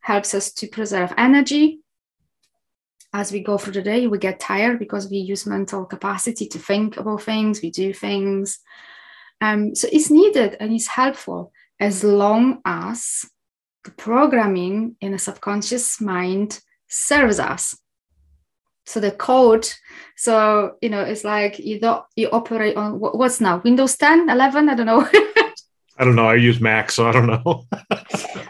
helps 0.00 0.32
us 0.32 0.50
to 0.52 0.66
preserve 0.66 1.12
energy. 1.18 1.80
As 3.12 3.30
we 3.30 3.40
go 3.40 3.58
through 3.58 3.74
the 3.74 3.82
day, 3.82 4.06
we 4.06 4.16
get 4.16 4.40
tired 4.40 4.78
because 4.78 5.10
we 5.10 5.18
use 5.18 5.44
mental 5.44 5.84
capacity 5.84 6.46
to 6.46 6.58
think 6.58 6.96
about 6.96 7.22
things, 7.22 7.60
we 7.60 7.70
do 7.70 7.92
things. 7.92 8.60
Um, 9.42 9.74
so 9.74 9.88
it's 9.92 10.10
needed 10.10 10.56
and 10.58 10.72
it's 10.72 10.86
helpful 10.86 11.52
as 11.78 12.02
long 12.02 12.62
as 12.64 13.26
the 13.84 13.90
programming 13.90 14.96
in 15.02 15.12
a 15.12 15.18
subconscious 15.18 16.00
mind 16.00 16.62
serves 16.88 17.38
us 17.38 17.76
so 18.86 19.00
the 19.00 19.10
code 19.10 19.66
so 20.16 20.76
you 20.80 20.88
know 20.88 21.00
it's 21.00 21.24
like 21.24 21.58
you 21.58 21.80
don't 21.80 22.04
you 22.16 22.28
operate 22.30 22.76
on 22.76 23.00
what's 23.00 23.40
now? 23.40 23.60
Windows 23.64 23.96
10 23.96 24.28
11 24.28 24.68
i 24.68 24.74
don't 24.74 24.86
know. 24.86 25.08
I 25.96 26.04
don't 26.04 26.16
know. 26.16 26.26
I 26.26 26.34
use 26.34 26.60
mac 26.60 26.90
so 26.90 27.08
i 27.08 27.12
don't 27.12 27.26
know. 27.26 27.64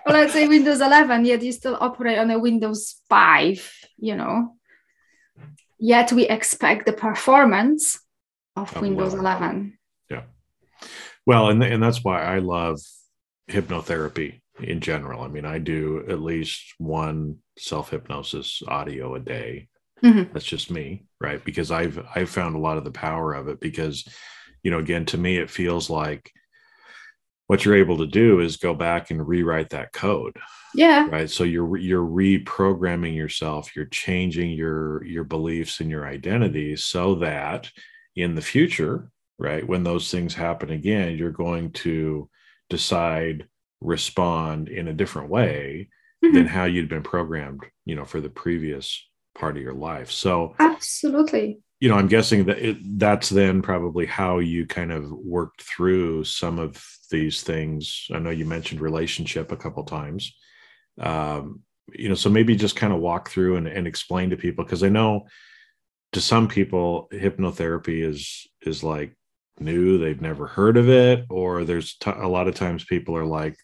Well 0.07 0.17
let's 0.21 0.35
say 0.35 0.47
windows 0.47 0.81
11 0.81 1.25
yet 1.25 1.43
you 1.43 1.53
still 1.53 1.79
operate 1.81 2.19
on 2.19 2.31
a 2.31 2.39
windows 2.39 2.97
5 3.09 3.73
you 3.99 4.17
know. 4.17 4.57
Yet 5.79 6.13
we 6.13 6.27
expect 6.29 6.87
the 6.87 6.93
performance 6.93 8.01
of 8.57 8.73
oh, 8.77 8.81
windows 8.81 9.15
11 9.15 9.79
yeah. 10.11 10.23
Well 11.27 11.49
and, 11.49 11.63
and 11.63 11.83
that's 11.83 12.05
why 12.05 12.23
i 12.23 12.39
love 12.39 12.81
hypnotherapy 13.49 14.41
in 14.61 14.81
general. 14.81 15.23
I 15.23 15.29
mean 15.29 15.47
i 15.47 15.59
do 15.59 16.05
at 16.09 16.21
least 16.21 16.75
one 16.79 17.39
self 17.57 17.91
hypnosis 17.91 18.63
audio 18.69 19.15
a 19.15 19.21
day 19.21 19.69
Mm-hmm. 20.03 20.33
That's 20.33 20.45
just 20.45 20.71
me, 20.71 21.07
right? 21.21 21.45
Because 21.45 21.71
I've 21.71 21.99
I've 22.15 22.31
found 22.31 22.57
a 22.57 22.61
lot 22.61 22.79
of 22.79 22.85
the 22.85 22.91
power 22.91 23.35
of 23.35 23.49
it 23.49 23.61
because, 23.61 24.07
you 24.63 24.71
know, 24.71 24.79
again, 24.79 25.05
to 25.07 25.19
me, 25.19 25.39
it 25.39 25.51
feels 25.51 25.89
like 25.91 26.31
what 27.47 27.65
you're 27.65 27.77
able 27.77 27.99
to 27.99 28.07
do 28.07 28.41
is 28.41 28.57
go 28.57 28.75
back 28.75 29.11
and 29.11 29.27
rewrite 29.27 29.71
that 29.71 29.93
code. 29.93 30.37
Yeah. 30.75 31.07
Right. 31.09 31.31
So 31.31 31.45
you're 31.45 31.77
you're 31.77 32.05
reprogramming 32.07 33.15
yourself. 33.15 33.77
You're 33.77 33.85
changing 33.87 34.51
your 34.51 35.05
your 35.05 35.25
beliefs 35.25 35.81
and 35.81 35.91
your 35.91 36.07
identity 36.07 36.77
so 36.77 37.17
that 37.17 37.71
in 38.17 38.35
the 38.35 38.43
future, 38.43 39.11
right, 39.39 39.67
when 39.67 39.85
those 39.85 40.11
things 40.11 40.35
happen 40.35 40.71
again, 40.71 41.17
you're 41.17 41.31
going 41.31 41.73
to 41.73 42.29
decide 42.71 43.47
respond 43.81 44.69
in 44.69 44.89
a 44.89 44.93
different 44.93 45.29
way 45.29 45.89
mm-hmm. 46.25 46.35
than 46.35 46.47
how 46.47 46.65
you'd 46.65 46.89
been 46.89 47.03
programmed, 47.03 47.63
you 47.85 47.95
know, 47.95 48.05
for 48.05 48.21
the 48.21 48.31
previous 48.31 49.07
part 49.35 49.57
of 49.57 49.63
your 49.63 49.75
life. 49.75 50.11
So 50.11 50.55
absolutely. 50.59 51.61
You 51.81 51.89
know, 51.89 51.97
I'm 51.97 52.09
guessing 52.09 52.45
that 52.47 52.59
it, 52.59 52.99
that's 52.99 53.29
then 53.29 53.61
probably 53.61 54.07
how 54.07 54.39
you 54.39 54.67
kind 54.67 54.93
of 54.93 55.11
worked 55.11 55.63
through 55.63 56.25
some 56.25 56.59
of 56.59 56.83
these 57.11 57.43
things. 57.43 58.07
I 58.13 58.19
know 58.19 58.31
you 58.31 58.47
mentioned 58.47 58.81
relationship 58.81 59.53
a 59.53 59.57
couple 59.57 59.85
times. 59.85 60.35
Um, 60.99 61.61
you 61.93 62.09
know, 62.09 62.15
so 62.15 62.31
maybe 62.31 62.57
just 62.57 62.77
kind 62.77 62.93
of 62.93 63.01
walk 63.01 63.29
through 63.29 63.57
and, 63.57 63.67
and 63.67 63.87
explain 63.87 64.31
to 64.31 64.37
people 64.37 64.65
because 64.65 64.83
I 64.83 64.89
know 64.89 65.27
to 66.13 66.21
some 66.21 66.49
people 66.49 67.09
hypnotherapy 67.13 68.09
is 68.09 68.47
is 68.63 68.83
like 68.83 69.15
new 69.61 69.99
they've 69.99 70.21
never 70.21 70.47
heard 70.47 70.77
of 70.77 70.89
it 70.89 71.27
or 71.31 71.65
there's 71.65 71.97
t- 71.97 72.11
a 72.11 72.27
lot 72.27 72.49
of 72.49 72.55
times 72.55 72.85
people 72.85 73.17
are 73.17 73.27
like 73.27 73.57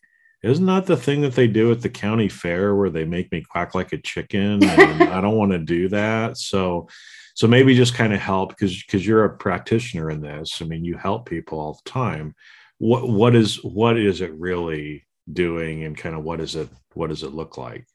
isn't 0.43 0.67
that 0.67 0.87
the 0.87 0.97
thing 0.97 1.21
that 1.21 1.35
they 1.35 1.47
do 1.47 1.71
at 1.71 1.83
the 1.83 1.91
county 1.91 2.29
fair 2.29 2.75
where 2.75 2.89
they 2.89 3.05
make 3.05 3.31
me 3.31 3.43
quack 3.43 3.75
like 3.75 3.93
a 3.93 3.99
chicken 3.99 4.65
and 4.65 5.03
i 5.03 5.21
don't 5.21 5.37
want 5.37 5.53
to 5.53 5.59
do 5.59 5.89
that? 5.89 6.39
So 6.39 6.89
so 7.35 7.47
maybe 7.47 7.75
just 7.75 7.95
kind 7.95 8.13
of 8.13 8.21
help 8.21 8.51
because 8.51 8.83
because 8.83 9.07
you're 9.07 9.25
a 9.25 9.37
practitioner 9.37 10.11
in 10.11 10.21
this. 10.21 10.61
I 10.63 10.65
mean 10.65 10.85
you 10.85 10.97
help 10.97 11.29
people 11.29 11.61
all 11.61 11.81
the 11.85 11.91
time. 11.91 12.35
What 12.79 13.09
what 13.09 13.35
is 13.35 13.63
what 13.63 13.99
is 13.99 14.21
it 14.21 14.33
really 14.35 15.07
doing 15.31 15.85
and 15.85 15.97
kind 15.97 16.15
of 16.15 16.25
what 16.25 16.41
is 16.41 16.57
it 16.57 16.69
what 16.95 17.09
does 17.09 17.23
it 17.23 17.35
look 17.35 17.59
like? 17.59 17.87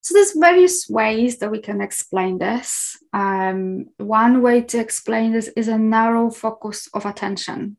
So 0.00 0.12
there's 0.12 0.36
various 0.36 0.86
ways 0.88 1.38
that 1.38 1.50
we 1.50 1.60
can 1.60 1.80
explain 1.80 2.36
this. 2.36 2.98
Um, 3.14 3.86
one 3.96 4.42
way 4.42 4.60
to 4.60 4.78
explain 4.78 5.32
this 5.32 5.48
is 5.56 5.68
a 5.68 5.78
narrow 5.78 6.30
focus 6.30 6.88
of 6.92 7.06
attention 7.06 7.78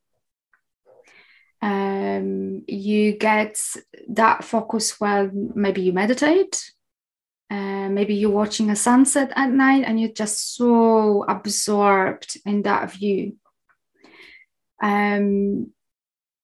um, 1.66 2.64
you 2.68 3.18
get 3.18 3.60
that 4.10 4.44
focus 4.44 5.00
while 5.00 5.32
maybe 5.34 5.82
you 5.82 5.94
meditate. 5.94 6.64
Uh, 7.50 7.90
maybe 7.90 8.14
you're 8.14 8.30
watching 8.30 8.70
a 8.70 8.76
sunset 8.76 9.32
at 9.36 9.50
night 9.50 9.84
and 9.84 10.00
you're 10.00 10.12
just 10.12 10.56
so 10.56 11.26
absorbed 11.28 12.38
in 12.46 12.62
that 12.62 12.92
view. 12.92 13.38
Um, 14.80 15.72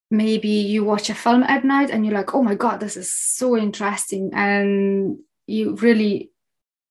maybe 0.09 0.49
you 0.49 0.83
watch 0.83 1.11
a 1.11 1.13
film 1.13 1.43
at 1.43 1.63
night 1.63 1.91
and 1.91 2.03
you're 2.03 2.15
like 2.15 2.33
oh 2.33 2.41
my 2.41 2.55
god 2.55 2.79
this 2.79 2.97
is 2.97 3.13
so 3.13 3.55
interesting. 3.55 4.31
And 4.33 5.19
you 5.45 5.75
really 5.75 6.31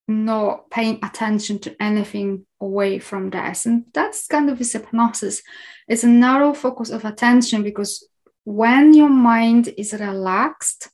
not 0.06 0.70
paying 0.70 1.00
attention 1.02 1.58
to 1.60 1.82
anything 1.82 2.46
away 2.60 3.00
from 3.00 3.30
this 3.30 3.66
and 3.66 3.86
that's 3.92 4.28
kind 4.28 4.50
of 4.50 4.58
this 4.58 4.72
hypnosis. 4.72 5.42
It's 5.88 6.04
a 6.04 6.08
narrow 6.08 6.54
focus 6.54 6.90
of 6.90 7.04
attention 7.04 7.64
because 7.64 8.06
when 8.45 8.95
your 8.95 9.09
mind 9.09 9.72
is 9.76 9.93
relaxed, 9.93 10.88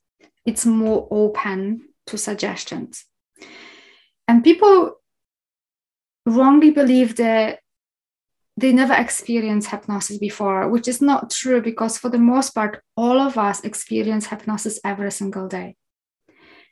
it's 0.44 0.66
more 0.66 1.08
open 1.10 1.88
to 2.06 2.18
suggestions. 2.18 3.04
And 4.28 4.42
people 4.42 5.00
wrongly 6.24 6.70
believe 6.70 7.16
that 7.16 7.60
they 8.56 8.72
never 8.72 8.94
experienced 8.94 9.68
hypnosis 9.68 10.18
before, 10.18 10.68
which 10.68 10.88
is 10.88 11.02
not 11.02 11.30
true 11.30 11.60
because, 11.60 11.98
for 11.98 12.08
the 12.08 12.18
most 12.18 12.54
part, 12.54 12.82
all 12.96 13.20
of 13.20 13.36
us 13.36 13.62
experience 13.64 14.26
hypnosis 14.26 14.80
every 14.84 15.10
single 15.10 15.46
day. 15.46 15.76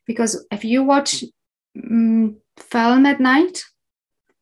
Because 0.07 0.47
if 0.51 0.65
you 0.65 0.83
watch 0.83 1.25
um, 1.77 2.37
film 2.57 3.07
at 3.07 3.21
night, 3.21 3.65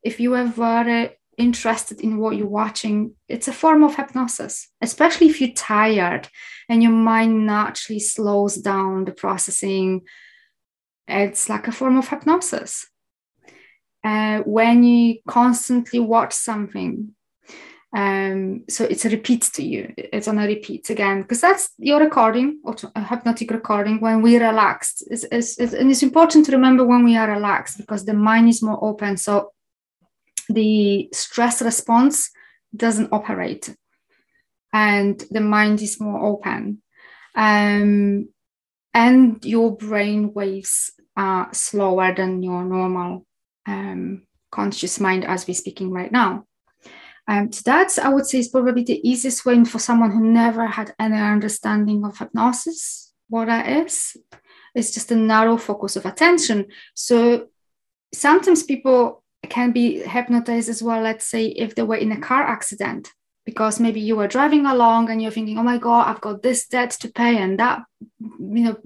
if 0.03 0.21
you 0.21 0.35
are 0.35 0.47
very 0.47 1.17
interested 1.39 2.01
in 2.01 2.19
what 2.19 2.37
you're 2.37 2.47
watching, 2.47 3.15
it's 3.29 3.49
a 3.49 3.53
form 3.53 3.83
of 3.83 3.97
hypnosis, 3.97 4.69
especially 4.81 5.29
if 5.29 5.41
you're 5.41 5.51
tired 5.51 6.29
and 6.69 6.83
your 6.83 6.93
mind 6.93 7.47
naturally 7.47 8.01
slows 8.01 8.57
down 8.57 9.05
the 9.05 9.13
processing. 9.13 10.03
It's 11.09 11.49
like 11.49 11.69
a 11.69 11.73
form 11.73 11.99
of 11.99 12.09
hypnosis. 12.09 12.89
Uh, 14.05 14.41
when 14.41 14.83
you 14.83 15.19
constantly 15.29 16.01
watch 16.01 16.33
something, 16.33 17.15
um, 17.95 18.65
so 18.71 18.85
it's 18.85 19.05
a 19.05 19.11
repeat 19.11 19.43
to 19.55 19.63
you. 19.63 19.93
It's 19.97 20.27
on 20.27 20.39
a 20.39 20.47
repeat 20.47 20.89
again 20.89 21.23
because 21.23 21.43
that's 21.43 21.71
your 21.79 22.01
recording, 22.01 22.61
a 22.95 23.05
hypnotic 23.05 23.51
recording. 23.51 24.01
When 24.01 24.23
we 24.23 24.39
relaxed, 24.39 25.05
it's, 25.11 25.25
it's, 25.31 25.59
it's, 25.59 25.75
and 25.75 25.91
it's 25.91 26.03
important 26.03 26.47
to 26.47 26.53
remember 26.53 26.87
when 26.87 27.05
we 27.05 27.17
are 27.17 27.31
relaxed 27.31 27.77
because 27.77 28.05
the 28.05 28.15
mind 28.15 28.49
is 28.49 28.63
more 28.63 28.83
open. 28.83 29.19
So 29.19 29.53
the 30.49 31.09
stress 31.13 31.63
response 31.63 32.31
doesn't 32.75 33.13
operate 33.13 33.75
and 34.73 35.23
the 35.31 35.41
mind 35.41 35.83
is 35.83 36.01
more 36.01 36.25
open. 36.25 36.83
Um, 37.35 38.29
and 38.95 39.45
your 39.45 39.77
brain 39.77 40.33
waves 40.33 40.93
are 41.17 41.49
slower 41.53 42.15
than 42.15 42.43
your 42.43 42.65
normal 42.65 43.27
um, 43.67 44.27
conscious 44.51 45.01
mind 45.01 45.25
as 45.25 45.47
we're 45.47 45.55
speaking 45.55 45.91
right 45.91 46.13
now. 46.13 46.47
Um, 47.29 47.53
so 47.53 47.71
i 48.03 48.09
would 48.09 48.27
say 48.27 48.39
is 48.39 48.49
probably 48.49 48.83
the 48.83 49.09
easiest 49.09 49.47
way 49.47 49.65
for 49.65 49.79
someone 49.79 50.11
who 50.11 50.25
never 50.25 50.67
had 50.67 50.93
any 50.99 51.17
understanding 51.17 52.05
of 52.05 52.19
hypnosis 52.19 53.13
what 53.29 53.47
that 53.47 53.67
is. 53.67 54.17
It's 54.75 54.93
just 54.93 55.11
a 55.11 55.17
narrow 55.17 55.57
focus 55.57 55.97
of 55.97 56.05
attention. 56.05 56.67
So 56.95 57.49
sometimes 58.13 58.63
people 58.63 59.22
can 59.51 59.73
be 59.73 60.03
hypnotized 60.03 60.69
as 60.69 60.83
well 60.83 61.03
let's 61.03 61.27
say 61.27 61.47
if 61.47 61.75
they 61.75 61.83
were 61.83 61.97
in 61.97 62.13
a 62.13 62.21
car 62.21 62.43
accident 62.43 63.13
because 63.45 63.81
maybe 63.81 64.01
you 64.01 64.17
were 64.17 64.29
driving 64.29 64.67
along 64.67 65.11
and 65.11 65.21
you're 65.21 65.31
thinking 65.31 65.59
oh 65.59 65.63
my 65.63 65.79
god 65.79 66.07
i've 66.07 66.21
got 66.21 66.43
this 66.43 66.67
debt 66.69 66.91
to 66.91 67.11
pay 67.11 67.39
and 67.39 67.59
that 67.59 67.83
you 68.21 68.65
know 68.65 68.77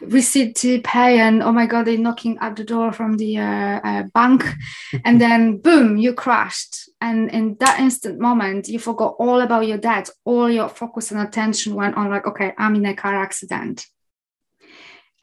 receipt 0.00 0.56
to 0.56 0.80
pay 0.82 1.20
and 1.20 1.42
oh 1.42 1.52
my 1.52 1.66
god 1.66 1.84
they're 1.84 1.98
knocking 1.98 2.36
at 2.40 2.56
the 2.56 2.64
door 2.64 2.92
from 2.92 3.16
the 3.16 3.38
uh, 3.38 3.80
uh, 3.82 4.02
bank. 4.14 4.44
And 5.04 5.20
then 5.20 5.58
boom 5.58 5.96
you 5.96 6.14
crashed. 6.14 6.88
And 7.00 7.30
in 7.30 7.56
that 7.60 7.80
instant 7.80 8.18
moment 8.18 8.68
you 8.68 8.78
forgot 8.78 9.16
all 9.18 9.40
about 9.40 9.66
your 9.66 9.78
debt 9.78 10.10
all 10.24 10.50
your 10.50 10.68
focus 10.68 11.10
and 11.10 11.20
attention 11.20 11.74
went 11.74 11.96
on 11.96 12.10
like 12.10 12.26
okay 12.26 12.54
i'm 12.58 12.74
in 12.74 12.86
a 12.86 12.94
car 12.94 13.14
accident 13.14 13.86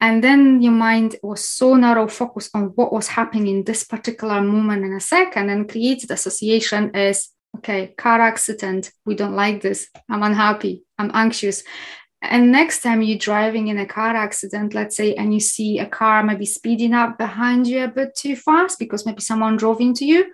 and 0.04 0.22
then 0.22 0.60
your 0.60 0.72
mind 0.72 1.16
was 1.22 1.42
so 1.42 1.74
narrow 1.74 2.06
focused 2.06 2.50
on 2.54 2.64
what 2.76 2.92
was 2.92 3.08
happening 3.08 3.46
in 3.46 3.64
this 3.64 3.84
particular 3.84 4.42
moment 4.42 4.84
in 4.84 4.92
a 4.92 5.00
second 5.00 5.48
and 5.48 5.70
creates 5.70 6.06
the 6.06 6.12
association 6.12 6.90
as 6.94 7.30
okay 7.56 7.94
car 7.96 8.20
accident 8.20 8.90
we 9.06 9.14
don't 9.14 9.34
like 9.34 9.62
this 9.62 9.88
i'm 10.10 10.22
unhappy 10.22 10.82
i'm 10.98 11.10
anxious 11.14 11.62
and 12.20 12.52
next 12.52 12.82
time 12.82 13.00
you're 13.00 13.18
driving 13.30 13.68
in 13.68 13.78
a 13.78 13.86
car 13.86 14.14
accident 14.14 14.74
let's 14.74 14.96
say 14.96 15.14
and 15.14 15.32
you 15.32 15.40
see 15.40 15.78
a 15.78 15.86
car 15.86 16.22
maybe 16.22 16.44
speeding 16.44 16.92
up 16.92 17.16
behind 17.16 17.66
you 17.66 17.82
a 17.82 17.88
bit 17.88 18.14
too 18.14 18.36
fast 18.36 18.78
because 18.78 19.06
maybe 19.06 19.22
someone 19.22 19.56
drove 19.56 19.80
into 19.80 20.04
you 20.04 20.26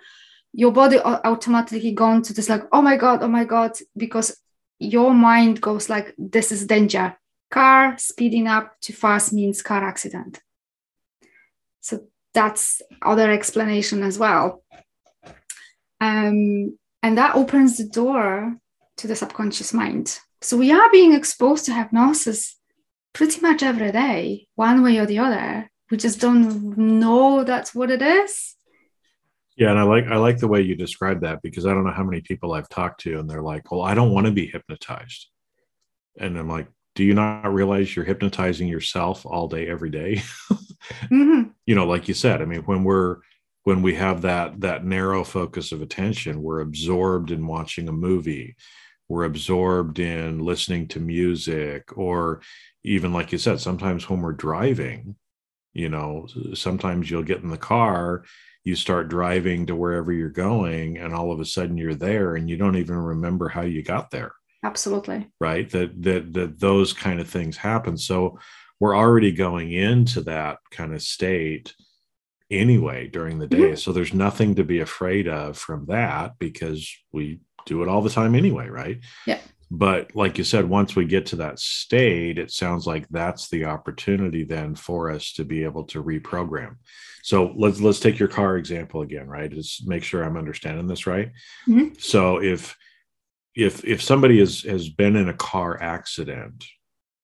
your 0.53 0.73
body 0.73 0.99
automatically 0.99 1.93
gone 1.93 2.21
to 2.21 2.33
this 2.33 2.49
like 2.49 2.63
oh 2.73 2.81
my 2.81 2.97
god 2.97 3.23
oh 3.23 3.27
my 3.27 3.45
god 3.45 3.71
because 3.95 4.41
your 4.81 5.13
mind 5.13 5.61
goes 5.61 5.89
like, 5.89 6.13
this 6.17 6.51
is 6.51 6.65
danger. 6.65 7.15
Car 7.51 7.97
speeding 7.97 8.47
up 8.47 8.79
too 8.81 8.93
fast 8.93 9.33
means 9.33 9.61
car 9.61 9.83
accident. 9.83 10.41
So 11.81 12.07
that's 12.33 12.81
other 13.01 13.29
explanation 13.29 14.03
as 14.03 14.17
well. 14.17 14.63
Um, 15.99 16.77
and 17.03 17.17
that 17.17 17.35
opens 17.35 17.77
the 17.77 17.87
door 17.87 18.57
to 18.97 19.07
the 19.07 19.15
subconscious 19.15 19.73
mind. 19.73 20.19
So 20.41 20.57
we 20.57 20.71
are 20.71 20.89
being 20.91 21.13
exposed 21.13 21.65
to 21.65 21.73
hypnosis 21.73 22.57
pretty 23.13 23.41
much 23.41 23.61
every 23.61 23.91
day, 23.91 24.47
one 24.55 24.81
way 24.81 24.97
or 24.97 25.05
the 25.05 25.19
other. 25.19 25.69
We 25.89 25.97
just 25.97 26.19
don't 26.19 26.77
know 26.77 27.43
that's 27.43 27.75
what 27.75 27.91
it 27.91 28.01
is. 28.01 28.55
Yeah, 29.57 29.71
and 29.71 29.79
I 29.79 29.83
like 29.83 30.05
I 30.07 30.15
like 30.15 30.37
the 30.37 30.47
way 30.47 30.61
you 30.61 30.75
describe 30.75 31.21
that 31.21 31.41
because 31.43 31.65
I 31.65 31.73
don't 31.73 31.83
know 31.83 31.91
how 31.91 32.05
many 32.05 32.21
people 32.21 32.53
I've 32.53 32.69
talked 32.69 33.01
to 33.01 33.19
and 33.19 33.29
they're 33.29 33.41
like, 33.41 33.69
"Well, 33.69 33.81
I 33.81 33.93
don't 33.93 34.13
want 34.13 34.25
to 34.25 34.31
be 34.31 34.47
hypnotized." 34.47 35.27
And 36.17 36.37
I'm 36.37 36.47
like, 36.47 36.67
"Do 36.95 37.03
you 37.03 37.13
not 37.13 37.53
realize 37.53 37.95
you're 37.95 38.05
hypnotizing 38.05 38.67
yourself 38.67 39.25
all 39.25 39.47
day 39.47 39.67
every 39.67 39.89
day?" 39.89 40.15
mm-hmm. 40.51 41.49
You 41.65 41.75
know, 41.75 41.85
like 41.85 42.07
you 42.07 42.13
said, 42.13 42.41
I 42.41 42.45
mean, 42.45 42.61
when 42.61 42.83
we're 42.83 43.17
when 43.63 43.81
we 43.81 43.95
have 43.95 44.21
that 44.23 44.61
that 44.61 44.85
narrow 44.85 45.23
focus 45.23 45.71
of 45.71 45.81
attention, 45.81 46.41
we're 46.41 46.61
absorbed 46.61 47.31
in 47.31 47.47
watching 47.47 47.87
a 47.87 47.93
movie, 47.93 48.55
we're 49.07 49.25
absorbed 49.25 49.99
in 49.99 50.39
listening 50.39 50.87
to 50.89 50.99
music 50.99 51.97
or 51.97 52.41
even 52.83 53.13
like 53.13 53.31
you 53.31 53.37
said, 53.37 53.59
sometimes 53.59 54.09
when 54.09 54.21
we're 54.21 54.33
driving, 54.33 55.15
you 55.73 55.89
know, 55.89 56.27
sometimes 56.53 57.09
you'll 57.09 57.23
get 57.23 57.43
in 57.43 57.49
the 57.49 57.57
car 57.57 58.23
you 58.63 58.75
start 58.75 59.09
driving 59.09 59.65
to 59.65 59.75
wherever 59.75 60.11
you're 60.11 60.29
going 60.29 60.97
and 60.97 61.13
all 61.13 61.31
of 61.31 61.39
a 61.39 61.45
sudden 61.45 61.77
you're 61.77 61.95
there 61.95 62.35
and 62.35 62.49
you 62.49 62.57
don't 62.57 62.75
even 62.75 62.95
remember 62.95 63.49
how 63.49 63.61
you 63.61 63.83
got 63.83 64.11
there 64.11 64.33
absolutely 64.63 65.27
right 65.39 65.69
that 65.71 66.01
that 66.01 66.33
that 66.33 66.59
those 66.59 66.93
kind 66.93 67.19
of 67.19 67.27
things 67.27 67.57
happen 67.57 67.97
so 67.97 68.37
we're 68.79 68.95
already 68.95 69.31
going 69.31 69.71
into 69.71 70.21
that 70.21 70.57
kind 70.71 70.93
of 70.93 71.01
state 71.01 71.73
anyway 72.49 73.07
during 73.07 73.39
the 73.39 73.47
day 73.47 73.57
mm-hmm. 73.57 73.75
so 73.75 73.91
there's 73.91 74.13
nothing 74.13 74.55
to 74.55 74.63
be 74.63 74.79
afraid 74.79 75.27
of 75.27 75.57
from 75.57 75.85
that 75.85 76.37
because 76.39 76.93
we 77.11 77.39
do 77.65 77.81
it 77.81 77.87
all 77.87 78.01
the 78.01 78.09
time 78.09 78.35
anyway 78.35 78.67
right 78.67 78.99
yeah 79.25 79.39
but 79.73 80.13
like 80.15 80.37
you 80.37 80.43
said 80.43 80.67
once 80.67 80.95
we 80.95 81.05
get 81.05 81.25
to 81.25 81.37
that 81.37 81.57
state 81.57 82.37
it 82.37 82.51
sounds 82.51 82.85
like 82.85 83.07
that's 83.09 83.49
the 83.49 83.63
opportunity 83.63 84.43
then 84.43 84.75
for 84.75 85.09
us 85.09 85.31
to 85.31 85.45
be 85.45 85.63
able 85.63 85.85
to 85.85 86.03
reprogram 86.03 86.75
so 87.23 87.53
let's 87.55 87.79
let's 87.79 87.99
take 87.99 88.19
your 88.19 88.27
car 88.27 88.57
example 88.57 89.01
again, 89.01 89.27
right? 89.27 89.51
Just 89.51 89.87
make 89.87 90.03
sure 90.03 90.23
I'm 90.23 90.37
understanding 90.37 90.87
this 90.87 91.07
right. 91.07 91.31
Mm-hmm. 91.67 91.95
So 91.99 92.41
if 92.41 92.75
if 93.55 93.83
if 93.83 94.01
somebody 94.01 94.39
has 94.39 94.61
has 94.61 94.89
been 94.89 95.15
in 95.15 95.29
a 95.29 95.33
car 95.33 95.81
accident, 95.81 96.65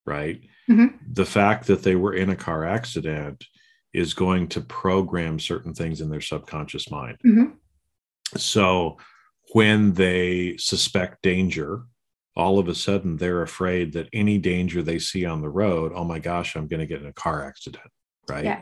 right? 0.05 0.41
Mm-hmm. 0.69 0.95
The 1.13 1.25
fact 1.25 1.67
that 1.67 1.83
they 1.83 1.95
were 1.95 2.13
in 2.13 2.29
a 2.29 2.35
car 2.35 2.65
accident 2.65 3.45
is 3.93 4.13
going 4.13 4.49
to 4.49 4.61
program 4.61 5.39
certain 5.39 5.73
things 5.73 6.01
in 6.01 6.09
their 6.09 6.21
subconscious 6.21 6.91
mind. 6.91 7.17
Mm-hmm. 7.25 7.53
So 8.37 8.97
when 9.53 9.93
they 9.93 10.57
suspect 10.57 11.23
danger, 11.23 11.83
all 12.35 12.59
of 12.59 12.67
a 12.67 12.75
sudden 12.75 13.15
they're 13.15 13.41
afraid 13.41 13.93
that 13.93 14.09
any 14.11 14.37
danger 14.37 14.81
they 14.81 14.99
see 14.99 15.25
on 15.25 15.41
the 15.41 15.49
road, 15.49 15.93
oh 15.95 16.03
my 16.03 16.19
gosh, 16.19 16.55
I'm 16.55 16.67
going 16.67 16.81
to 16.81 16.85
get 16.85 17.01
in 17.01 17.07
a 17.07 17.13
car 17.13 17.45
accident, 17.45 17.89
right? 18.27 18.43
Yeah 18.43 18.61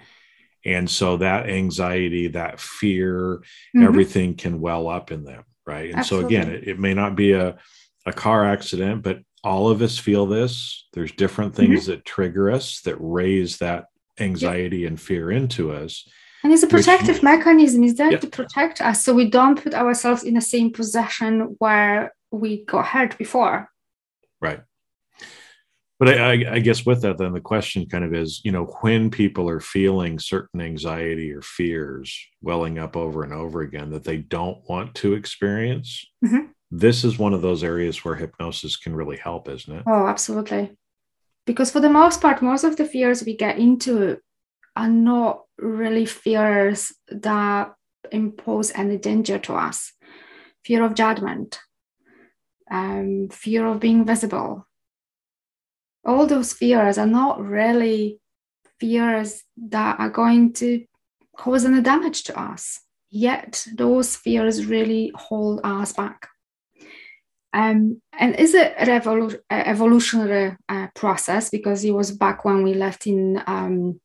and 0.65 0.89
so 0.89 1.17
that 1.17 1.47
anxiety 1.47 2.27
that 2.29 2.59
fear 2.59 3.37
mm-hmm. 3.75 3.83
everything 3.83 4.35
can 4.35 4.59
well 4.59 4.87
up 4.89 5.11
in 5.11 5.23
them 5.23 5.43
right 5.65 5.89
and 5.89 5.99
Absolutely. 5.99 6.35
so 6.35 6.41
again 6.41 6.53
it, 6.53 6.67
it, 6.67 6.79
may 6.79 6.93
not 6.93 7.15
be 7.15 7.33
a, 7.33 7.57
a 8.05 8.13
car 8.13 8.45
accident 8.45 9.03
but 9.03 9.19
all 9.43 9.69
of 9.69 9.81
us 9.81 9.97
feel 9.97 10.25
this 10.25 10.87
there's 10.93 11.11
different 11.11 11.55
things 11.55 11.83
mm-hmm. 11.83 11.91
that 11.91 12.05
trigger 12.05 12.51
us 12.51 12.81
that 12.81 12.97
raise 12.99 13.57
that 13.57 13.85
anxiety 14.19 14.79
yeah. 14.79 14.87
and 14.87 14.99
fear 14.99 15.31
into 15.31 15.71
us 15.71 16.07
and 16.43 16.53
it's 16.53 16.63
a 16.63 16.67
protective 16.67 17.15
which, 17.15 17.23
mechanism 17.23 17.83
it's 17.83 17.97
there 17.97 18.11
yeah. 18.11 18.17
to 18.17 18.27
protect 18.27 18.81
us 18.81 19.03
so 19.03 19.13
we 19.13 19.29
don't 19.29 19.61
put 19.61 19.73
ourselves 19.73 20.23
in 20.23 20.33
the 20.33 20.41
same 20.41 20.71
position 20.71 21.55
where 21.59 22.13
we 22.31 22.63
got 22.65 22.85
hurt 22.85 23.17
before 23.17 23.69
right 24.41 24.61
but 25.97 26.09
I, 26.09 26.55
I, 26.55 26.59
guess 26.59 26.85
with 26.85 27.01
that, 27.03 27.17
then 27.17 27.31
the 27.31 27.39
question 27.39 27.85
kind 27.85 28.03
of 28.03 28.13
is, 28.13 28.41
you 28.43 28.51
know, 28.51 28.65
when 28.81 29.09
people 29.09 29.49
are 29.49 29.61
feeling 29.61 30.19
certain 30.19 30.59
anxiety 30.59 31.31
or 31.31 31.41
fears 31.41 32.17
welling 32.41 32.79
up 32.79 32.97
over 32.97 33.23
and 33.23 33.31
over 33.31 33.61
again 33.61 33.91
that 33.91 34.03
they 34.03 34.17
don't 34.17 34.57
want 34.67 34.93
to 34.95 35.13
experience, 35.13 36.05
mm-hmm. 36.23 36.47
this 36.69 37.05
is 37.05 37.17
one 37.17 37.33
of 37.33 37.41
those 37.41 37.63
areas 37.63 38.03
where 38.03 38.15
hypnosis 38.15 38.75
can 38.75 38.93
really 38.93 39.15
help, 39.15 39.47
isn't 39.47 39.73
it? 39.73 39.83
Oh, 39.87 40.07
absolutely. 40.07 40.75
Because 41.45 41.71
for 41.71 41.79
the 41.79 41.89
most 41.89 42.19
part, 42.19 42.41
most 42.41 42.65
of 42.65 42.75
the 42.75 42.85
fears 42.85 43.23
we 43.23 43.37
get 43.37 43.57
into 43.57 44.17
are 44.75 44.89
not 44.89 45.43
really 45.57 46.05
fears 46.05 46.91
that 47.07 47.73
impose 48.11 48.71
any 48.75 48.97
danger 48.97 49.39
to 49.39 49.53
us. 49.53 49.93
Fear 50.65 50.83
of 50.83 50.95
judgment, 50.95 51.59
um, 52.69 53.29
fear 53.31 53.65
of 53.67 53.79
being 53.79 54.03
visible, 54.03 54.67
all 56.05 56.27
those 56.27 56.53
fears 56.53 56.97
are 56.97 57.07
not 57.07 57.41
really 57.43 58.19
fears 58.79 59.43
that 59.57 59.99
are 59.99 60.09
going 60.09 60.53
to 60.53 60.85
cause 61.35 61.65
any 61.65 61.81
damage 61.81 62.23
to 62.23 62.39
us. 62.39 62.81
Yet 63.09 63.65
those 63.73 64.15
fears 64.15 64.65
really 64.65 65.11
hold 65.15 65.61
us 65.63 65.93
back. 65.93 66.27
Um, 67.53 68.01
and 68.19 68.35
is 68.35 68.53
a 68.53 68.81
evolutionary 69.49 70.57
uh, 70.67 70.87
process 70.93 71.49
because 71.49 71.85
it 71.85 71.91
was 71.91 72.11
back 72.11 72.43
when 72.43 72.63
we 72.63 72.73
left 72.73 73.07
in 73.07 73.41
um, 73.47 74.01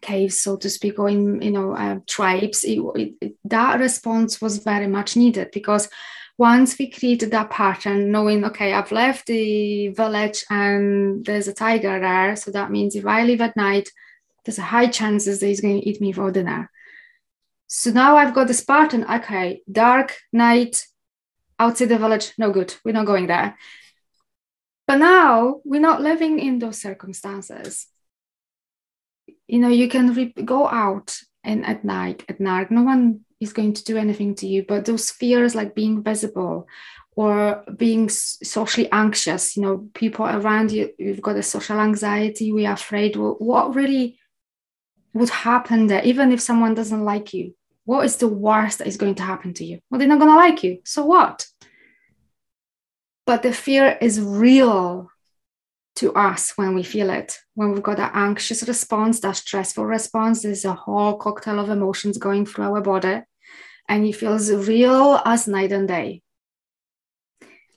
caves, 0.00 0.40
so 0.40 0.56
to 0.56 0.70
speak, 0.70 0.98
or 0.98 1.10
in 1.10 1.42
you 1.42 1.50
know 1.50 1.76
uh, 1.76 1.98
tribes. 2.06 2.64
It, 2.64 2.80
it, 3.20 3.36
that 3.44 3.80
response 3.80 4.40
was 4.40 4.64
very 4.64 4.86
much 4.86 5.14
needed 5.14 5.50
because 5.52 5.90
once 6.42 6.76
we 6.76 6.90
created 6.90 7.30
that 7.30 7.50
pattern, 7.50 8.10
knowing, 8.10 8.44
okay, 8.44 8.72
I've 8.72 8.90
left 8.90 9.26
the 9.26 9.88
village 9.90 10.44
and 10.50 11.24
there's 11.24 11.46
a 11.46 11.54
tiger 11.54 12.00
there. 12.00 12.34
So 12.34 12.50
that 12.50 12.72
means 12.72 12.96
if 12.96 13.06
I 13.06 13.22
leave 13.22 13.40
at 13.40 13.56
night, 13.56 13.88
there's 14.44 14.58
a 14.58 14.72
high 14.74 14.88
chances 14.88 15.38
that 15.38 15.46
he's 15.46 15.60
going 15.60 15.80
to 15.80 15.88
eat 15.88 16.00
me 16.00 16.10
for 16.10 16.32
dinner. 16.32 16.68
So 17.68 17.92
now 17.92 18.16
I've 18.16 18.34
got 18.34 18.48
this 18.48 18.64
pattern. 18.64 19.04
Okay, 19.08 19.62
dark 19.70 20.16
night, 20.32 20.84
outside 21.60 21.90
the 21.90 21.98
village, 21.98 22.32
no 22.36 22.50
good. 22.50 22.74
We're 22.84 22.98
not 22.98 23.06
going 23.06 23.28
there. 23.28 23.56
But 24.88 24.96
now 24.96 25.60
we're 25.64 25.88
not 25.90 26.02
living 26.02 26.40
in 26.40 26.58
those 26.58 26.80
circumstances. 26.80 27.86
You 29.46 29.60
know, 29.60 29.68
you 29.68 29.88
can 29.88 30.12
re- 30.12 30.34
go 30.44 30.66
out 30.66 31.16
and 31.44 31.64
at 31.64 31.84
night, 31.84 32.24
at 32.28 32.40
night, 32.40 32.72
no 32.72 32.82
one 32.82 33.20
is 33.42 33.52
going 33.52 33.72
to 33.74 33.84
do 33.84 33.96
anything 33.96 34.34
to 34.36 34.46
you. 34.46 34.64
But 34.66 34.84
those 34.84 35.10
fears 35.10 35.54
like 35.54 35.74
being 35.74 36.02
visible 36.02 36.66
or 37.14 37.64
being 37.76 38.08
socially 38.08 38.90
anxious 38.90 39.54
you 39.54 39.62
know 39.62 39.86
people 39.92 40.24
around 40.24 40.72
you 40.72 40.90
you've 40.98 41.20
got 41.20 41.36
a 41.36 41.42
social 41.42 41.78
anxiety 41.78 42.52
we 42.52 42.66
are 42.66 42.74
afraid. 42.74 43.16
What 43.16 43.74
really 43.74 44.18
would 45.12 45.30
happen 45.30 45.88
there? 45.88 46.02
Even 46.04 46.32
if 46.32 46.40
someone 46.40 46.74
doesn't 46.74 47.04
like 47.04 47.34
you 47.34 47.54
what 47.84 48.04
is 48.04 48.16
the 48.16 48.28
worst 48.28 48.78
that 48.78 48.86
is 48.86 48.96
going 48.96 49.16
to 49.16 49.22
happen 49.22 49.52
to 49.54 49.64
you? 49.64 49.80
Well 49.90 49.98
they're 49.98 50.08
not 50.08 50.20
going 50.20 50.30
to 50.30 50.36
like 50.36 50.62
you 50.62 50.78
so 50.84 51.04
what? 51.04 51.46
But 53.26 53.42
the 53.42 53.52
fear 53.52 53.98
is 54.00 54.20
real 54.20 55.08
to 55.96 56.12
us 56.14 56.54
when 56.56 56.74
we 56.74 56.82
feel 56.82 57.10
it. 57.10 57.38
When 57.54 57.72
we've 57.72 57.82
got 57.82 57.98
that 57.98 58.12
anxious 58.14 58.66
response, 58.66 59.20
that 59.20 59.36
stressful 59.36 59.84
response, 59.84 60.42
there's 60.42 60.64
a 60.64 60.72
whole 60.72 61.18
cocktail 61.18 61.60
of 61.60 61.68
emotions 61.68 62.18
going 62.18 62.46
through 62.46 62.64
our 62.64 62.80
body 62.80 63.22
and 63.92 64.06
it 64.06 64.16
feels 64.16 64.50
real 64.50 65.20
as 65.26 65.46
night 65.46 65.70
and 65.70 65.86
day. 65.86 66.22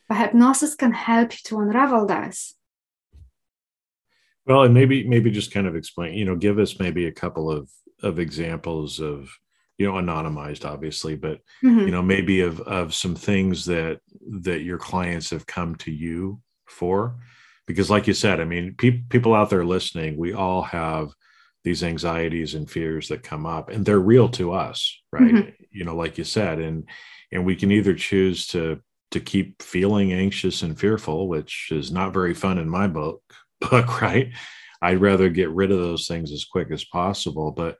But 0.07 0.17
hypnosis 0.17 0.73
can 0.73 0.93
help 0.93 1.33
you 1.33 1.39
to 1.45 1.59
unravel 1.59 2.05
this. 2.05 2.55
Well, 4.45 4.63
and 4.63 4.73
maybe 4.73 5.05
maybe 5.05 5.29
just 5.29 5.51
kind 5.51 5.67
of 5.67 5.75
explain, 5.75 6.13
you 6.13 6.23
know, 6.23 6.37
give 6.37 6.57
us 6.57 6.79
maybe 6.79 7.07
a 7.07 7.11
couple 7.11 7.51
of 7.51 7.69
of 8.01 8.19
examples 8.19 9.01
of, 9.01 9.29
you 9.77 9.85
know, 9.87 9.93
anonymized, 9.93 10.63
obviously, 10.63 11.15
but 11.17 11.39
mm-hmm. 11.61 11.79
you 11.79 11.91
know, 11.91 12.03
maybe 12.03 12.41
of 12.41 12.61
of 12.61 12.93
some 12.93 13.15
things 13.15 13.65
that 13.65 13.99
that 14.43 14.61
your 14.61 14.77
clients 14.77 15.31
have 15.31 15.45
come 15.45 15.75
to 15.77 15.91
you 15.91 16.39
for, 16.65 17.17
because, 17.65 17.89
like 17.89 18.07
you 18.07 18.13
said, 18.13 18.39
I 18.39 18.45
mean, 18.45 18.75
pe- 18.77 19.03
people 19.09 19.33
out 19.33 19.49
there 19.49 19.65
listening, 19.65 20.15
we 20.15 20.33
all 20.33 20.61
have 20.61 21.09
these 21.65 21.83
anxieties 21.83 22.53
and 22.53 22.69
fears 22.69 23.07
that 23.09 23.23
come 23.23 23.45
up 23.47 23.69
and 23.69 23.83
they're 23.83 23.99
real 23.99 24.29
to 24.29 24.53
us 24.53 25.01
right 25.11 25.23
mm-hmm. 25.23 25.49
You 25.75 25.83
know 25.83 25.95
like 25.95 26.17
you 26.17 26.23
said 26.23 26.59
and 26.59 26.87
and 27.31 27.45
we 27.45 27.55
can 27.55 27.71
either 27.71 27.93
choose 27.93 28.47
to 28.47 28.79
to 29.11 29.19
keep 29.19 29.61
feeling 29.61 30.13
anxious 30.13 30.61
and 30.61 30.79
fearful 30.79 31.27
which 31.27 31.69
is 31.71 31.91
not 31.91 32.13
very 32.13 32.33
fun 32.33 32.57
in 32.57 32.69
my 32.69 32.87
book 32.87 33.21
book 33.61 34.01
right 34.01 34.31
i'd 34.81 35.01
rather 35.01 35.29
get 35.29 35.49
rid 35.51 35.71
of 35.71 35.79
those 35.79 36.07
things 36.07 36.31
as 36.31 36.45
quick 36.45 36.71
as 36.71 36.85
possible 36.85 37.51
but 37.51 37.77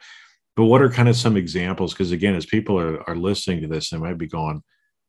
but 0.56 0.66
what 0.66 0.82
are 0.82 0.90
kind 0.90 1.10
of 1.10 1.16
some 1.16 1.38
examples 1.38 1.94
because 1.94 2.12
again 2.12 2.36
as 2.36 2.46
people 2.46 2.80
are, 2.80 3.08
are 3.10 3.16
listening 3.16 3.62
to 3.62 3.68
this 3.68 3.90
they 3.90 3.98
might 3.98 4.18
be 4.18 4.28
going 4.28 4.62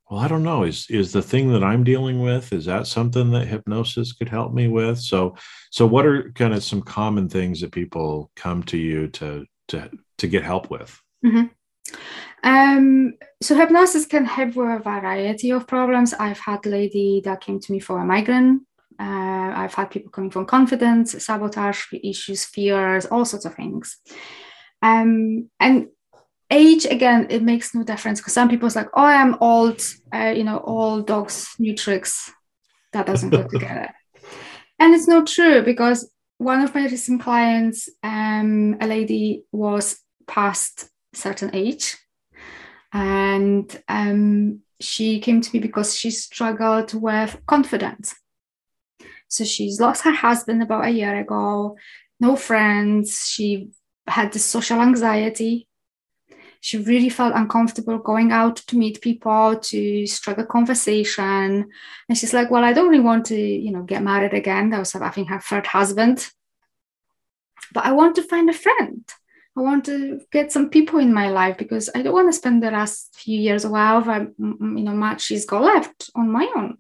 well, 0.09 0.21
I 0.21 0.29
don't 0.29 0.45
know. 0.45 0.63
Is 0.63 0.87
is 0.89 1.13
the 1.13 1.23
thing 1.23 1.53
that 1.53 1.65
I'm 1.65 1.83
dealing 1.83 2.21
with 2.23 2.53
is 2.53 2.67
that 2.67 2.87
something 2.87 3.33
that 3.33 3.49
hypnosis 3.49 4.13
could 4.13 4.29
help 4.29 4.53
me 4.53 4.69
with? 4.69 5.01
So, 5.01 5.35
so 5.71 5.85
what 5.85 6.07
are 6.07 6.31
kind 6.33 6.55
of 6.55 6.63
some 6.63 6.83
common 6.83 7.29
things 7.29 7.61
that 7.61 7.73
people 7.73 8.31
come 8.37 8.63
to 8.65 8.77
you 8.77 9.09
to 9.09 9.47
to 9.69 9.91
to 10.19 10.29
get 10.29 10.45
help 10.45 10.71
with? 10.71 11.01
Mm-hmm. 11.25 11.47
Um, 12.47 13.15
so 13.43 13.57
hypnosis 13.57 14.07
can 14.07 14.25
help 14.25 14.55
with 14.55 14.69
a 14.69 14.79
variety 14.79 15.51
of 15.51 15.67
problems. 15.67 16.15
I've 16.15 16.39
had 16.39 16.65
lady 16.65 17.21
that 17.25 17.41
came 17.41 17.59
to 17.59 17.73
me 17.73 17.81
for 17.81 17.99
a 17.99 18.05
migraine. 18.05 18.65
Uh, 18.99 19.53
I've 19.55 19.75
had 19.75 19.91
people 19.91 20.13
coming 20.13 20.31
from 20.31 20.47
confidence, 20.47 21.23
sabotage 21.25 21.87
issues, 21.93 22.45
fears, 22.45 23.05
all 23.07 23.25
sorts 23.25 23.47
of 23.47 23.55
things. 23.55 23.97
Um, 24.81 25.51
and 25.59 25.89
age 26.49 26.85
again 26.85 27.27
it 27.29 27.43
makes 27.43 27.75
no 27.75 27.83
difference 27.83 28.21
because 28.21 28.33
some 28.33 28.49
people's 28.49 28.77
like 28.77 28.89
oh 28.95 29.03
i'm 29.03 29.37
old 29.41 29.83
uh, 30.15 30.33
you 30.37 30.45
know 30.45 30.59
all 30.59 31.03
dogs 31.03 31.57
new 31.59 31.75
tricks 31.75 32.33
that 32.93 33.05
doesn't 33.05 33.31
go 33.31 33.43
together 33.49 33.93
and 34.79 34.95
it's 34.95 35.09
not 35.09 35.27
true 35.27 35.61
because 35.63 36.09
one 36.39 36.61
of 36.61 36.73
my 36.73 36.85
recent 36.85 37.21
clients 37.21 37.89
um, 38.05 38.77
a 38.81 38.87
lady 38.87 39.45
was 39.51 39.99
past 40.29 40.89
certain 41.13 41.51
age 41.53 41.97
and 42.97 43.83
um, 43.89 44.61
she 44.81 45.21
came 45.21 45.43
to 45.43 45.51
me 45.53 45.61
because 45.61 45.95
she 45.95 46.11
struggled 46.11 46.95
with 46.95 47.39
confidence. 47.47 48.15
So 49.29 49.45
she's 49.45 49.81
lost 49.81 50.05
her 50.05 50.13
husband 50.13 50.63
about 50.63 50.87
a 50.87 50.91
year 50.91 51.15
ago 51.19 51.77
no 52.19 52.35
friends. 52.37 53.29
She 53.29 53.69
had 54.07 54.33
this 54.33 54.45
social 54.45 54.81
anxiety. 54.81 55.69
She 56.61 56.79
really 56.79 57.11
felt 57.11 57.35
uncomfortable 57.35 57.99
going 57.99 58.33
out 58.33 58.57
to 58.57 58.79
meet 58.79 59.03
people 59.03 59.57
to 59.57 60.07
strike 60.07 60.39
a 60.39 60.47
conversation. 60.47 61.69
And 62.09 62.19
she's 62.19 62.33
like 62.33 62.51
well 62.51 62.65
i 62.65 62.73
don't 62.73 62.89
really 62.89 63.05
want 63.05 63.27
to 63.27 63.39
you 63.39 63.73
know 63.73 63.83
get 63.83 64.03
married 64.03 64.33
again. 64.33 64.71
That 64.71 64.79
was 64.79 64.93
having 64.93 65.27
her 65.27 65.41
third 65.41 65.67
husband. 65.67 66.29
But 67.75 67.85
i 67.85 67.93
want 67.93 68.17
to 68.17 68.23
find 68.23 68.49
a 68.49 68.55
friend 68.55 69.05
i 69.57 69.61
want 69.61 69.85
to 69.85 70.21
get 70.33 70.53
some 70.53 70.69
people 70.69 70.99
in 70.99 71.13
my 71.13 71.29
life 71.31 71.57
because 71.57 71.89
i 71.95 72.03
don't 72.03 72.15
want 72.15 72.29
to 72.29 72.37
spend 72.37 72.63
the 72.63 72.71
last 72.71 73.15
few 73.15 73.39
years 73.39 73.65
or 73.65 73.77
however 73.77 74.33
you 74.39 74.85
know 74.85 74.95
much 74.95 75.23
she's 75.23 75.47
got 75.47 75.63
left 75.63 76.11
on 76.15 76.31
my 76.31 76.51
own 76.57 76.77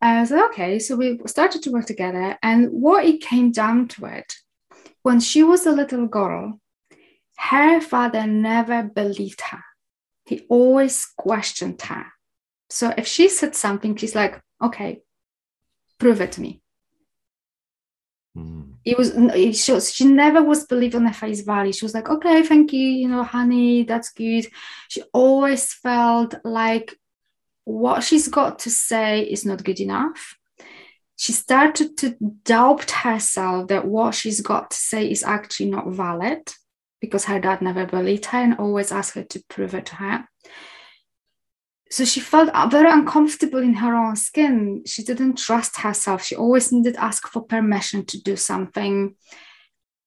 I 0.00 0.22
like, 0.22 0.50
okay, 0.50 0.78
so 0.78 0.96
we 0.96 1.18
started 1.26 1.62
to 1.62 1.72
work 1.72 1.86
together. 1.86 2.38
And 2.42 2.70
what 2.70 3.04
it 3.04 3.20
came 3.20 3.50
down 3.50 3.88
to 3.88 4.06
it, 4.06 4.32
when 5.02 5.20
she 5.20 5.42
was 5.42 5.66
a 5.66 5.72
little 5.72 6.06
girl, 6.06 6.60
her 7.36 7.80
father 7.80 8.26
never 8.26 8.82
believed 8.82 9.40
her. 9.40 9.62
He 10.26 10.44
always 10.48 11.06
questioned 11.16 11.80
her. 11.82 12.06
So 12.70 12.92
if 12.96 13.06
she 13.06 13.28
said 13.28 13.56
something, 13.56 13.96
she's 13.96 14.14
like, 14.14 14.40
okay, 14.62 15.00
prove 15.98 16.20
it 16.20 16.32
to 16.32 16.40
me. 16.40 16.60
Mm. 18.38 18.74
It 18.84 18.96
was 18.96 19.12
she, 19.58 19.72
was 19.72 19.92
she 19.92 20.04
never 20.04 20.42
was 20.42 20.66
believed 20.66 20.94
on 20.94 21.04
the 21.04 21.12
face 21.12 21.42
value. 21.42 21.72
She 21.72 21.84
was 21.84 21.94
like, 21.94 22.08
okay, 22.08 22.42
thank 22.42 22.72
you, 22.72 22.88
you 22.88 23.08
know, 23.08 23.22
honey, 23.22 23.82
that's 23.82 24.10
good. 24.12 24.46
She 24.88 25.02
always 25.12 25.72
felt 25.74 26.34
like 26.44 26.94
what 27.64 28.02
she's 28.02 28.28
got 28.28 28.60
to 28.60 28.70
say 28.70 29.22
is 29.22 29.44
not 29.44 29.64
good 29.64 29.80
enough. 29.80 30.36
She 31.16 31.32
started 31.32 31.96
to 31.98 32.16
doubt 32.44 32.90
herself 32.90 33.68
that 33.68 33.86
what 33.86 34.14
she's 34.14 34.40
got 34.40 34.70
to 34.70 34.76
say 34.76 35.10
is 35.10 35.22
actually 35.24 35.70
not 35.70 35.88
valid 35.88 36.50
because 37.00 37.24
her 37.24 37.40
dad 37.40 37.60
never 37.60 37.86
believed 37.86 38.26
her 38.26 38.38
and 38.38 38.58
always 38.58 38.92
asked 38.92 39.14
her 39.14 39.24
to 39.24 39.42
prove 39.48 39.74
it 39.74 39.86
to 39.86 39.96
her. 39.96 40.28
So 41.90 42.04
she 42.04 42.20
felt 42.20 42.50
very 42.70 42.90
uncomfortable 42.90 43.60
in 43.60 43.74
her 43.74 43.94
own 43.94 44.16
skin. 44.16 44.82
She 44.84 45.02
didn't 45.02 45.38
trust 45.38 45.78
herself. 45.78 46.22
She 46.22 46.36
always 46.36 46.70
needed 46.70 46.94
to 46.94 47.02
ask 47.02 47.26
for 47.26 47.42
permission 47.42 48.04
to 48.06 48.22
do 48.22 48.36
something. 48.36 49.14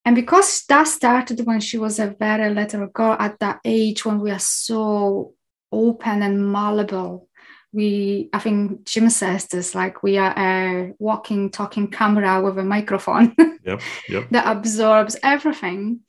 And 0.05 0.15
because 0.15 0.63
that 0.69 0.87
started 0.87 1.45
when 1.45 1.59
she 1.59 1.77
was 1.77 1.99
a 1.99 2.15
very 2.19 2.53
little 2.53 2.87
girl 2.87 3.15
at 3.19 3.39
that 3.39 3.59
age 3.65 4.05
when 4.05 4.19
we 4.19 4.31
are 4.31 4.39
so 4.39 5.33
open 5.71 6.21
and 6.21 6.51
malleable, 6.51 7.27
we 7.73 8.29
I 8.33 8.39
think 8.39 8.83
Jim 8.85 9.09
says 9.09 9.47
this 9.47 9.73
like 9.73 10.03
we 10.03 10.17
are 10.17 10.33
a 10.37 10.93
walking, 10.99 11.49
talking 11.49 11.89
camera 11.89 12.41
with 12.41 12.57
a 12.57 12.63
microphone 12.63 13.33
yep, 13.63 13.81
yep. 14.09 14.27
that 14.31 14.45
absorbs 14.45 15.15
everything 15.23 16.01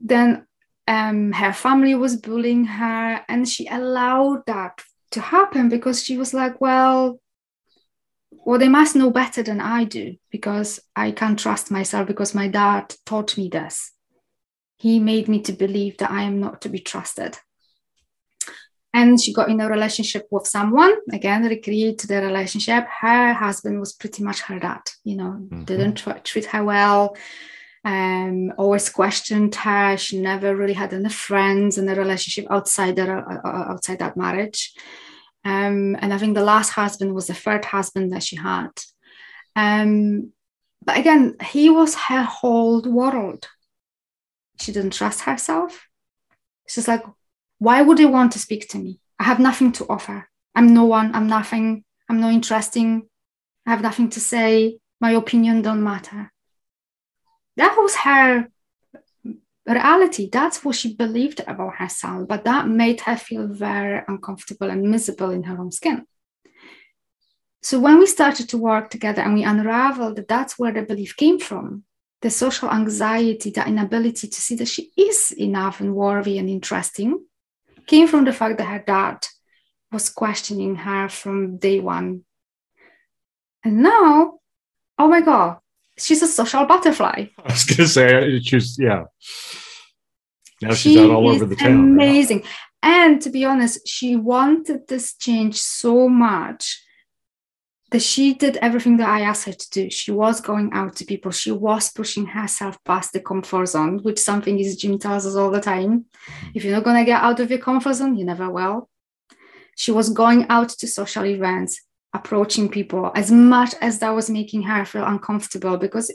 then 0.00 0.46
um, 0.86 1.32
her 1.32 1.52
family 1.52 1.94
was 1.94 2.16
bullying 2.16 2.64
her 2.64 3.24
and 3.28 3.48
she 3.48 3.66
allowed 3.68 4.42
that 4.46 4.82
to 5.12 5.20
happen 5.20 5.68
because 5.68 6.02
she 6.02 6.16
was 6.16 6.34
like 6.34 6.60
well 6.60 7.20
well 8.30 8.58
they 8.58 8.68
must 8.68 8.96
know 8.96 9.10
better 9.10 9.42
than 9.42 9.60
i 9.60 9.84
do 9.84 10.16
because 10.30 10.80
i 10.94 11.10
can't 11.10 11.38
trust 11.38 11.70
myself 11.70 12.06
because 12.06 12.34
my 12.34 12.48
dad 12.48 12.94
taught 13.06 13.36
me 13.38 13.48
this. 13.48 13.92
He 14.76 14.98
made 14.98 15.28
me 15.28 15.40
to 15.42 15.52
believe 15.52 15.96
that 15.98 16.10
i 16.10 16.22
am 16.22 16.40
not 16.40 16.60
to 16.62 16.68
be 16.68 16.80
trusted. 16.80 17.36
And 18.92 19.20
she 19.20 19.32
got 19.32 19.48
in 19.48 19.60
a 19.60 19.68
relationship 19.68 20.26
with 20.30 20.46
someone 20.46 20.94
again 21.12 21.44
recreate 21.44 22.02
the 22.02 22.20
relationship. 22.20 22.84
Her 23.00 23.32
husband 23.32 23.80
was 23.80 23.92
pretty 23.92 24.22
much 24.22 24.42
her 24.42 24.58
dad 24.58 24.82
you 25.04 25.16
know 25.16 25.38
mm-hmm. 25.40 25.64
didn't 25.64 26.24
treat 26.24 26.46
her 26.46 26.64
well 26.64 27.16
um, 27.84 28.52
always 28.56 28.88
questioned 28.88 29.54
her. 29.56 29.96
She 29.96 30.20
never 30.20 30.56
really 30.56 30.72
had 30.72 30.94
any 30.94 31.10
friends 31.10 31.76
in 31.76 31.88
a 31.88 31.94
relationship 31.94 32.50
outside 32.50 32.96
that 32.96 33.08
uh, 33.08 33.22
uh, 33.44 33.64
outside 33.72 33.98
that 33.98 34.16
marriage. 34.16 34.72
Um, 35.44 35.96
and 36.00 36.12
I 36.14 36.18
think 36.18 36.34
the 36.34 36.44
last 36.44 36.70
husband 36.70 37.14
was 37.14 37.26
the 37.26 37.34
third 37.34 37.66
husband 37.66 38.12
that 38.12 38.22
she 38.22 38.36
had. 38.36 38.70
Um, 39.54 40.32
but 40.82 40.96
again, 40.96 41.36
he 41.44 41.68
was 41.68 41.94
her 41.94 42.22
whole 42.22 42.80
world. 42.82 43.48
She 44.60 44.72
didn't 44.72 44.94
trust 44.94 45.20
herself. 45.22 45.86
She's 46.66 46.88
like, 46.88 47.04
why 47.58 47.82
would 47.82 47.98
he 47.98 48.06
want 48.06 48.32
to 48.32 48.38
speak 48.38 48.68
to 48.70 48.78
me? 48.78 49.00
I 49.18 49.24
have 49.24 49.38
nothing 49.38 49.72
to 49.72 49.86
offer. 49.88 50.28
I'm 50.54 50.72
no 50.72 50.84
one. 50.84 51.14
I'm 51.14 51.26
nothing. 51.26 51.84
I'm 52.08 52.20
not 52.20 52.32
interesting. 52.32 53.08
I 53.66 53.70
have 53.70 53.82
nothing 53.82 54.08
to 54.10 54.20
say. 54.20 54.78
My 55.00 55.10
opinion 55.10 55.60
don't 55.60 55.84
matter 55.84 56.32
that 57.56 57.76
was 57.78 57.94
her 57.96 58.48
reality. 59.66 60.28
That's 60.30 60.64
what 60.64 60.76
she 60.76 60.94
believed 60.94 61.40
about 61.46 61.76
herself, 61.76 62.28
but 62.28 62.44
that 62.44 62.68
made 62.68 63.00
her 63.02 63.16
feel 63.16 63.46
very 63.46 64.02
uncomfortable 64.06 64.70
and 64.70 64.82
miserable 64.82 65.30
in 65.30 65.44
her 65.44 65.58
own 65.58 65.72
skin. 65.72 66.06
So 67.62 67.80
when 67.80 67.98
we 67.98 68.06
started 68.06 68.48
to 68.50 68.58
work 68.58 68.90
together 68.90 69.22
and 69.22 69.34
we 69.34 69.42
unraveled 69.42 70.16
that 70.16 70.28
that's 70.28 70.58
where 70.58 70.72
the 70.72 70.82
belief 70.82 71.16
came 71.16 71.38
from, 71.38 71.84
the 72.20 72.28
social 72.30 72.70
anxiety, 72.70 73.50
the 73.50 73.66
inability 73.66 74.28
to 74.28 74.40
see 74.40 74.54
that 74.56 74.68
she 74.68 74.90
is 74.96 75.32
enough 75.32 75.80
and 75.80 75.94
worthy 75.94 76.38
and 76.38 76.50
interesting, 76.50 77.24
came 77.86 78.06
from 78.06 78.24
the 78.24 78.32
fact 78.32 78.58
that 78.58 78.66
her 78.66 78.84
dad 78.86 79.26
was 79.90 80.10
questioning 80.10 80.74
her 80.76 81.08
from 81.08 81.56
day 81.56 81.80
one. 81.80 82.24
And 83.64 83.82
now, 83.82 84.40
oh 84.98 85.08
my 85.08 85.22
God, 85.22 85.58
she's 85.98 86.22
a 86.22 86.26
social 86.26 86.64
butterfly. 86.64 87.26
I 87.38 87.52
was 87.52 87.64
going 87.64 87.76
to 87.76 87.88
say 87.88 88.40
she's 88.40 88.78
yeah. 88.78 89.04
Now 90.62 90.74
she's 90.74 90.94
she 90.94 91.00
out 91.00 91.10
all 91.10 91.28
over 91.28 91.44
the 91.44 91.56
town. 91.56 91.72
Amazing. 91.72 92.38
Right? 92.38 92.48
And 92.82 93.22
to 93.22 93.30
be 93.30 93.44
honest, 93.44 93.88
she 93.88 94.14
wanted 94.16 94.86
this 94.88 95.14
change 95.14 95.56
so 95.56 96.08
much 96.08 96.82
that 97.90 98.02
she 98.02 98.34
did 98.34 98.56
everything 98.58 98.96
that 98.96 99.08
I 99.08 99.20
asked 99.20 99.46
her 99.46 99.52
to 99.52 99.70
do. 99.70 99.90
She 99.90 100.10
was 100.10 100.40
going 100.40 100.70
out 100.72 100.96
to 100.96 101.04
people. 101.04 101.30
She 101.30 101.50
was 101.52 101.92
pushing 101.92 102.26
herself 102.26 102.76
past 102.84 103.12
the 103.12 103.20
comfort 103.20 103.66
zone, 103.66 104.00
which 104.02 104.18
something 104.18 104.58
is 104.58 104.76
Jim 104.76 104.98
tells 104.98 105.26
us 105.26 105.36
all 105.36 105.50
the 105.50 105.60
time. 105.60 106.00
Mm-hmm. 106.00 106.48
If 106.54 106.64
you're 106.64 106.74
not 106.74 106.84
going 106.84 106.96
to 106.96 107.04
get 107.04 107.22
out 107.22 107.40
of 107.40 107.50
your 107.50 107.60
comfort 107.60 107.94
zone, 107.94 108.16
you 108.16 108.24
never 108.24 108.50
will. 108.50 108.90
She 109.76 109.92
was 109.92 110.10
going 110.10 110.46
out 110.48 110.70
to 110.70 110.86
social 110.86 111.24
events 111.24 111.80
approaching 112.14 112.68
people 112.68 113.10
as 113.14 113.30
much 113.30 113.74
as 113.80 113.98
that 113.98 114.10
was 114.10 114.30
making 114.30 114.62
her 114.62 114.84
feel 114.84 115.04
uncomfortable 115.04 115.76
because 115.76 116.14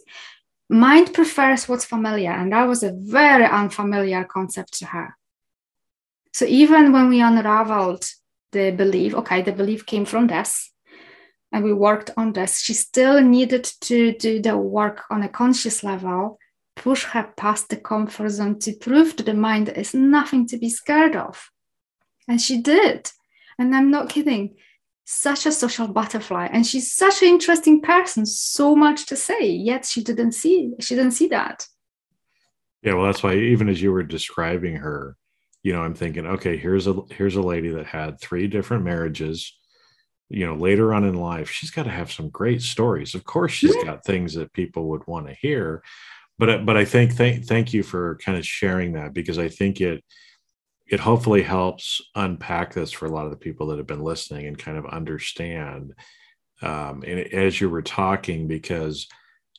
mind 0.70 1.14
prefers 1.14 1.68
what's 1.68 1.86
familiar 1.86 2.32
and 2.32 2.54
that 2.54 2.68
was 2.68 2.82
a 2.82 2.94
very 2.94 3.46
unfamiliar 3.46 4.24
concept 4.24 4.80
to 4.80 4.86
her. 4.86 5.18
So 6.34 6.46
even 6.46 6.94
when 6.94 7.10
we 7.10 7.22
unraveled 7.22 8.10
the 8.52 8.72
belief 8.72 9.14
okay 9.14 9.42
the 9.42 9.52
belief 9.52 9.86
came 9.86 10.06
from 10.06 10.28
this 10.28 10.72
and 11.52 11.64
we 11.64 11.74
worked 11.74 12.10
on 12.18 12.34
this 12.34 12.60
she 12.60 12.74
still 12.74 13.22
needed 13.22 13.64
to 13.82 14.14
do 14.14 14.42
the 14.42 14.58
work 14.58 15.04
on 15.12 15.22
a 15.22 15.30
conscious 15.30 15.84
level 15.84 16.40
push 16.76 17.04
her 17.04 17.32
past 17.38 17.70
the 17.70 17.76
comfort 17.76 18.30
zone 18.30 18.58
to 18.58 18.74
prove 18.74 19.16
to 19.16 19.24
the 19.24 19.34
mind 19.34 19.70
is 19.70 19.94
nothing 19.94 20.48
to 20.48 20.58
be 20.58 20.70
scared 20.70 21.16
of. 21.16 21.52
And 22.28 22.42
she 22.42 22.62
did. 22.62 23.12
And 23.60 23.76
i'm 23.76 23.92
not 23.92 24.10
kidding 24.10 24.56
such 25.12 25.46
a 25.46 25.52
social 25.52 25.88
butterfly 25.88 26.48
and 26.52 26.66
she's 26.66 26.92
such 26.94 27.22
an 27.22 27.30
interesting 27.30 27.82
person 27.82 28.26
so 28.26 28.76
much 28.76 29.06
to 29.08 29.16
say 29.16 29.50
yet 29.50 29.86
she 29.86 30.04
didn't 30.04 30.34
see 30.34 30.72
she 30.80 30.96
didn't 30.96 31.12
see 31.12 31.28
that 31.28 31.66
yeah 32.84 32.94
well 32.94 33.06
that's 33.06 33.24
why 33.24 33.36
even 33.36 33.70
as 33.70 33.82
you 33.82 33.92
were 33.92 34.04
describing 34.04 34.76
her 34.76 35.18
you 35.64 35.74
know, 35.74 35.82
I'm 35.82 35.94
thinking, 35.94 36.26
okay, 36.26 36.58
here's 36.58 36.88
a 36.88 36.96
here's 37.12 37.36
a 37.36 37.42
lady 37.42 37.70
that 37.70 37.86
had 37.86 38.20
three 38.20 38.48
different 38.48 38.84
marriages. 38.84 39.58
You 40.30 40.46
know, 40.46 40.56
later 40.56 40.94
on 40.94 41.04
in 41.04 41.16
life, 41.16 41.50
she's 41.50 41.72
got 41.72 41.84
to 41.84 41.90
have 41.90 42.12
some 42.12 42.30
great 42.30 42.62
stories. 42.62 43.16
Of 43.16 43.26
course, 43.26 43.52
she's 43.52 43.76
Mhm. 43.76 43.86
got 43.86 44.06
things 44.06 44.36
that 44.36 44.54
people 44.54 44.88
would 44.90 45.06
want 45.08 45.28
to 45.28 45.34
hear. 45.34 45.84
But 46.38 46.66
but 46.66 46.78
I 46.78 46.86
think 46.86 47.14
thank 47.14 47.46
thank 47.46 47.74
you 47.74 47.84
for 47.84 48.18
kind 48.24 48.38
of 48.38 48.46
sharing 48.46 48.94
that 48.94 49.14
because 49.14 49.40
I 49.40 49.50
think 49.50 49.82
it 49.82 50.04
it 50.90 51.00
hopefully 51.00 51.44
helps 51.44 52.02
unpack 52.16 52.74
this 52.74 52.92
for 52.92 53.06
a 53.06 53.12
lot 53.12 53.26
of 53.26 53.32
the 53.32 53.38
people 53.38 53.68
that 53.68 53.78
have 53.78 53.88
been 53.88 54.04
listening 54.04 54.48
and 54.48 54.58
kind 54.58 54.78
of 54.78 54.86
understand. 54.88 55.94
Um, 56.62 57.04
and 57.06 57.20
as 57.34 57.62
you 57.62 57.70
were 57.70 57.82
talking, 57.84 58.48
because 58.48 59.08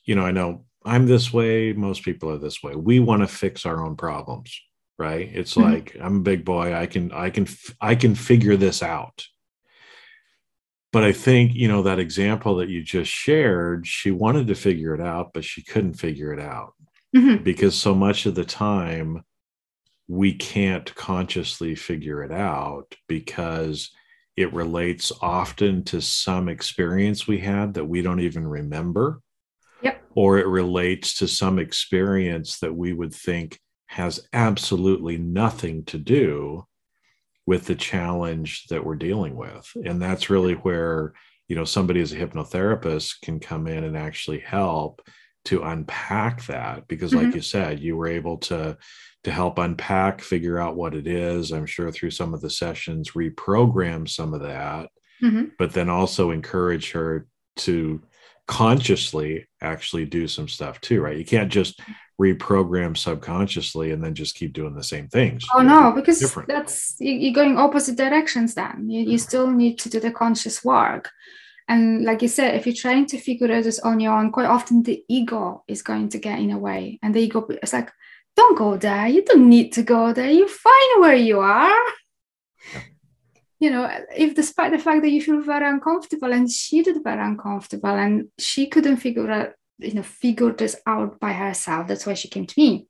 you 0.05 0.15
know, 0.15 0.25
I 0.25 0.33
know 0.33 0.65
I'm 0.85 1.07
this 1.07 1.33
way, 1.33 1.73
most 1.73 2.03
people 2.03 2.31
are 2.31 2.39
this 2.39 2.63
way. 2.63 2.75
We 2.75 3.01
want 3.01 3.23
to 3.23 3.29
fix 3.29 3.67
our 3.67 3.85
own 3.85 3.97
problems, 3.97 4.59
right? 4.99 5.29
It's 5.33 5.55
Mhm. 5.55 5.63
like 5.63 5.97
I'm 6.01 6.17
a 6.17 6.21
big 6.21 6.45
boy. 6.45 6.75
I 6.75 6.87
can, 6.87 7.13
I 7.13 7.31
can, 7.31 7.47
I 7.81 7.95
can 7.95 8.15
figure 8.15 8.57
this 8.57 8.83
out. 8.83 9.27
But 10.93 11.05
I 11.05 11.13
think, 11.13 11.55
you 11.55 11.69
know, 11.69 11.83
that 11.83 12.01
example 12.01 12.57
that 12.57 12.69
you 12.69 12.83
just 12.83 13.11
shared, 13.13 13.87
she 13.87 14.11
wanted 14.11 14.49
to 14.49 14.55
figure 14.55 14.95
it 14.95 15.01
out, 15.01 15.33
but 15.33 15.45
she 15.45 15.63
couldn't 15.63 15.95
figure 15.95 16.33
it 16.33 16.41
out 16.41 16.73
Mhm. 17.15 17.45
because 17.45 17.79
so 17.79 17.95
much 17.95 18.27
of 18.27 18.35
the 18.35 18.45
time 18.45 19.23
we 20.11 20.35
can't 20.35 20.93
consciously 20.97 21.77
figure 21.77 22.25
it 22.25 22.33
out 22.33 22.97
because 23.07 23.93
it 24.37 24.53
relates 24.53 25.13
often 25.23 25.85
to 25.85 26.01
some 26.03 26.49
experience 26.49 27.29
we 27.29 27.39
had 27.39 27.75
that 27.75 27.85
we 27.85 28.03
don't 28.03 28.19
even 28.19 28.45
remember 28.45 29.21
Yep. 29.83 30.03
or 30.17 30.39
it 30.39 30.49
relates 30.49 31.15
to 31.19 31.29
some 31.29 31.61
experience 31.61 32.59
that 32.59 32.75
we 32.75 32.93
would 32.93 33.15
think 33.15 33.61
has 33.87 34.27
absolutely 34.33 35.17
nothing 35.17 35.85
to 35.85 35.97
do 35.97 36.65
with 37.47 37.67
the 37.67 37.77
challenge 37.77 38.65
that 38.67 38.85
we're 38.85 38.97
dealing 38.97 39.37
with 39.37 39.71
and 39.85 40.03
that's 40.03 40.29
really 40.29 40.55
where 40.55 41.13
you 41.47 41.55
know 41.55 41.65
somebody 41.65 42.01
as 42.01 42.13
a 42.13 42.17
hypnotherapist 42.19 43.21
can 43.23 43.39
come 43.39 43.69
in 43.69 43.85
and 43.85 43.97
actually 43.97 44.41
help 44.41 45.03
to 45.45 45.63
unpack 45.63 46.45
that 46.47 46.87
because 46.89 47.15
like 47.15 47.29
Mhm. 47.29 47.35
you 47.37 47.41
said 47.41 47.79
you 47.81 47.97
were 47.97 48.09
able 48.09 48.39
to 48.39 48.77
to 49.25 49.31
help 49.31 49.59
unpack 49.59 50.21
figure 50.21 50.59
out 50.59 50.77
what 50.77 50.95
it 50.95 51.07
is 51.07 51.53
i'm 51.53 51.67
sure 51.67 51.91
through 51.93 52.11
some 52.11 52.33
of 52.35 52.41
the 52.41 52.51
sessions 52.51 53.13
reprogram 53.13 54.09
some 54.09 54.33
of 54.35 54.41
that 54.43 54.89
Mhm. 55.23 55.51
but 55.59 55.73
then 55.73 55.91
also 55.91 56.31
encourage 56.31 56.93
her 56.93 57.27
to 57.57 58.01
consciously 58.47 59.47
actually 59.61 60.05
do 60.07 60.27
some 60.27 60.49
stuff 60.49 60.81
too 60.81 61.01
right 61.01 61.17
you 61.19 61.25
can't 61.25 61.53
just 61.53 61.81
reprogram 62.21 62.97
subconsciously 62.97 63.93
and 63.93 64.03
then 64.05 64.15
just 64.15 64.35
keep 64.35 64.53
doing 64.53 64.75
the 64.75 64.83
same 64.83 65.09
things 65.09 65.43
Oh 65.55 65.63
no, 65.63 65.93
because 65.95 66.19
different. 66.21 66.49
that's 66.49 66.97
you- 67.01 67.15
you're 67.23 67.33
going 67.33 67.57
opposite 67.57 67.97
directions. 67.97 68.55
Then 68.55 68.91
you, 68.91 69.01
you 69.13 69.17
still 69.19 69.51
need 69.51 69.79
to 69.79 69.89
do 69.89 70.01
the 70.01 70.11
conscious 70.11 70.63
work, 70.63 71.11
and 71.67 72.05
like 72.05 72.21
you 72.21 72.29
said, 72.29 72.55
if 72.57 72.67
you're 72.67 72.75
trying 72.85 73.07
to 73.07 73.19
figure 73.19 73.51
it 73.51 73.67
out 73.67 73.79
on 73.91 74.01
your 74.01 74.13
own, 74.13 74.31
quite 74.33 74.47
often 74.57 74.83
the 74.83 75.03
ego 75.09 75.65
is 75.67 75.81
going 75.81 76.11
to 76.11 76.19
get 76.19 76.39
in 76.41 76.51
the 76.51 76.59
way, 76.59 76.99
and 77.03 77.15
the 77.15 77.21
ego 77.23 77.47
is 77.63 77.73
like, 77.73 77.91
"Don't 78.37 78.57
go 78.57 78.77
there. 78.77 79.07
You 79.09 79.25
don't 79.25 79.49
need 79.49 79.73
to 79.73 79.83
go 79.83 80.13
there. 80.13 80.31
You're 80.31 80.49
fine 80.49 81.01
where 81.01 81.17
you 81.17 81.41
are." 81.41 81.81
You 83.59 83.71
know, 83.71 83.91
if 84.17 84.35
despite 84.35 84.73
the 84.73 84.79
fact 84.79 85.03
that 85.03 85.11
you 85.11 85.21
feel 85.21 85.41
very 85.43 85.69
uncomfortable, 85.69 86.33
and 86.33 86.51
she 86.51 86.83
did 86.83 87.03
very 87.05 87.23
uncomfortable, 87.23 87.91
and 87.91 88.29
she 88.39 88.67
couldn't 88.69 88.97
figure 88.97 89.31
out, 89.31 89.53
you 89.79 89.93
know, 89.95 90.03
figure 90.03 90.53
this 90.53 90.77
out 90.87 91.21
by 91.21 91.33
herself. 91.33 91.87
That's 91.87 92.07
why 92.07 92.15
she 92.15 92.29
came 92.29 92.47
to 92.47 92.55
me. 92.57 92.87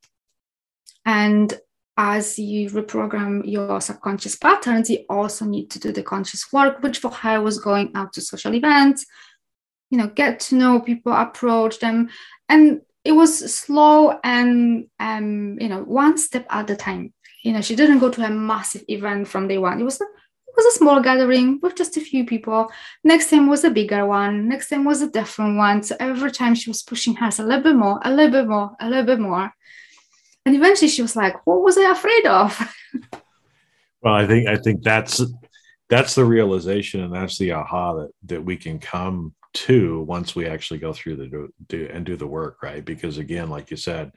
And 1.04 1.52
as 1.96 2.38
you 2.38 2.70
reprogram 2.70 3.42
your 3.44 3.80
subconscious 3.80 4.36
patterns, 4.36 4.88
you 4.88 5.04
also 5.10 5.44
need 5.44 5.70
to 5.70 5.78
do 5.78 5.92
the 5.92 6.02
conscious 6.02 6.52
work, 6.52 6.82
which 6.82 6.98
for 6.98 7.10
her 7.10 7.42
was 7.42 7.58
going 7.58 7.90
out 7.94 8.12
to 8.12 8.20
social 8.20 8.54
events, 8.54 9.04
you 9.90 9.98
know, 9.98 10.06
get 10.06 10.38
to 10.40 10.54
know 10.54 10.80
people, 10.80 11.12
approach 11.12 11.80
them. 11.80 12.08
And 12.48 12.82
it 13.04 13.12
was 13.12 13.54
slow 13.54 14.18
and, 14.22 14.86
um, 14.98 15.58
you 15.60 15.68
know, 15.68 15.82
one 15.82 16.18
step 16.18 16.46
at 16.50 16.70
a 16.70 16.76
time. 16.76 17.12
You 17.42 17.52
know, 17.52 17.62
she 17.62 17.76
didn't 17.76 18.00
go 18.00 18.10
to 18.10 18.24
a 18.24 18.30
massive 18.30 18.84
event 18.88 19.28
from 19.28 19.48
day 19.48 19.58
one. 19.58 19.80
It 19.80 19.84
was 19.84 20.00
a, 20.00 20.04
it 20.04 20.54
was 20.56 20.66
a 20.66 20.78
small 20.78 21.00
gathering 21.00 21.58
with 21.62 21.76
just 21.76 21.96
a 21.96 22.00
few 22.00 22.26
people. 22.26 22.70
Next 23.02 23.30
time 23.30 23.48
was 23.48 23.64
a 23.64 23.70
bigger 23.70 24.04
one. 24.04 24.48
Next 24.48 24.68
time 24.68 24.84
was 24.84 25.00
a 25.00 25.10
different 25.10 25.56
one. 25.56 25.82
So 25.82 25.96
every 25.98 26.30
time 26.30 26.54
she 26.54 26.68
was 26.68 26.82
pushing 26.82 27.14
herself 27.16 27.46
a 27.46 27.48
little 27.48 27.64
bit 27.64 27.76
more, 27.76 28.00
a 28.04 28.10
little 28.10 28.32
bit 28.32 28.48
more, 28.48 28.76
a 28.80 28.88
little 28.88 29.06
bit 29.06 29.20
more. 29.20 29.50
And 30.44 30.54
eventually 30.54 30.88
she 30.88 31.02
was 31.02 31.16
like, 31.16 31.46
what 31.46 31.62
was 31.62 31.78
I 31.78 31.90
afraid 31.90 32.26
of? 32.26 32.74
Well, 34.02 34.14
I 34.14 34.26
think 34.26 34.48
I 34.48 34.56
think 34.56 34.82
that's 34.82 35.22
that's 35.88 36.14
the 36.14 36.24
realization 36.24 37.02
and 37.02 37.14
that's 37.14 37.36
the 37.36 37.52
aha 37.52 37.94
that 37.94 38.10
that 38.26 38.44
we 38.44 38.56
can 38.56 38.78
come 38.78 39.34
to 39.52 40.02
once 40.02 40.34
we 40.34 40.46
actually 40.46 40.78
go 40.78 40.92
through 40.92 41.16
the 41.16 41.26
do, 41.26 41.52
do 41.68 41.88
and 41.92 42.06
do 42.06 42.16
the 42.16 42.26
work, 42.26 42.62
right? 42.62 42.84
Because 42.84 43.18
again, 43.18 43.50
like 43.50 43.70
you 43.70 43.76
said, 43.76 44.12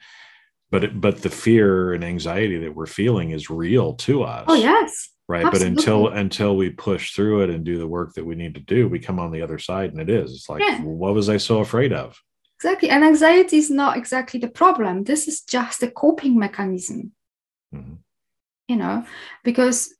but 0.71 0.83
it, 0.83 0.99
but 1.01 1.21
the 1.21 1.29
fear 1.29 1.93
and 1.93 2.03
anxiety 2.03 2.57
that 2.59 2.75
we're 2.75 2.85
feeling 2.85 3.31
is 3.31 3.49
real 3.49 3.93
to 3.95 4.23
us. 4.23 4.45
Oh, 4.47 4.55
yes. 4.55 5.09
Right. 5.27 5.43
But 5.43 5.61
until 5.61 6.09
until 6.09 6.57
we 6.57 6.69
push 6.69 7.13
through 7.15 7.43
it 7.43 7.49
and 7.49 7.63
do 7.63 7.77
the 7.79 7.87
work 7.87 8.13
that 8.13 8.25
we 8.25 8.35
need 8.35 8.55
to 8.55 8.59
do, 8.61 8.87
we 8.87 8.99
come 8.99 9.19
on 9.19 9.31
the 9.31 9.41
other 9.41 9.57
side 9.57 9.91
and 9.91 10.01
it 10.01 10.09
is. 10.09 10.33
It's 10.33 10.49
like, 10.49 10.61
Yeah. 10.61 10.81
well, 10.83 10.95
what 10.95 11.13
was 11.13 11.29
I 11.29 11.37
so 11.37 11.59
afraid 11.59 11.93
of? 11.93 12.19
Exactly. 12.57 12.89
And 12.89 13.03
anxiety 13.03 13.57
is 13.57 13.69
not 13.69 13.97
exactly 13.97 14.39
the 14.39 14.49
problem. 14.49 15.03
This 15.03 15.27
is 15.27 15.41
just 15.41 15.83
a 15.83 15.89
coping 15.91 16.37
mechanism, 16.37 17.13
Mhm. 17.73 17.97
you 18.67 18.75
know, 18.75 19.05
because 19.43 19.93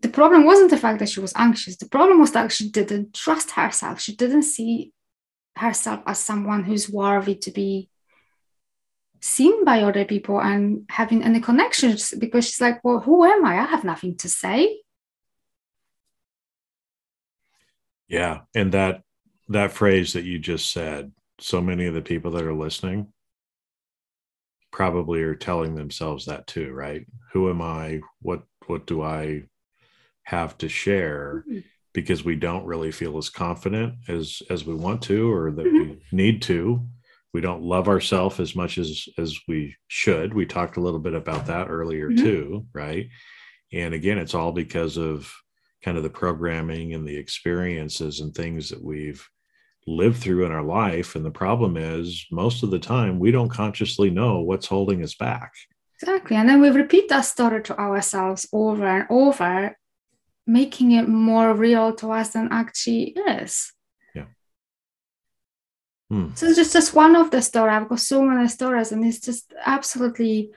the 0.00 0.08
problem 0.08 0.44
wasn't 0.44 0.70
the 0.70 0.78
fact 0.78 0.98
that 1.00 1.08
she 1.08 1.20
was 1.20 1.34
anxious. 1.36 1.76
The 1.76 1.88
problem 1.88 2.18
was 2.20 2.32
that 2.32 2.50
she 2.50 2.70
didn't 2.70 3.14
trust 3.14 3.52
herself. 3.52 4.00
She 4.00 4.16
didn't 4.16 4.44
see 4.44 4.92
herself 5.56 6.00
as 6.06 6.18
someone 6.18 6.64
who's 6.64 6.88
worthy 6.88 7.34
to 7.36 7.50
be 7.50 7.90
seen 9.20 9.64
by 9.64 9.82
other 9.82 10.04
people 10.04 10.40
and 10.40 10.84
having 10.88 11.22
any 11.22 11.40
connections 11.40 12.14
because 12.18 12.46
she's 12.46 12.60
like, 12.60 12.82
well, 12.82 13.00
who 13.00 13.24
am 13.24 13.44
I? 13.44 13.58
I 13.58 13.66
have 13.66 13.84
nothing 13.84 14.16
to 14.18 14.28
say. 14.28 14.80
Yeah. 18.08 18.40
And 18.54 18.72
that 18.72 19.02
that 19.48 19.72
phrase 19.72 20.14
that 20.14 20.24
you 20.24 20.38
just 20.38 20.72
said, 20.72 21.12
so 21.38 21.60
many 21.60 21.86
of 21.86 21.94
the 21.94 22.02
people 22.02 22.30
that 22.32 22.44
are 22.44 22.54
listening 22.54 23.12
probably 24.70 25.22
are 25.22 25.34
telling 25.34 25.74
themselves 25.74 26.24
that 26.26 26.46
too, 26.46 26.72
right? 26.72 27.06
Who 27.32 27.50
am 27.50 27.60
I? 27.60 28.00
What 28.20 28.42
what 28.66 28.86
do 28.86 29.02
I 29.02 29.44
have 30.24 30.56
to 30.58 30.68
share? 30.68 31.44
Mhm. 31.48 31.64
Because 31.94 32.24
we 32.24 32.36
don't 32.36 32.64
really 32.64 32.90
feel 32.90 33.18
as 33.18 33.28
confident 33.28 33.94
as 34.08 34.40
as 34.48 34.64
we 34.64 34.74
want 34.74 35.02
to 35.02 35.30
or 35.30 35.50
that 35.52 35.64
we 35.64 35.98
need 36.10 36.40
to. 36.42 36.86
We 37.34 37.40
don't 37.42 37.62
love 37.62 37.86
ourselves 37.88 38.40
as 38.40 38.54
much 38.56 38.78
as 38.78 39.08
as 39.18 39.38
we 39.46 39.74
should. 39.88 40.32
We 40.32 40.46
talked 40.46 40.76
a 40.78 40.80
little 40.80 41.00
bit 41.00 41.14
about 41.14 41.46
that 41.46 41.68
earlier 41.68 42.10
Mhm. 42.10 42.18
too, 42.18 42.66
right? 42.72 43.08
And 43.72 43.92
again, 43.94 44.18
it's 44.18 44.34
all 44.34 44.52
because 44.52 44.96
of 44.96 45.32
kind 45.84 45.96
of 45.98 46.02
the 46.02 46.10
programming 46.10 46.94
and 46.94 47.06
the 47.06 47.16
experiences 47.16 48.20
and 48.20 48.34
things 48.34 48.68
that 48.70 48.82
we've 48.82 49.26
lived 49.86 50.18
through 50.18 50.46
in 50.46 50.52
our 50.52 50.62
life. 50.62 51.16
And 51.16 51.24
the 51.24 51.30
problem 51.30 51.76
is, 51.76 52.24
most 52.30 52.62
of 52.62 52.70
the 52.70 52.78
time, 52.78 53.18
we 53.18 53.32
don't 53.32 53.48
consciously 53.48 54.08
know 54.10 54.40
what's 54.40 54.66
holding 54.68 55.02
us 55.02 55.14
back. 55.14 55.52
Exactly. 56.00 56.36
And 56.36 56.48
then 56.48 56.60
we 56.60 56.70
repeat 56.70 57.08
that 57.08 57.22
story 57.22 57.62
to 57.64 57.78
ourselves 57.78 58.48
over 58.52 58.86
and 58.86 59.06
over, 59.10 59.76
making 60.46 60.92
it 60.92 61.08
more 61.08 61.54
real 61.54 61.94
to 61.96 62.10
us 62.12 62.30
than 62.30 62.48
actually 62.50 63.16
is. 63.28 63.72
Hmm. 66.12 66.28
So 66.34 66.44
it's 66.44 66.56
just, 66.56 66.74
just 66.74 66.94
one 66.94 67.16
of 67.16 67.30
the 67.30 67.40
stories. 67.40 67.72
I've 67.72 67.88
got 67.88 67.98
so 68.00 68.22
many 68.22 68.46
stories, 68.46 68.92
and 68.92 69.02
it's 69.02 69.18
just 69.18 69.50
absolutely 69.64 70.50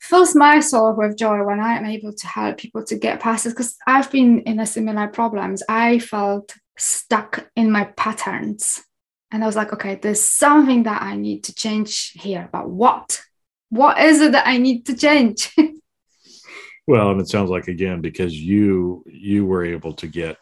fills 0.00 0.34
my 0.34 0.58
soul 0.58 0.96
with 0.96 1.16
joy 1.16 1.44
when 1.44 1.60
I 1.60 1.74
am 1.74 1.86
able 1.86 2.12
to 2.12 2.26
help 2.26 2.58
people 2.58 2.84
to 2.86 2.96
get 2.98 3.20
past 3.20 3.46
it. 3.46 3.50
Because 3.50 3.76
I've 3.86 4.10
been 4.10 4.40
in 4.40 4.58
a 4.58 4.66
similar 4.66 5.06
problems. 5.06 5.62
I 5.68 6.00
felt 6.00 6.52
stuck 6.76 7.48
in 7.54 7.70
my 7.70 7.84
patterns. 7.96 8.82
And 9.30 9.44
I 9.44 9.46
was 9.46 9.54
like, 9.54 9.72
okay, 9.72 9.94
there's 9.94 10.22
something 10.22 10.82
that 10.82 11.00
I 11.00 11.14
need 11.14 11.44
to 11.44 11.54
change 11.54 12.14
here. 12.20 12.48
But 12.50 12.68
what? 12.68 13.22
What 13.70 14.00
is 14.00 14.20
it 14.20 14.32
that 14.32 14.48
I 14.48 14.58
need 14.58 14.84
to 14.86 14.96
change? 14.96 15.54
Well, 16.86 17.10
and 17.10 17.20
it 17.20 17.28
sounds 17.28 17.50
like 17.50 17.68
again 17.68 18.00
because 18.00 18.34
you 18.34 19.04
you 19.06 19.44
were 19.46 19.64
able 19.64 19.92
to 19.94 20.06
get 20.06 20.38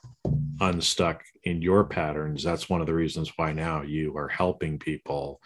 unstuck 0.61 1.23
in 1.45 1.63
your 1.63 1.85
patterns. 1.85 2.43
That's 2.43 2.69
one 2.69 2.81
of 2.81 2.87
the 2.87 2.95
reasons 2.95 3.33
why 3.37 3.53
now 3.53 3.83
you 3.83 4.17
are 4.17 4.29
helping 4.29 4.79
people 4.79 5.41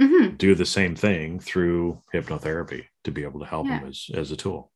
Mhm. 0.00 0.36
do 0.38 0.54
the 0.54 0.66
same 0.66 0.94
thing 0.94 1.40
through 1.40 2.02
hypnotherapy 2.12 2.84
to 3.04 3.10
be 3.10 3.22
able 3.24 3.40
to 3.40 3.46
help 3.46 3.66
Yeah. 3.66 3.80
them 3.80 3.88
as 3.88 4.10
as 4.14 4.30
a 4.30 4.36
tool. 4.36 4.72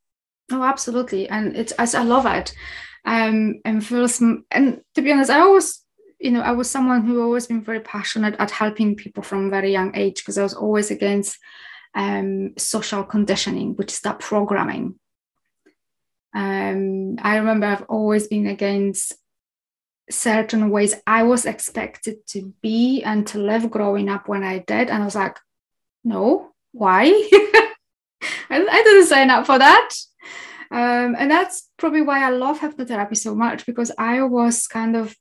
Oh, 0.52 0.62
absolutely, 0.62 1.28
and 1.28 1.56
it's 1.56 1.72
I 1.78 1.86
I 2.00 2.02
love 2.04 2.26
it, 2.26 2.52
um, 3.04 3.60
and 3.64 3.84
feels 3.86 4.20
and 4.20 4.80
to 4.94 5.02
be 5.02 5.12
honest, 5.12 5.30
I 5.30 5.40
always, 5.40 5.84
you 6.18 6.30
know, 6.32 6.40
I 6.40 6.52
was 6.52 6.68
someone 6.70 7.02
who 7.06 7.22
always 7.22 7.46
been 7.46 7.62
very 7.62 7.80
passionate 7.80 8.34
at 8.38 8.50
helping 8.50 8.96
people 8.96 9.22
from 9.22 9.50
very 9.50 9.70
young 9.72 9.94
age 9.96 10.16
because 10.16 10.38
I 10.38 10.42
was 10.42 10.54
always 10.54 10.90
against 10.90 11.38
um, 11.94 12.52
social 12.56 13.02
conditioning, 13.04 13.74
which 13.76 13.92
is 13.92 14.00
that 14.00 14.20
programming. 14.20 14.99
Um, 16.34 17.16
I 17.20 17.36
remember 17.36 17.66
I've 17.66 17.86
always 17.88 18.28
been 18.28 18.46
against 18.46 19.14
certain 20.10 20.70
ways 20.70 20.94
I 21.06 21.22
was 21.22 21.44
expected 21.44 22.26
to 22.28 22.52
be 22.62 23.02
and 23.02 23.26
to 23.28 23.38
live 23.38 23.70
growing 23.70 24.08
up 24.08 24.28
when 24.28 24.42
I 24.42 24.58
did. 24.58 24.90
And 24.90 25.02
I 25.02 25.04
was 25.04 25.14
like, 25.14 25.38
no, 26.04 26.52
why? 26.72 27.04
I, 28.50 28.66
I 28.70 28.82
didn't 28.82 29.06
sign 29.06 29.30
up 29.30 29.46
for 29.46 29.58
that. 29.58 29.90
Um, 30.70 31.16
and 31.18 31.30
that's 31.30 31.68
probably 31.78 32.02
why 32.02 32.24
I 32.24 32.30
love 32.30 32.60
hypnotherapy 32.60 33.16
so 33.16 33.34
much 33.34 33.66
because 33.66 33.90
I 33.98 34.22
was 34.22 34.68
kind 34.68 34.96
of 34.96 35.16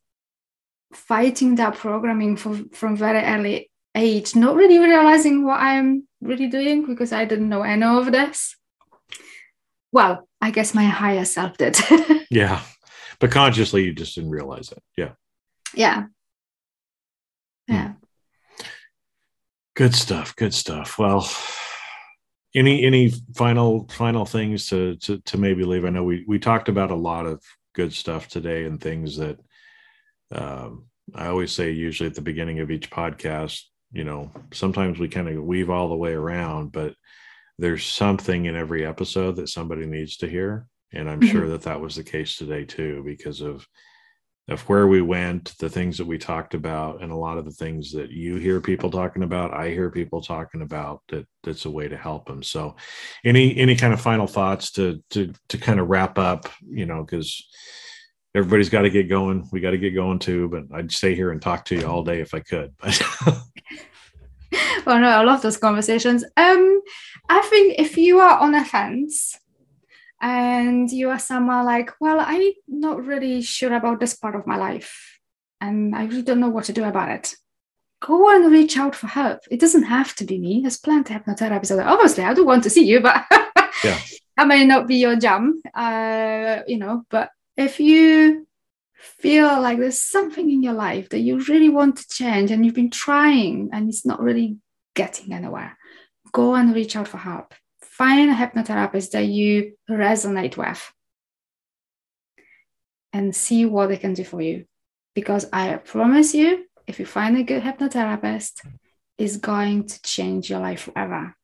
fighting 0.93 1.55
that 1.55 1.75
programming 1.75 2.35
from, 2.35 2.69
from 2.69 2.95
very 2.95 3.23
early 3.23 3.71
age, 3.95 4.35
not 4.35 4.55
really 4.55 4.77
realizing 4.77 5.43
what 5.43 5.59
I'm 5.59 6.07
really 6.21 6.47
doing 6.47 6.85
because 6.85 7.11
I 7.11 7.25
didn't 7.25 7.49
know 7.49 7.63
any 7.63 7.83
of 7.83 8.11
this. 8.11 8.55
Well, 9.91 10.28
I 10.41 10.51
guess 10.51 10.73
my 10.73 10.85
higher 10.85 11.25
self 11.25 11.57
did. 11.57 11.77
yeah. 12.29 12.61
But 13.19 13.31
consciously, 13.31 13.83
you 13.83 13.93
just 13.93 14.15
didn't 14.15 14.29
realize 14.29 14.71
it. 14.71 14.81
Yeah. 14.95 15.11
Yeah. 15.73 16.05
Yeah. 17.67 17.93
Good 19.75 19.93
stuff. 19.93 20.35
Good 20.35 20.53
stuff. 20.53 20.97
Well, 20.97 21.29
any 22.55 22.83
any 22.85 23.11
final 23.35 23.87
final 23.89 24.25
things 24.25 24.67
to 24.69 24.95
to, 24.97 25.19
to 25.19 25.37
maybe 25.37 25.63
leave? 25.63 25.85
I 25.85 25.89
know 25.89 26.03
we 26.03 26.25
we 26.27 26.39
talked 26.39 26.69
about 26.69 26.91
a 26.91 26.95
lot 26.95 27.25
of 27.25 27.43
good 27.75 27.93
stuff 27.93 28.27
today 28.27 28.65
and 28.65 28.81
things 28.81 29.17
that 29.17 29.39
um, 30.31 30.85
I 31.13 31.27
always 31.27 31.51
say 31.51 31.71
usually 31.71 32.07
at 32.07 32.15
the 32.15 32.21
beginning 32.21 32.59
of 32.59 32.71
each 32.71 32.89
podcast. 32.89 33.63
You 33.91 34.03
know, 34.03 34.31
sometimes 34.53 34.99
we 34.99 35.07
kind 35.07 35.27
of 35.27 35.43
weave 35.43 35.69
all 35.69 35.89
the 35.89 35.95
way 35.95 36.13
around, 36.13 36.71
but 36.71 36.93
there's 37.59 37.85
something 37.85 38.45
in 38.45 38.55
every 38.55 38.85
episode 38.85 39.35
that 39.35 39.49
somebody 39.49 39.85
needs 39.85 40.17
to 40.17 40.27
hear. 40.27 40.65
And 40.91 41.09
i'm 41.09 41.19
mm-hmm. 41.19 41.29
sure 41.29 41.47
that 41.49 41.63
that 41.63 41.79
was 41.79 41.95
the 41.95 42.03
case 42.03 42.35
today 42.35 42.65
too 42.65 43.03
because 43.05 43.41
of 43.41 43.67
of 44.47 44.61
where 44.61 44.87
we 44.87 45.01
went 45.01 45.55
the 45.59 45.69
things 45.69 45.99
that 45.99 46.07
we 46.07 46.17
talked 46.17 46.55
about 46.55 47.03
and 47.03 47.11
a 47.11 47.15
lot 47.15 47.37
of 47.37 47.45
the 47.45 47.51
things 47.51 47.91
that 47.91 48.09
you 48.09 48.37
hear 48.37 48.59
people 48.59 48.89
talking 48.89 49.21
about 49.21 49.53
i 49.53 49.69
hear 49.69 49.91
people 49.91 50.21
talking 50.21 50.63
about 50.63 51.03
that 51.09 51.27
that's 51.43 51.65
a 51.65 51.69
way 51.69 51.87
to 51.87 51.97
help 51.97 52.25
them. 52.25 52.43
So 52.43 52.75
any 53.23 53.55
any 53.57 53.75
kind 53.75 53.93
of 53.93 54.01
final 54.01 54.27
thoughts 54.27 54.71
to 54.71 55.03
to 55.11 55.33
to 55.49 55.57
kind 55.57 55.79
of 55.79 55.89
wrap 55.89 56.17
up 56.17 56.49
you 56.67 56.85
know 56.85 57.03
because 57.03 57.47
everybody's 58.35 58.69
got 58.69 58.83
to 58.83 58.89
get 58.89 59.09
going. 59.09 59.47
We 59.51 59.59
got 59.59 59.71
to 59.71 59.77
get 59.77 59.95
going 59.95 60.19
too 60.19 60.49
but 60.49 60.63
i'd 60.75 60.91
stay 60.91 61.15
here 61.15 61.31
and 61.31 61.41
talk 61.41 61.65
to 61.65 61.75
you 61.75 61.85
all 61.85 62.03
day 62.03 62.19
if 62.19 62.33
i 62.33 62.39
could 62.39 62.73
well 64.85 64.99
no 64.99 65.07
i 65.07 65.23
love 65.23 65.41
those 65.41 65.57
conversations. 65.57 66.23
Um 66.37 66.81
i 67.29 67.41
think 67.49 67.79
if 67.79 67.97
you 67.97 68.19
are 68.19 68.39
on 68.39 68.55
a 68.55 68.65
fence 68.65 69.39
and 70.21 70.91
you 70.91 71.09
are 71.09 71.19
someone 71.19 71.65
like, 71.65 71.91
well, 71.99 72.19
I'm 72.19 72.51
not 72.67 73.05
really 73.05 73.41
sure 73.41 73.73
about 73.73 73.99
this 73.99 74.15
part 74.15 74.35
of 74.35 74.45
my 74.45 74.57
life 74.57 75.19
and 75.61 75.95
I 75.95 76.05
really 76.05 76.23
don't 76.23 76.39
know 76.39 76.49
what 76.49 76.65
to 76.65 76.73
do 76.73 76.83
about 76.83 77.09
it. 77.09 77.35
Go 78.01 78.33
and 78.33 78.51
reach 78.51 78.77
out 78.77 78.95
for 78.95 79.07
help. 79.07 79.41
It 79.51 79.59
doesn't 79.59 79.83
have 79.83 80.15
to 80.15 80.25
be 80.25 80.39
me. 80.39 80.61
There's 80.61 80.77
plenty 80.77 81.13
of 81.13 81.23
hypnotherapists. 81.23 81.85
Obviously, 81.85 82.23
I 82.23 82.33
do 82.33 82.45
want 82.45 82.63
to 82.63 82.69
see 82.69 82.85
you, 82.85 83.01
but 83.01 83.25
yeah. 83.83 83.99
I 84.37 84.45
may 84.45 84.65
not 84.65 84.87
be 84.87 84.95
your 84.95 85.17
jam, 85.17 85.61
uh, 85.73 86.59
you 86.65 86.77
know. 86.77 87.03
But 87.09 87.29
if 87.57 87.79
you 87.79 88.47
feel 88.95 89.61
like 89.61 89.79
there's 89.79 90.01
something 90.01 90.49
in 90.49 90.63
your 90.63 90.73
life 90.73 91.09
that 91.09 91.19
you 91.19 91.39
really 91.41 91.69
want 91.69 91.97
to 91.97 92.07
change 92.07 92.51
and 92.51 92.65
you've 92.65 92.75
been 92.75 92.89
trying 92.89 93.69
and 93.73 93.89
it's 93.89 94.05
not 94.05 94.21
really 94.21 94.57
getting 94.95 95.33
anywhere, 95.33 95.77
go 96.31 96.55
and 96.55 96.75
reach 96.75 96.95
out 96.95 97.07
for 97.07 97.17
help 97.17 97.53
find 97.99 98.31
a 98.31 98.33
hypnotherapist 98.33 99.11
that 99.11 99.25
you 99.25 99.73
resonate 99.89 100.55
with 100.55 100.93
and 103.11 103.35
see 103.35 103.65
what 103.65 103.89
they 103.89 103.97
can 103.97 104.13
do 104.13 104.23
for 104.23 104.41
you. 104.41 104.63
Because 105.13 105.49
I 105.51 105.75
promise 105.75 106.33
you, 106.33 106.65
if 106.87 106.97
you 106.97 107.05
find 107.05 107.37
a 107.37 107.43
good 107.43 107.61
hypnotherapist, 107.61 108.65
is 109.17 109.35
going 109.35 109.85
to 109.87 110.01
change 110.01 110.49
your 110.49 110.59
life 110.59 110.83
forever. 110.83 111.35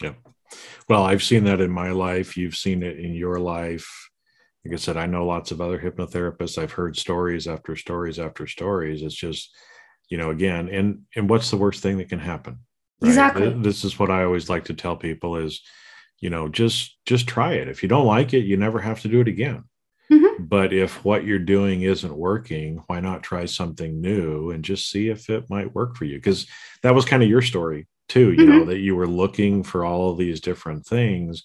Yeah. 0.00 0.14
Well, 0.88 1.02
I've 1.02 1.24
seen 1.24 1.42
that 1.44 1.60
in 1.60 1.72
my 1.72 1.90
life. 1.90 2.36
You've 2.36 2.54
seen 2.54 2.84
it 2.84 3.00
in 3.00 3.12
your 3.12 3.40
life. 3.40 3.88
Like 4.64 4.74
I 4.74 4.76
said, 4.76 4.96
I 4.96 5.06
know 5.06 5.26
lots 5.26 5.50
of 5.50 5.60
other 5.60 5.80
hypnotherapists. 5.80 6.62
I've 6.62 6.72
heard 6.72 6.96
stories 6.96 7.48
after 7.48 7.74
stories 7.74 8.20
after 8.20 8.46
stories. 8.46 9.02
It's 9.02 9.16
just, 9.16 9.50
you 10.10 10.16
know, 10.16 10.30
again, 10.30 10.68
and 10.68 11.02
and 11.16 11.28
what's 11.28 11.50
the 11.50 11.56
worst 11.56 11.82
thing 11.82 11.98
that 11.98 12.08
can 12.08 12.20
happen? 12.20 12.60
Right? 13.00 13.08
Exactly. 13.08 13.50
This 13.50 13.84
is 13.84 13.98
what 13.98 14.10
I 14.10 14.24
always 14.24 14.48
like 14.48 14.64
to 14.66 14.74
tell 14.74 14.96
people 14.96 15.36
is, 15.36 15.60
you 16.20 16.30
know, 16.30 16.48
just 16.48 16.98
just 17.06 17.28
try 17.28 17.54
it. 17.54 17.68
If 17.68 17.82
you 17.82 17.88
don't 17.88 18.06
like 18.06 18.34
it, 18.34 18.44
you 18.44 18.56
never 18.56 18.80
have 18.80 19.00
to 19.02 19.08
do 19.08 19.20
it 19.20 19.28
again. 19.28 19.64
Mm-hmm. 20.10 20.44
But 20.44 20.72
if 20.72 21.04
what 21.04 21.24
you're 21.24 21.38
doing 21.38 21.82
isn't 21.82 22.16
working, 22.16 22.82
why 22.86 23.00
not 23.00 23.22
try 23.22 23.44
something 23.44 24.00
new 24.00 24.50
and 24.50 24.64
just 24.64 24.90
see 24.90 25.08
if 25.08 25.28
it 25.28 25.50
might 25.50 25.74
work 25.74 25.96
for 25.96 26.06
you? 26.06 26.16
Because 26.16 26.46
that 26.82 26.94
was 26.94 27.04
kind 27.04 27.22
of 27.22 27.28
your 27.28 27.42
story 27.42 27.86
too, 28.08 28.32
you 28.32 28.38
mm-hmm. 28.38 28.50
know, 28.50 28.64
that 28.64 28.78
you 28.78 28.96
were 28.96 29.06
looking 29.06 29.62
for 29.62 29.84
all 29.84 30.10
of 30.10 30.18
these 30.18 30.40
different 30.40 30.86
things, 30.86 31.42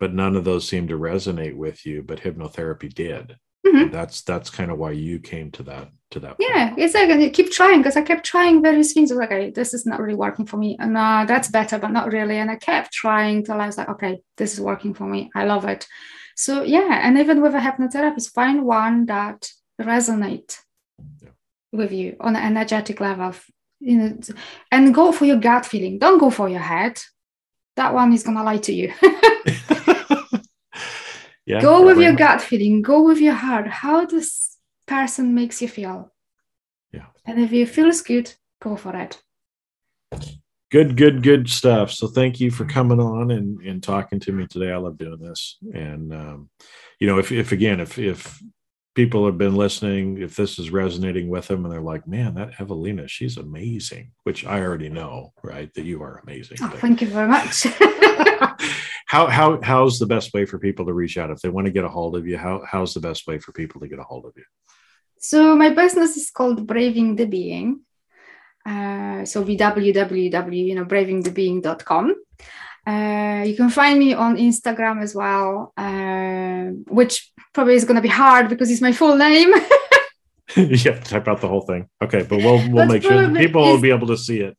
but 0.00 0.14
none 0.14 0.34
of 0.34 0.44
those 0.44 0.66
seemed 0.66 0.88
to 0.88 0.98
resonate 0.98 1.54
with 1.54 1.84
you, 1.84 2.02
but 2.02 2.20
hypnotherapy 2.20 2.92
did. 2.92 3.36
Mm-hmm. 3.66 3.90
That's 3.90 4.22
that's 4.22 4.50
kind 4.50 4.70
of 4.70 4.78
why 4.78 4.92
you 4.92 5.18
came 5.18 5.50
to 5.52 5.62
that 5.64 5.88
to 6.10 6.20
that. 6.20 6.36
Yeah, 6.38 6.68
point. 6.68 6.80
it's 6.80 6.94
like 6.94 7.10
I 7.10 7.28
keep 7.30 7.50
trying 7.50 7.80
because 7.80 7.96
I 7.96 8.02
kept 8.02 8.24
trying 8.24 8.62
various 8.62 8.92
things. 8.92 9.10
I 9.10 9.14
was 9.14 9.20
like, 9.20 9.32
okay, 9.32 9.50
this 9.50 9.74
is 9.74 9.86
not 9.86 10.00
really 10.00 10.14
working 10.14 10.46
for 10.46 10.56
me, 10.56 10.76
and 10.78 10.96
uh, 10.96 11.24
that's 11.26 11.48
better, 11.48 11.78
but 11.78 11.90
not 11.90 12.12
really. 12.12 12.36
And 12.36 12.50
I 12.50 12.56
kept 12.56 12.92
trying 12.92 13.44
till 13.44 13.60
I 13.60 13.66
was 13.66 13.78
like, 13.78 13.88
okay, 13.88 14.20
this 14.36 14.52
is 14.52 14.60
working 14.60 14.94
for 14.94 15.04
me. 15.04 15.30
I 15.34 15.44
love 15.44 15.64
it. 15.64 15.86
So 16.36 16.62
yeah, 16.62 17.00
and 17.02 17.18
even 17.18 17.42
with 17.42 17.54
a 17.54 17.58
hypnotherapist, 17.58 18.32
find 18.32 18.64
one 18.64 19.06
that 19.06 19.50
resonate 19.80 20.58
yeah. 21.22 21.30
with 21.72 21.92
you 21.92 22.16
on 22.20 22.36
an 22.36 22.42
energetic 22.42 23.00
level. 23.00 23.34
You 23.80 23.96
know, 23.98 24.18
and 24.70 24.94
go 24.94 25.12
for 25.12 25.24
your 25.24 25.38
gut 25.38 25.66
feeling. 25.66 25.98
Don't 25.98 26.18
go 26.18 26.30
for 26.30 26.48
your 26.48 26.60
head. 26.60 27.00
That 27.74 27.92
one 27.92 28.12
is 28.12 28.22
gonna 28.22 28.44
lie 28.44 28.58
to 28.58 28.72
you. 28.72 28.92
yeah, 31.46 31.60
go 31.60 31.84
with 31.84 31.98
your 31.98 32.14
gut 32.14 32.42
feeling. 32.42 32.82
Go 32.82 33.02
with 33.02 33.18
your 33.18 33.34
heart. 33.34 33.68
How 33.68 34.04
this 34.04 34.56
person 34.86 35.34
makes 35.34 35.62
you 35.62 35.68
feel. 35.68 36.12
Yeah. 36.92 37.06
And 37.24 37.40
if 37.40 37.52
you 37.52 37.66
feels 37.66 38.02
good 38.02 38.34
go 38.60 38.76
for 38.76 38.94
it. 38.96 39.22
Good 40.70 40.96
good 40.96 41.22
good 41.22 41.48
stuff. 41.48 41.92
So 41.92 42.08
thank 42.08 42.40
you 42.40 42.50
for 42.50 42.64
coming 42.64 43.00
on 43.00 43.30
and, 43.30 43.60
and 43.60 43.82
talking 43.82 44.20
to 44.20 44.32
me 44.32 44.46
today. 44.46 44.72
I 44.72 44.76
love 44.76 44.98
doing 44.98 45.20
this. 45.20 45.58
And 45.72 46.12
um, 46.12 46.50
you 46.98 47.06
know 47.06 47.18
if, 47.18 47.32
if 47.32 47.52
again 47.52 47.80
if 47.80 47.98
if 47.98 48.42
people 48.94 49.26
have 49.26 49.36
been 49.36 49.54
listening 49.54 50.18
if 50.22 50.36
this 50.36 50.58
is 50.58 50.70
resonating 50.70 51.28
with 51.28 51.46
them 51.48 51.64
and 51.64 51.72
they're 51.72 51.82
like 51.82 52.08
man 52.08 52.34
that 52.34 52.58
evelina 52.58 53.06
she's 53.06 53.36
amazing 53.36 54.10
which 54.22 54.46
i 54.46 54.58
already 54.62 54.88
know 54.88 55.34
right 55.42 55.72
that 55.74 55.84
you 55.84 56.02
are 56.02 56.22
amazing. 56.22 56.56
Oh, 56.62 56.68
thank 56.76 57.02
you 57.02 57.08
very 57.08 57.28
much 57.28 57.66
how 59.06 59.26
how 59.28 59.60
how's 59.62 59.98
the 59.98 60.06
best 60.06 60.34
way 60.34 60.44
for 60.44 60.58
people 60.58 60.84
to 60.86 60.92
reach 60.92 61.16
out? 61.16 61.30
If 61.30 61.40
they 61.40 61.48
want 61.48 61.66
to 61.66 61.72
get 61.72 61.84
a 61.84 61.88
hold 61.88 62.16
of 62.16 62.26
you 62.26 62.36
how 62.36 62.62
how's 62.70 62.92
the 62.92 63.00
best 63.00 63.26
way 63.26 63.38
for 63.38 63.52
people 63.52 63.80
to 63.80 63.88
get 63.88 63.98
a 63.98 64.04
hold 64.04 64.26
of 64.26 64.32
you? 64.36 64.44
So 65.18 65.56
my 65.56 65.70
business 65.70 66.16
is 66.16 66.30
called 66.30 66.66
braving 66.66 67.16
the 67.16 67.26
being 67.26 67.80
uh, 68.66 69.24
so 69.24 69.44
www 69.44 70.66
you 70.66 70.74
know 70.74 70.84
bravingthebeing.com 70.84 72.14
uh, 72.86 73.42
you 73.44 73.56
can 73.56 73.70
find 73.70 73.98
me 73.98 74.12
on 74.12 74.36
instagram 74.36 75.02
as 75.02 75.14
well 75.14 75.72
uh, 75.76 76.64
which 76.88 77.30
probably 77.52 77.74
is 77.74 77.84
going 77.84 77.96
to 77.96 78.02
be 78.02 78.08
hard 78.08 78.48
because 78.48 78.70
it's 78.70 78.80
my 78.80 78.92
full 78.92 79.16
name. 79.16 79.52
Yeah 80.56 80.98
type 81.00 81.28
out 81.28 81.40
the 81.40 81.48
whole 81.48 81.62
thing. 81.62 81.88
Okay 82.02 82.22
but 82.22 82.38
we'll 82.38 82.62
we'll 82.70 82.86
make 82.86 83.02
sure 83.02 83.32
people 83.34 83.62
will 83.62 83.80
be 83.80 83.90
able 83.90 84.08
to 84.08 84.16
see 84.16 84.40
it 84.40 84.56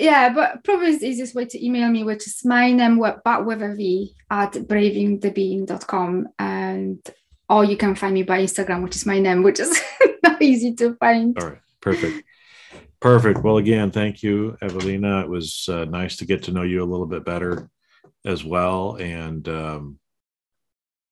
yeah, 0.00 0.32
but 0.32 0.64
probably 0.64 0.96
the 0.96 1.06
easiest 1.06 1.34
way 1.34 1.44
to 1.44 1.64
email 1.64 1.88
me, 1.90 2.04
which 2.04 2.26
is 2.26 2.42
my 2.44 2.72
name, 2.72 3.02
a 3.02 3.74
V 3.74 4.14
at 4.30 4.52
bravingthebeing.com. 4.52 6.28
And 6.38 6.98
or 7.48 7.64
you 7.64 7.76
can 7.76 7.94
find 7.94 8.14
me 8.14 8.22
by 8.22 8.42
Instagram, 8.42 8.82
which 8.82 8.96
is 8.96 9.04
my 9.04 9.18
name, 9.18 9.42
which 9.42 9.60
is 9.60 9.78
not 10.22 10.40
easy 10.40 10.74
to 10.76 10.94
find. 10.94 11.38
All 11.38 11.50
right, 11.50 11.58
perfect. 11.80 12.24
Perfect. 13.00 13.42
Well, 13.42 13.58
again, 13.58 13.90
thank 13.90 14.22
you, 14.22 14.56
Evelina. 14.62 15.20
It 15.20 15.28
was 15.28 15.68
uh, 15.68 15.84
nice 15.84 16.16
to 16.16 16.26
get 16.26 16.44
to 16.44 16.52
know 16.52 16.62
you 16.62 16.82
a 16.82 16.90
little 16.90 17.06
bit 17.06 17.24
better 17.24 17.68
as 18.24 18.44
well. 18.44 18.96
And 18.96 19.46
um, 19.48 19.98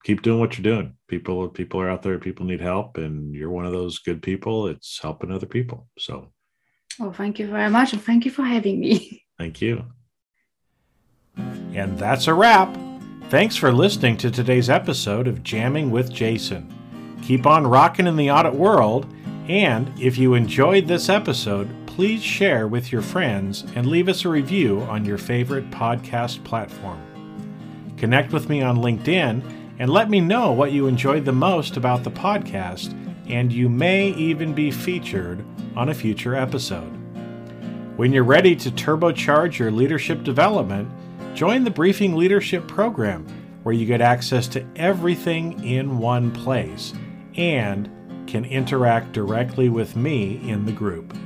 keep 0.05 0.22
doing 0.22 0.39
what 0.39 0.57
you're 0.57 0.74
doing. 0.74 0.97
People, 1.09 1.49
people 1.49 1.80
are 1.80 1.91
out 1.91 2.03
there. 2.03 2.18
People 2.18 2.47
need 2.47 2.61
help, 2.61 2.99
and 2.99 3.34
you're 3.34 3.51
one 3.51 3.66
of 3.66 3.72
those 3.72 3.99
good 3.99 4.22
people. 4.22 4.68
It's 4.68 4.99
helping 5.01 5.32
other 5.32 5.47
people. 5.47 5.89
So 5.99 6.30
Oh, 7.01 7.13
thank 7.13 7.39
you 7.39 7.47
very 7.47 7.71
much. 7.71 7.93
And 7.93 8.03
thank 8.03 8.25
you 8.25 8.31
for 8.31 8.43
having 8.43 8.81
me. 8.81 9.25
Thank 9.39 9.61
you. 9.61 9.85
And 11.37 11.97
that's 11.97 12.27
a 12.27 12.35
wrap. 12.35 12.77
Thanks 13.31 13.55
for 13.55 13.71
listening 13.71 14.17
to 14.17 14.33
today's 14.33 14.69
episode 14.69 15.29
of 15.29 15.45
Jamming 15.45 15.93
with 15.93 16.13
Jason. 16.13 16.75
Keep 17.23 17.47
on 17.47 17.65
rocking 17.65 18.09
in 18.09 18.17
the 18.17 18.33
audit 18.33 18.55
world. 18.55 19.07
And 19.49 19.93
if 20.01 20.19
you 20.19 20.35
enjoyed 20.35 20.89
this 20.89 21.09
episode, 21.09 21.69
please 21.87 22.23
share 22.23 22.67
with 22.67 22.91
your 22.91 23.03
friends 23.03 23.65
and 23.77 23.87
leave 23.87 24.09
us 24.09 24.25
a 24.25 24.29
review 24.29 24.81
on 24.83 25.05
your 25.05 25.19
favorite 25.19 25.71
podcast 25.71 26.43
platform. 26.43 27.01
Connect 27.97 28.33
with 28.33 28.49
me 28.49 28.63
on 28.63 28.79
LinkedIn 28.79 29.43
and 29.79 29.91
let 29.91 30.11
me 30.11 30.21
know 30.21 30.51
what 30.51 30.73
you 30.73 30.87
enjoyed 30.87 31.25
the 31.25 31.33
most 31.33 31.77
about 31.77 32.03
the 32.03 32.11
podcast, 32.11 32.93
and 33.29 33.53
you 33.53 33.68
may 33.68 34.09
even 34.11 34.55
be 34.55 34.70
featured 34.70 35.45
on 35.76 35.89
a 35.89 35.95
future 35.95 36.35
episode. 36.35 36.93
When 37.97 38.12
you're 38.12 38.24
ready 38.24 38.55
to 38.57 38.70
turbocharge 38.70 39.59
your 39.59 39.70
leadership 39.70 40.22
development, 40.22 40.89
join 41.35 41.64
the 41.64 41.70
Briefing 41.70 42.16
Leadership 42.16 42.66
Program, 42.68 43.26
where 43.62 43.74
you 43.74 43.87
get 43.87 44.01
access 44.01 44.49
to 44.49 44.64
everything 44.76 45.64
in 45.64 45.99
one 45.99 46.31
place 46.31 46.95
and 47.37 47.91
can 48.26 48.45
interact 48.45 49.12
directly 49.12 49.68
with 49.68 49.97
me 49.97 50.41
in 50.49 50.64
the 50.64 50.72
group. 50.72 51.16